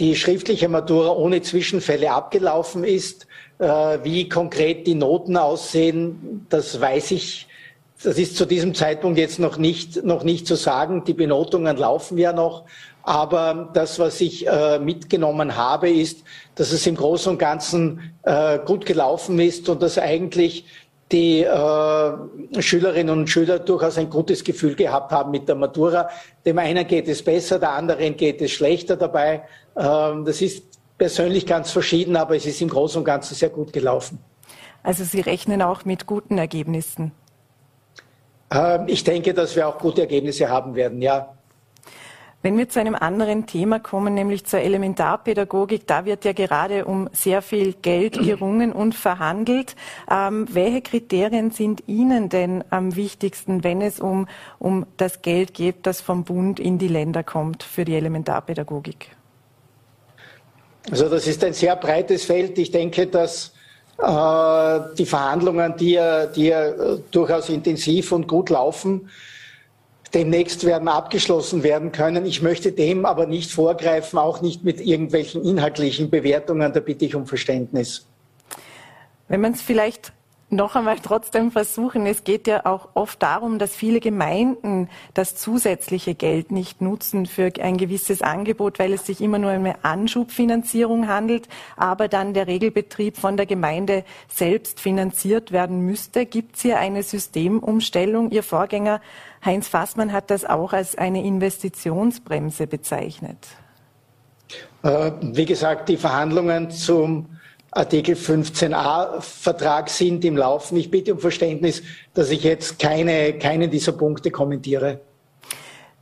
die 0.00 0.16
schriftliche 0.16 0.68
Matura 0.68 1.12
ohne 1.12 1.42
Zwischenfälle 1.42 2.10
abgelaufen 2.10 2.84
ist. 2.84 3.26
Äh, 3.58 3.98
wie 4.02 4.28
konkret 4.28 4.86
die 4.86 4.94
Noten 4.94 5.36
aussehen, 5.36 6.46
das 6.48 6.80
weiß 6.80 7.12
ich. 7.12 7.46
Das 8.02 8.16
ist 8.16 8.38
zu 8.38 8.46
diesem 8.46 8.74
Zeitpunkt 8.74 9.18
jetzt 9.18 9.38
noch 9.38 9.58
nicht, 9.58 10.02
noch 10.02 10.24
nicht 10.24 10.46
zu 10.46 10.54
sagen. 10.54 11.04
Die 11.04 11.12
Benotungen 11.12 11.76
laufen 11.76 12.16
ja 12.16 12.32
noch. 12.32 12.64
Aber 13.02 13.70
das, 13.74 13.98
was 13.98 14.22
ich 14.22 14.48
äh, 14.48 14.78
mitgenommen 14.78 15.56
habe, 15.56 15.90
ist, 15.90 16.24
dass 16.54 16.72
es 16.72 16.86
im 16.86 16.96
Großen 16.96 17.32
und 17.32 17.38
Ganzen 17.38 18.14
äh, 18.22 18.58
gut 18.58 18.86
gelaufen 18.86 19.38
ist 19.38 19.68
und 19.68 19.82
dass 19.82 19.98
eigentlich 19.98 20.64
die 21.12 21.42
äh, 21.42 22.12
Schülerinnen 22.60 23.18
und 23.18 23.28
Schüler 23.28 23.58
durchaus 23.58 23.98
ein 23.98 24.10
gutes 24.10 24.44
Gefühl 24.44 24.76
gehabt 24.76 25.10
haben 25.10 25.30
mit 25.30 25.48
der 25.48 25.56
Matura. 25.56 26.08
Dem 26.46 26.58
einen 26.58 26.86
geht 26.86 27.08
es 27.08 27.22
besser, 27.22 27.58
der 27.58 27.72
anderen 27.72 28.16
geht 28.16 28.40
es 28.40 28.52
schlechter 28.52 28.96
dabei. 28.96 29.42
Ähm, 29.76 30.24
das 30.24 30.42
ist 30.42 30.64
persönlich 30.98 31.46
ganz 31.46 31.70
verschieden, 31.70 32.16
aber 32.16 32.36
es 32.36 32.46
ist 32.46 32.60
im 32.60 32.68
Großen 32.68 32.98
und 32.98 33.04
Ganzen 33.04 33.34
sehr 33.34 33.48
gut 33.48 33.72
gelaufen. 33.72 34.18
Also 34.82 35.04
Sie 35.04 35.20
rechnen 35.20 35.62
auch 35.62 35.84
mit 35.84 36.06
guten 36.06 36.38
Ergebnissen? 36.38 37.12
Ähm, 38.50 38.84
ich 38.86 39.04
denke, 39.04 39.34
dass 39.34 39.56
wir 39.56 39.68
auch 39.68 39.78
gute 39.78 40.02
Ergebnisse 40.02 40.48
haben 40.48 40.74
werden, 40.74 41.00
ja. 41.02 41.34
Wenn 42.42 42.56
wir 42.56 42.70
zu 42.70 42.80
einem 42.80 42.94
anderen 42.94 43.46
Thema 43.46 43.80
kommen, 43.80 44.14
nämlich 44.14 44.46
zur 44.46 44.60
Elementarpädagogik, 44.60 45.86
da 45.86 46.06
wird 46.06 46.24
ja 46.24 46.32
gerade 46.32 46.86
um 46.86 47.10
sehr 47.12 47.42
viel 47.42 47.74
Geld 47.74 48.18
gerungen 48.22 48.72
und 48.72 48.94
verhandelt. 48.94 49.76
Ähm, 50.10 50.46
welche 50.50 50.80
Kriterien 50.80 51.50
sind 51.50 51.82
Ihnen 51.86 52.30
denn 52.30 52.64
am 52.70 52.96
wichtigsten, 52.96 53.62
wenn 53.62 53.82
es 53.82 54.00
um, 54.00 54.26
um 54.58 54.86
das 54.96 55.20
Geld 55.20 55.52
geht, 55.52 55.86
das 55.86 56.00
vom 56.00 56.24
Bund 56.24 56.58
in 56.58 56.78
die 56.78 56.88
Länder 56.88 57.22
kommt 57.22 57.62
für 57.62 57.84
die 57.84 57.94
Elementarpädagogik? 57.94 59.10
Also 60.88 61.08
das 61.08 61.26
ist 61.26 61.42
ein 61.44 61.52
sehr 61.52 61.76
breites 61.76 62.24
Feld. 62.24 62.58
Ich 62.58 62.70
denke, 62.70 63.06
dass 63.06 63.52
äh, 63.98 64.80
die 64.96 65.06
Verhandlungen, 65.06 65.76
die 65.76 65.92
ja, 65.92 66.26
die 66.26 66.46
ja 66.46 66.68
äh, 66.68 66.98
durchaus 67.10 67.48
intensiv 67.48 68.12
und 68.12 68.28
gut 68.28 68.50
laufen, 68.50 69.10
demnächst 70.14 70.64
werden 70.64 70.88
abgeschlossen 70.88 71.62
werden 71.62 71.92
können. 71.92 72.26
Ich 72.26 72.42
möchte 72.42 72.72
dem 72.72 73.04
aber 73.04 73.26
nicht 73.26 73.50
vorgreifen, 73.50 74.18
auch 74.18 74.40
nicht 74.40 74.64
mit 74.64 74.80
irgendwelchen 74.80 75.44
inhaltlichen 75.44 76.10
Bewertungen. 76.10 76.72
Da 76.72 76.80
bitte 76.80 77.04
ich 77.04 77.14
um 77.14 77.26
Verständnis. 77.26 78.06
Wenn 79.28 79.40
man 79.40 79.52
es 79.52 79.62
vielleicht 79.62 80.12
noch 80.50 80.76
einmal 80.76 80.98
trotzdem 80.98 81.50
versuchen. 81.50 82.06
Es 82.06 82.24
geht 82.24 82.46
ja 82.46 82.66
auch 82.66 82.88
oft 82.94 83.22
darum, 83.22 83.58
dass 83.58 83.74
viele 83.74 84.00
Gemeinden 84.00 84.88
das 85.14 85.36
zusätzliche 85.36 86.14
Geld 86.14 86.50
nicht 86.50 86.80
nutzen 86.80 87.26
für 87.26 87.52
ein 87.60 87.76
gewisses 87.76 88.22
Angebot, 88.22 88.78
weil 88.78 88.92
es 88.92 89.06
sich 89.06 89.20
immer 89.20 89.38
nur 89.38 89.50
um 89.50 89.58
eine 89.58 89.84
Anschubfinanzierung 89.84 91.08
handelt, 91.08 91.48
aber 91.76 92.08
dann 92.08 92.34
der 92.34 92.46
Regelbetrieb 92.46 93.16
von 93.16 93.36
der 93.36 93.46
Gemeinde 93.46 94.04
selbst 94.28 94.80
finanziert 94.80 95.52
werden 95.52 95.80
müsste. 95.86 96.26
Gibt 96.26 96.56
es 96.56 96.62
hier 96.62 96.78
eine 96.78 97.02
Systemumstellung? 97.02 98.30
Ihr 98.30 98.42
Vorgänger 98.42 99.00
Heinz 99.44 99.68
Fassmann 99.68 100.12
hat 100.12 100.30
das 100.30 100.44
auch 100.44 100.72
als 100.72 100.98
eine 100.98 101.24
Investitionsbremse 101.24 102.66
bezeichnet. 102.66 103.38
Äh, 104.82 105.12
wie 105.22 105.46
gesagt, 105.46 105.88
die 105.88 105.96
Verhandlungen 105.96 106.70
zum 106.70 107.26
Artikel 107.72 108.16
15a 108.16 109.20
Vertrag 109.20 109.90
sind 109.90 110.24
im 110.24 110.36
Laufen. 110.36 110.76
Ich 110.76 110.90
bitte 110.90 111.14
um 111.14 111.20
Verständnis, 111.20 111.82
dass 112.14 112.30
ich 112.30 112.42
jetzt 112.42 112.80
keine, 112.80 113.34
keinen 113.34 113.70
dieser 113.70 113.92
Punkte 113.92 114.32
kommentiere. 114.32 115.00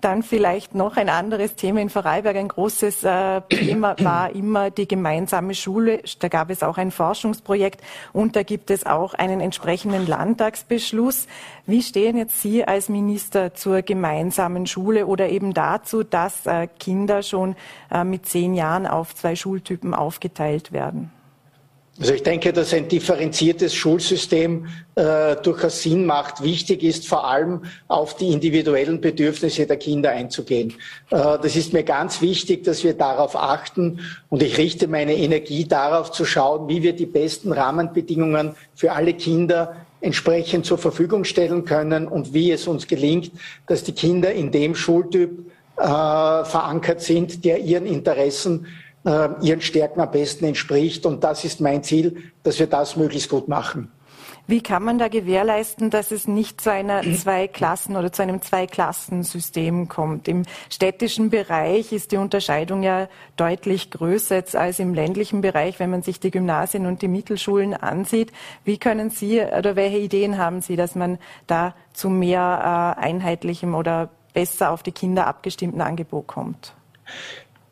Dann 0.01 0.23
vielleicht 0.23 0.77
noch 0.77 0.97
ein 0.97 1.09
anderes 1.09 1.57
Thema 1.57 1.81
in 1.81 1.91
Vorarlberg. 1.91 2.37
Ein 2.37 2.49
großes 2.49 3.03
äh, 3.03 3.41
Thema 3.51 3.97
war 4.03 4.33
immer 4.33 4.71
die 4.71 4.87
gemeinsame 4.87 5.55
Schule. 5.55 6.01
Da 6.21 6.29
gab 6.29 6.51
es 6.51 6.63
auch 6.63 6.79
ein 6.79 6.93
Forschungsprojekt 6.93 7.83
und 8.13 8.37
da 8.37 8.45
gibt 8.45 8.71
es 8.71 8.87
auch 8.87 9.15
einen 9.15 9.41
entsprechenden 9.41 10.07
Landtagsbeschluss. 10.07 11.27
Wie 11.67 11.83
stehen 11.83 12.17
jetzt 12.17 12.41
Sie 12.41 12.65
als 12.65 12.89
Minister 12.89 13.55
zur 13.55 13.83
gemeinsamen 13.83 14.67
Schule 14.67 15.07
oder 15.07 15.29
eben 15.29 15.53
dazu, 15.53 16.05
dass 16.05 16.47
äh, 16.47 16.69
Kinder 16.79 17.25
schon 17.25 17.57
äh, 17.91 18.05
mit 18.05 18.25
zehn 18.25 18.55
Jahren 18.55 18.87
auf 18.87 19.17
zwei 19.17 19.35
Schultypen 19.35 19.95
aufgeteilt 19.95 20.71
werden? 20.71 21.11
Also 22.01 22.15
ich 22.15 22.23
denke, 22.23 22.53
dass 22.53 22.73
ein 22.73 22.87
differenziertes 22.87 23.75
Schulsystem 23.75 24.67
äh, 24.95 25.35
durchaus 25.43 25.83
Sinn 25.83 26.07
macht. 26.07 26.45
Wichtig 26.45 26.85
ist 26.85 27.09
vor 27.09 27.27
allem 27.27 27.63
auf 27.89 28.15
die 28.15 28.33
individuellen 28.33 29.01
Bedürfnisse 29.01 29.67
der 29.67 29.79
Kinder 29.79 30.11
einzugehen. 30.11 30.75
Äh, 31.11 31.39
das 31.43 31.57
ist 31.57 31.73
mir 31.73 31.83
ganz 31.83 32.23
wichtig, 32.23 32.63
dass 32.63 32.85
wir 32.85 32.95
darauf 32.95 33.35
achten 33.35 34.01
und 34.29 34.45
ich 34.45 34.59
richte 34.59 34.87
meine 34.87 35.17
Energie 35.17 35.65
darauf 35.65 36.13
zu 36.13 36.25
schauen, 36.25 36.69
wie 36.69 36.85
wir 36.85 36.93
die 36.93 37.07
besten 37.07 37.51
Rahmenbedingungen 37.51 38.55
für 38.77 38.93
alle 38.93 39.15
Kinder 39.15 39.75
entsprechend 40.01 40.67
zur 40.67 40.79
Verfügung 40.79 41.25
stellen 41.25 41.65
können 41.65 42.07
und 42.07 42.33
wie 42.33 42.53
es 42.53 42.69
uns 42.69 42.87
gelingt, 42.87 43.33
dass 43.67 43.83
die 43.83 43.93
Kinder 43.93 44.31
in 44.33 44.53
dem 44.53 44.77
Schultyp 44.77 45.51
äh, 45.77 45.83
verankert 45.83 47.01
sind, 47.01 47.45
der 47.45 47.59
ihren 47.59 47.87
Interessen 47.87 48.67
äh, 49.09 49.31
ihren 49.41 49.61
Stärken 49.63 50.01
am 50.01 50.11
besten 50.11 50.45
entspricht. 50.45 51.07
Und 51.07 51.25
das 51.25 51.45
ist 51.45 51.61
mein 51.61 51.83
Ziel, 51.83 52.23
dass 52.43 52.59
wir 52.59 52.67
das 52.67 52.97
möglichst 52.97 53.31
gut 53.31 53.49
machen. 53.49 53.91
Wie 54.47 54.63
kann 54.63 54.83
man 54.83 54.99
da 54.99 55.09
gewährleisten, 55.09 55.91
dass 55.91 56.11
es 56.11 56.27
nicht 56.27 56.63
zu 56.63 56.73
einer 56.73 57.03
Zwei-Klassen- 57.03 57.97
oder 57.97 58.13
zu 58.13 58.23
einem 58.23 58.41
Zwei-Klassen-System 58.41 59.89
kommt? 59.89 60.27
Im 60.27 60.45
städtischen 60.71 61.29
Bereich 61.29 61.93
ist 61.93 62.13
die 62.13 62.17
Unterscheidung 62.17 62.83
ja 62.83 63.09
deutlich 63.37 63.91
größer 63.91 64.43
als 64.55 64.79
im 64.79 64.95
ländlichen 64.95 65.43
Bereich, 65.43 65.79
wenn 65.81 65.91
man 65.91 66.03
sich 66.03 66.19
die 66.19 66.31
Gymnasien 66.31 66.87
und 66.87 67.03
die 67.03 67.09
Mittelschulen 67.09 67.75
ansieht. 67.75 68.33
Wie 68.65 68.79
können 68.79 69.11
Sie 69.11 69.39
oder 69.43 69.77
welche 69.77 69.99
Ideen 69.99 70.39
haben 70.39 70.63
Sie, 70.63 70.77
dass 70.77 70.95
man 70.95 71.19
da 71.47 71.75
zu 71.93 72.09
mehr 72.09 72.97
äh, 72.99 73.03
einheitlichem 73.03 73.75
oder 73.75 74.09
besser 74.33 74.71
auf 74.71 74.83
die 74.83 74.93
Kinder 74.93 75.27
abgestimmten 75.27 75.83
Angebot 75.83 76.27
kommt? 76.27 76.73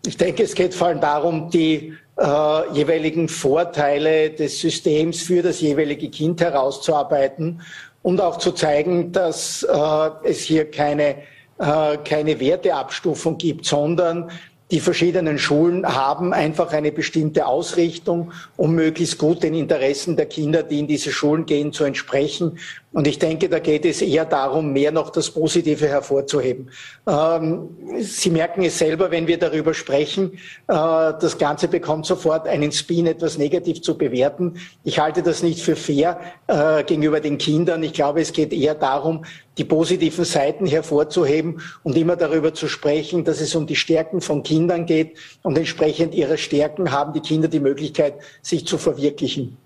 Ich 0.06 0.16
denke, 0.16 0.44
es 0.44 0.54
geht 0.54 0.74
vor 0.74 0.88
allem 0.88 1.00
darum, 1.00 1.50
die 1.50 1.94
äh, 2.16 2.72
jeweiligen 2.72 3.28
Vorteile 3.28 4.30
des 4.30 4.60
Systems 4.60 5.22
für 5.22 5.42
das 5.42 5.60
jeweilige 5.60 6.08
Kind 6.08 6.40
herauszuarbeiten 6.40 7.60
und 8.02 8.20
auch 8.20 8.38
zu 8.38 8.52
zeigen, 8.52 9.12
dass 9.12 9.64
äh, 9.64 10.10
es 10.24 10.40
hier 10.40 10.70
keine, 10.70 11.16
äh, 11.58 11.96
keine 12.04 12.38
Werteabstufung 12.38 13.36
gibt, 13.36 13.66
sondern 13.66 14.30
die 14.70 14.80
verschiedenen 14.80 15.38
Schulen 15.38 15.86
haben 15.86 16.32
einfach 16.32 16.72
eine 16.72 16.90
bestimmte 16.90 17.46
Ausrichtung, 17.46 18.32
um 18.56 18.74
möglichst 18.74 19.16
gut 19.18 19.44
den 19.44 19.54
Interessen 19.54 20.16
der 20.16 20.26
Kinder, 20.26 20.64
die 20.64 20.80
in 20.80 20.88
diese 20.88 21.12
Schulen 21.12 21.46
gehen, 21.46 21.72
zu 21.72 21.84
entsprechen. 21.84 22.58
Und 22.96 23.06
ich 23.06 23.18
denke, 23.18 23.50
da 23.50 23.58
geht 23.58 23.84
es 23.84 24.00
eher 24.00 24.24
darum, 24.24 24.72
mehr 24.72 24.90
noch 24.90 25.10
das 25.10 25.30
Positive 25.30 25.86
hervorzuheben. 25.86 26.70
Ähm, 27.06 27.68
Sie 27.98 28.30
merken 28.30 28.62
es 28.62 28.78
selber, 28.78 29.10
wenn 29.10 29.26
wir 29.26 29.38
darüber 29.38 29.74
sprechen, 29.74 30.32
äh, 30.66 30.72
das 30.72 31.36
Ganze 31.36 31.68
bekommt 31.68 32.06
sofort 32.06 32.48
einen 32.48 32.72
Spin, 32.72 33.06
etwas 33.06 33.36
negativ 33.36 33.82
zu 33.82 33.98
bewerten. 33.98 34.54
Ich 34.82 34.98
halte 34.98 35.22
das 35.22 35.42
nicht 35.42 35.60
für 35.60 35.76
fair 35.76 36.18
äh, 36.46 36.84
gegenüber 36.84 37.20
den 37.20 37.36
Kindern. 37.36 37.82
Ich 37.82 37.92
glaube, 37.92 38.22
es 38.22 38.32
geht 38.32 38.54
eher 38.54 38.74
darum, 38.74 39.26
die 39.58 39.64
positiven 39.64 40.24
Seiten 40.24 40.64
hervorzuheben 40.64 41.60
und 41.82 41.98
immer 41.98 42.16
darüber 42.16 42.54
zu 42.54 42.66
sprechen, 42.66 43.24
dass 43.24 43.42
es 43.42 43.54
um 43.54 43.66
die 43.66 43.76
Stärken 43.76 44.22
von 44.22 44.42
Kindern 44.42 44.86
geht 44.86 45.18
und 45.42 45.58
entsprechend 45.58 46.14
ihrer 46.14 46.38
Stärken 46.38 46.92
haben 46.92 47.12
die 47.12 47.20
Kinder 47.20 47.48
die 47.48 47.60
Möglichkeit, 47.60 48.14
sich 48.40 48.66
zu 48.66 48.78
verwirklichen. 48.78 49.58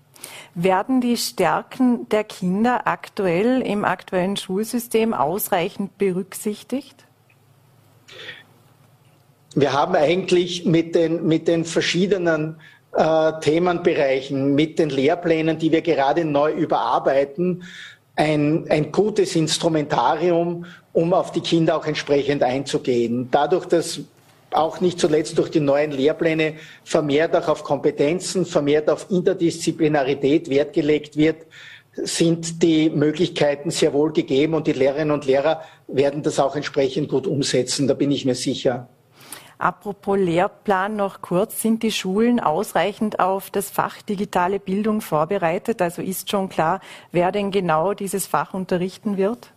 Werden 0.53 0.99
die 0.99 1.15
Stärken 1.15 2.09
der 2.09 2.25
Kinder 2.25 2.85
aktuell 2.85 3.61
im 3.61 3.85
aktuellen 3.85 4.35
Schulsystem 4.35 5.13
ausreichend 5.13 5.97
berücksichtigt? 5.97 7.05
Wir 9.55 9.71
haben 9.73 9.95
eigentlich 9.95 10.65
mit 10.65 10.95
den, 10.95 11.25
mit 11.25 11.47
den 11.47 11.63
verschiedenen 11.63 12.57
äh, 12.93 13.31
Themenbereichen, 13.39 14.53
mit 14.55 14.77
den 14.77 14.89
Lehrplänen, 14.89 15.57
die 15.57 15.71
wir 15.71 15.81
gerade 15.81 16.25
neu 16.25 16.51
überarbeiten, 16.51 17.63
ein, 18.15 18.65
ein 18.69 18.91
gutes 18.91 19.35
Instrumentarium, 19.35 20.65
um 20.91 21.13
auf 21.13 21.31
die 21.31 21.41
Kinder 21.41 21.77
auch 21.77 21.85
entsprechend 21.85 22.43
einzugehen. 22.43 23.29
Dadurch, 23.31 23.65
dass 23.65 24.01
auch 24.51 24.81
nicht 24.81 24.99
zuletzt 24.99 25.37
durch 25.37 25.49
die 25.49 25.59
neuen 25.59 25.91
Lehrpläne 25.91 26.55
vermehrt 26.83 27.35
auch 27.35 27.47
auf 27.47 27.63
Kompetenzen, 27.63 28.45
vermehrt 28.45 28.89
auf 28.89 29.09
Interdisziplinarität 29.09 30.49
Wert 30.49 30.73
gelegt 30.73 31.15
wird, 31.15 31.45
sind 31.93 32.61
die 32.63 32.89
Möglichkeiten 32.89 33.69
sehr 33.71 33.93
wohl 33.93 34.13
gegeben 34.13 34.53
und 34.53 34.67
die 34.67 34.73
Lehrerinnen 34.73 35.11
und 35.11 35.25
Lehrer 35.25 35.61
werden 35.87 36.23
das 36.23 36.39
auch 36.39 36.55
entsprechend 36.55 37.09
gut 37.09 37.27
umsetzen, 37.27 37.87
da 37.87 37.93
bin 37.93 38.11
ich 38.11 38.25
mir 38.25 38.35
sicher. 38.35 38.87
Apropos 39.57 40.17
Lehrplan 40.17 40.95
noch 40.95 41.21
kurz, 41.21 41.61
sind 41.61 41.83
die 41.83 41.91
Schulen 41.91 42.39
ausreichend 42.39 43.19
auf 43.19 43.51
das 43.51 43.69
Fach 43.69 44.01
digitale 44.01 44.59
Bildung 44.59 45.01
vorbereitet? 45.01 45.83
Also 45.83 46.01
ist 46.01 46.31
schon 46.31 46.49
klar, 46.49 46.79
wer 47.11 47.31
denn 47.31 47.51
genau 47.51 47.93
dieses 47.93 48.25
Fach 48.25 48.55
unterrichten 48.55 49.17
wird? 49.17 49.53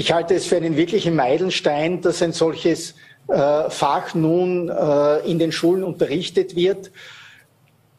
Ich 0.00 0.12
halte 0.12 0.34
es 0.34 0.46
für 0.46 0.56
einen 0.56 0.78
wirklichen 0.78 1.14
Meilenstein, 1.14 2.00
dass 2.00 2.22
ein 2.22 2.32
solches 2.32 2.94
äh, 3.28 3.68
Fach 3.68 4.14
nun 4.14 4.70
äh, 4.70 5.18
in 5.30 5.38
den 5.38 5.52
Schulen 5.52 5.84
unterrichtet 5.84 6.56
wird. 6.56 6.90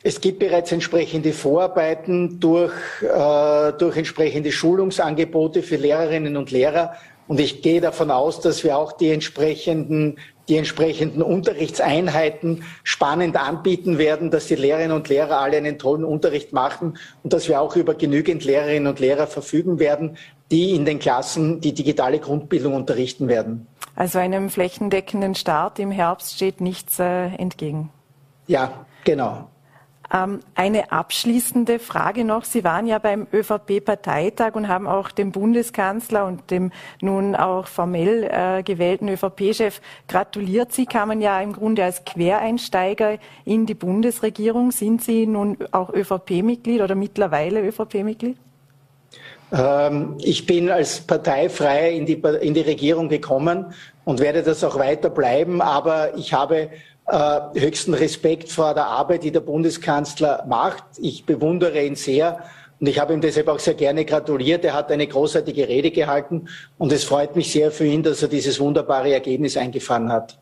Es 0.02 0.20
gibt 0.20 0.40
bereits 0.40 0.72
entsprechende 0.72 1.32
Vorarbeiten 1.32 2.40
durch, 2.40 2.74
äh, 3.04 3.74
durch 3.74 3.98
entsprechende 3.98 4.52
Schulungsangebote 4.52 5.62
für 5.62 5.76
Lehrerinnen 5.76 6.38
und 6.38 6.50
Lehrer. 6.50 6.96
Und 7.28 7.40
ich 7.40 7.62
gehe 7.62 7.82
davon 7.82 8.10
aus, 8.10 8.42
dass 8.42 8.64
wir 8.64 8.80
auch 8.80 8.94
die 8.94 9.12
entsprechenden, 9.12 10.18
die 10.50 10.58
entsprechenden 10.58 11.22
Unterrichtseinheiten 11.22 12.64
spannend 12.84 13.38
anbieten 13.38 14.00
werden, 14.00 14.32
dass 14.32 14.48
die 14.48 14.56
Lehrerinnen 14.56 14.96
und 14.96 15.08
Lehrer 15.08 15.40
alle 15.40 15.58
einen 15.58 15.78
tollen 15.78 16.04
Unterricht 16.04 16.52
machen 16.52 16.98
und 17.22 17.32
dass 17.32 17.48
wir 17.48 17.62
auch 17.62 17.76
über 17.76 17.94
genügend 17.94 18.44
Lehrerinnen 18.44 18.88
und 18.88 19.00
Lehrer 19.00 19.28
verfügen 19.28 19.78
werden, 19.78 20.18
die 20.52 20.76
in 20.76 20.86
den 20.86 21.00
Klassen 21.00 21.62
die 21.62 21.74
digitale 21.74 22.20
Grundbildung 22.20 22.74
unterrichten 22.76 23.28
werden. 23.28 23.68
Also 23.96 24.20
einem 24.20 24.50
flächendeckenden 24.50 25.36
Start 25.36 25.80
im 25.80 25.92
Herbst 25.92 26.36
steht 26.36 26.62
nichts 26.62 27.00
äh, 27.00 27.28
entgegen. 27.36 27.90
Ja, 28.48 28.86
genau. 29.04 29.48
Ähm, 30.14 30.42
eine 30.56 30.92
abschließende 30.92 31.80
Frage 31.80 32.26
noch. 32.26 32.44
Sie 32.44 32.64
waren 32.64 32.86
ja 32.86 33.00
beim 33.00 33.28
ÖVP-Parteitag 33.32 34.56
und 34.56 34.68
haben 34.68 34.88
auch 34.88 35.12
dem 35.12 35.32
Bundeskanzler 35.32 36.26
und 36.26 36.52
dem 36.52 36.72
nun 37.02 37.36
auch 37.36 37.68
formell 37.68 38.24
äh, 38.24 38.64
gewählten 38.64 39.08
ÖVP-Chef 39.08 39.80
gratuliert. 40.08 40.74
Sie 40.74 40.86
kamen 40.86 41.22
ja 41.22 41.40
im 41.40 41.54
Grunde 41.54 41.86
als 41.86 42.04
Quereinsteiger 42.04 43.20
in 43.46 43.66
die 43.66 43.74
Bundesregierung. 43.74 44.72
Sind 44.72 45.02
Sie 45.02 45.26
nun 45.26 45.58
auch 45.72 45.94
ÖVP-Mitglied 45.94 46.82
oder 46.82 46.96
mittlerweile 46.96 47.62
ÖVP-Mitglied? 47.62 48.38
Ähm, 49.52 50.18
ich 50.20 50.46
bin 50.46 50.70
als 50.70 51.02
parteifrei 51.02 51.92
in 51.92 52.06
die, 52.06 52.22
in 52.42 52.54
die 52.54 52.62
Regierung 52.62 53.10
gekommen 53.10 53.74
und 54.06 54.20
werde 54.20 54.44
das 54.44 54.64
auch 54.64 54.78
weiter 54.78 55.10
bleiben. 55.10 55.62
Aber 55.62 56.16
ich 56.18 56.34
habe 56.34 56.70
äh, 57.08 57.40
höchsten 57.60 57.94
Respekt 57.94 58.50
vor 58.50 58.74
der 58.74 58.88
Arbeit, 58.88 59.24
die 59.24 59.32
der 59.32 59.42
Bundeskanzler 59.42 60.46
macht. 60.48 60.84
Ich 61.00 61.26
bewundere 61.26 61.84
ihn 61.84 61.96
sehr 61.96 62.44
und 62.80 62.88
ich 62.88 63.00
habe 63.00 63.14
ihm 63.14 63.22
deshalb 63.22 63.48
auch 63.48 63.60
sehr 63.60 63.74
gerne 63.74 64.06
gratuliert. 64.06 64.64
Er 64.66 64.74
hat 64.74 64.92
eine 64.92 65.06
großartige 65.06 65.68
Rede 65.68 65.92
gehalten 65.92 66.48
und 66.78 66.92
es 66.92 67.04
freut 67.04 67.36
mich 67.36 67.52
sehr 67.52 67.72
für 67.72 67.86
ihn, 67.86 68.02
dass 68.02 68.22
er 68.22 68.28
dieses 68.28 68.60
wunderbare 68.60 69.14
Ergebnis 69.14 69.58
eingefahren 69.58 70.12
hat. 70.12 70.40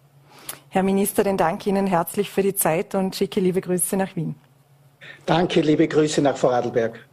Herr 0.69 0.83
Minister, 0.83 1.23
den 1.23 1.35
danke 1.35 1.69
Ihnen 1.69 1.87
herzlich 1.87 2.29
für 2.29 2.43
die 2.43 2.53
Zeit 2.53 2.93
und 2.93 3.15
schicke 3.15 3.39
liebe 3.39 3.59
Grüße 3.59 3.97
nach 3.97 4.15
Wien. 4.15 4.35
Danke, 5.25 5.61
liebe 5.61 5.87
Grüße 5.87 6.21
nach 6.21 6.37
Vorarlberg. 6.37 7.08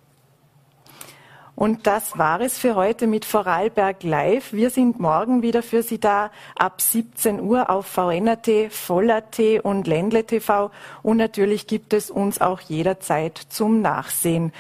Und 1.57 1.87
das 1.87 2.19
war 2.19 2.43
es 2.43 2.59
für 2.59 2.75
heute 2.75 3.07
mit 3.07 3.25
Vorarlberg 3.25 4.03
Live. 4.03 4.53
Wir 4.53 4.69
sind 4.69 5.01
morgen 5.01 5.41
wieder 5.41 5.63
für 5.63 5.83
Sie 5.83 5.99
da 5.99 6.31
ab 6.55 6.83
17 6.83 7.41
Uhr 7.41 7.71
auf 7.71 7.87
VNRT, 7.87 8.71
Voller.t 8.71 9.61
und 9.61 9.87
Ländle 9.87 10.25
TV. 10.25 10.71
Und 11.03 11.17
natürlich 11.17 11.67
gibt 11.67 11.95
es 11.95 12.11
uns 12.11 12.43
auch 12.43 12.61
jederzeit 12.61 13.39
zum 13.49 13.81
Nachsehen. 13.81 14.53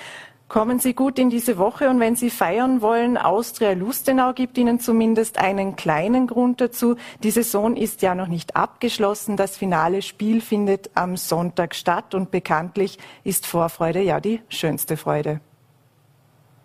Kommen 0.49 0.79
Sie 0.79 0.95
gut 0.95 1.19
in 1.19 1.29
diese 1.29 1.59
Woche 1.59 1.91
und 1.91 2.01
wenn 2.01 2.17
Sie 2.17 2.31
feiern 2.31 2.81
wollen, 2.81 3.19
Austria 3.19 3.73
Lustenau 3.73 4.33
gibt 4.33 4.57
Ihnen 4.57 4.81
zumindest 4.81 5.39
einen 5.39 5.77
kleinen 5.77 6.27
Grund 6.27 6.63
dazu. 6.63 6.97
Die 7.23 7.31
Saison 7.31 7.77
ist 7.77 8.01
ja 8.01 8.15
noch 8.15 8.29
nicht 8.29 8.57
abgeschlossen. 8.57 9.37
Das 9.37 9.59
finale 9.59 10.01
Spiel 10.01 10.41
findet 10.41 10.89
am 10.95 11.19
Sonntag 11.19 11.75
statt 11.75 12.15
und 12.15 12.31
bekanntlich 12.31 12.99
ist 13.23 13.47
Vorfreude 13.47 14.01
ja 14.01 14.19
die 14.19 14.41
schönste 14.49 14.97
Freude. 14.97 15.41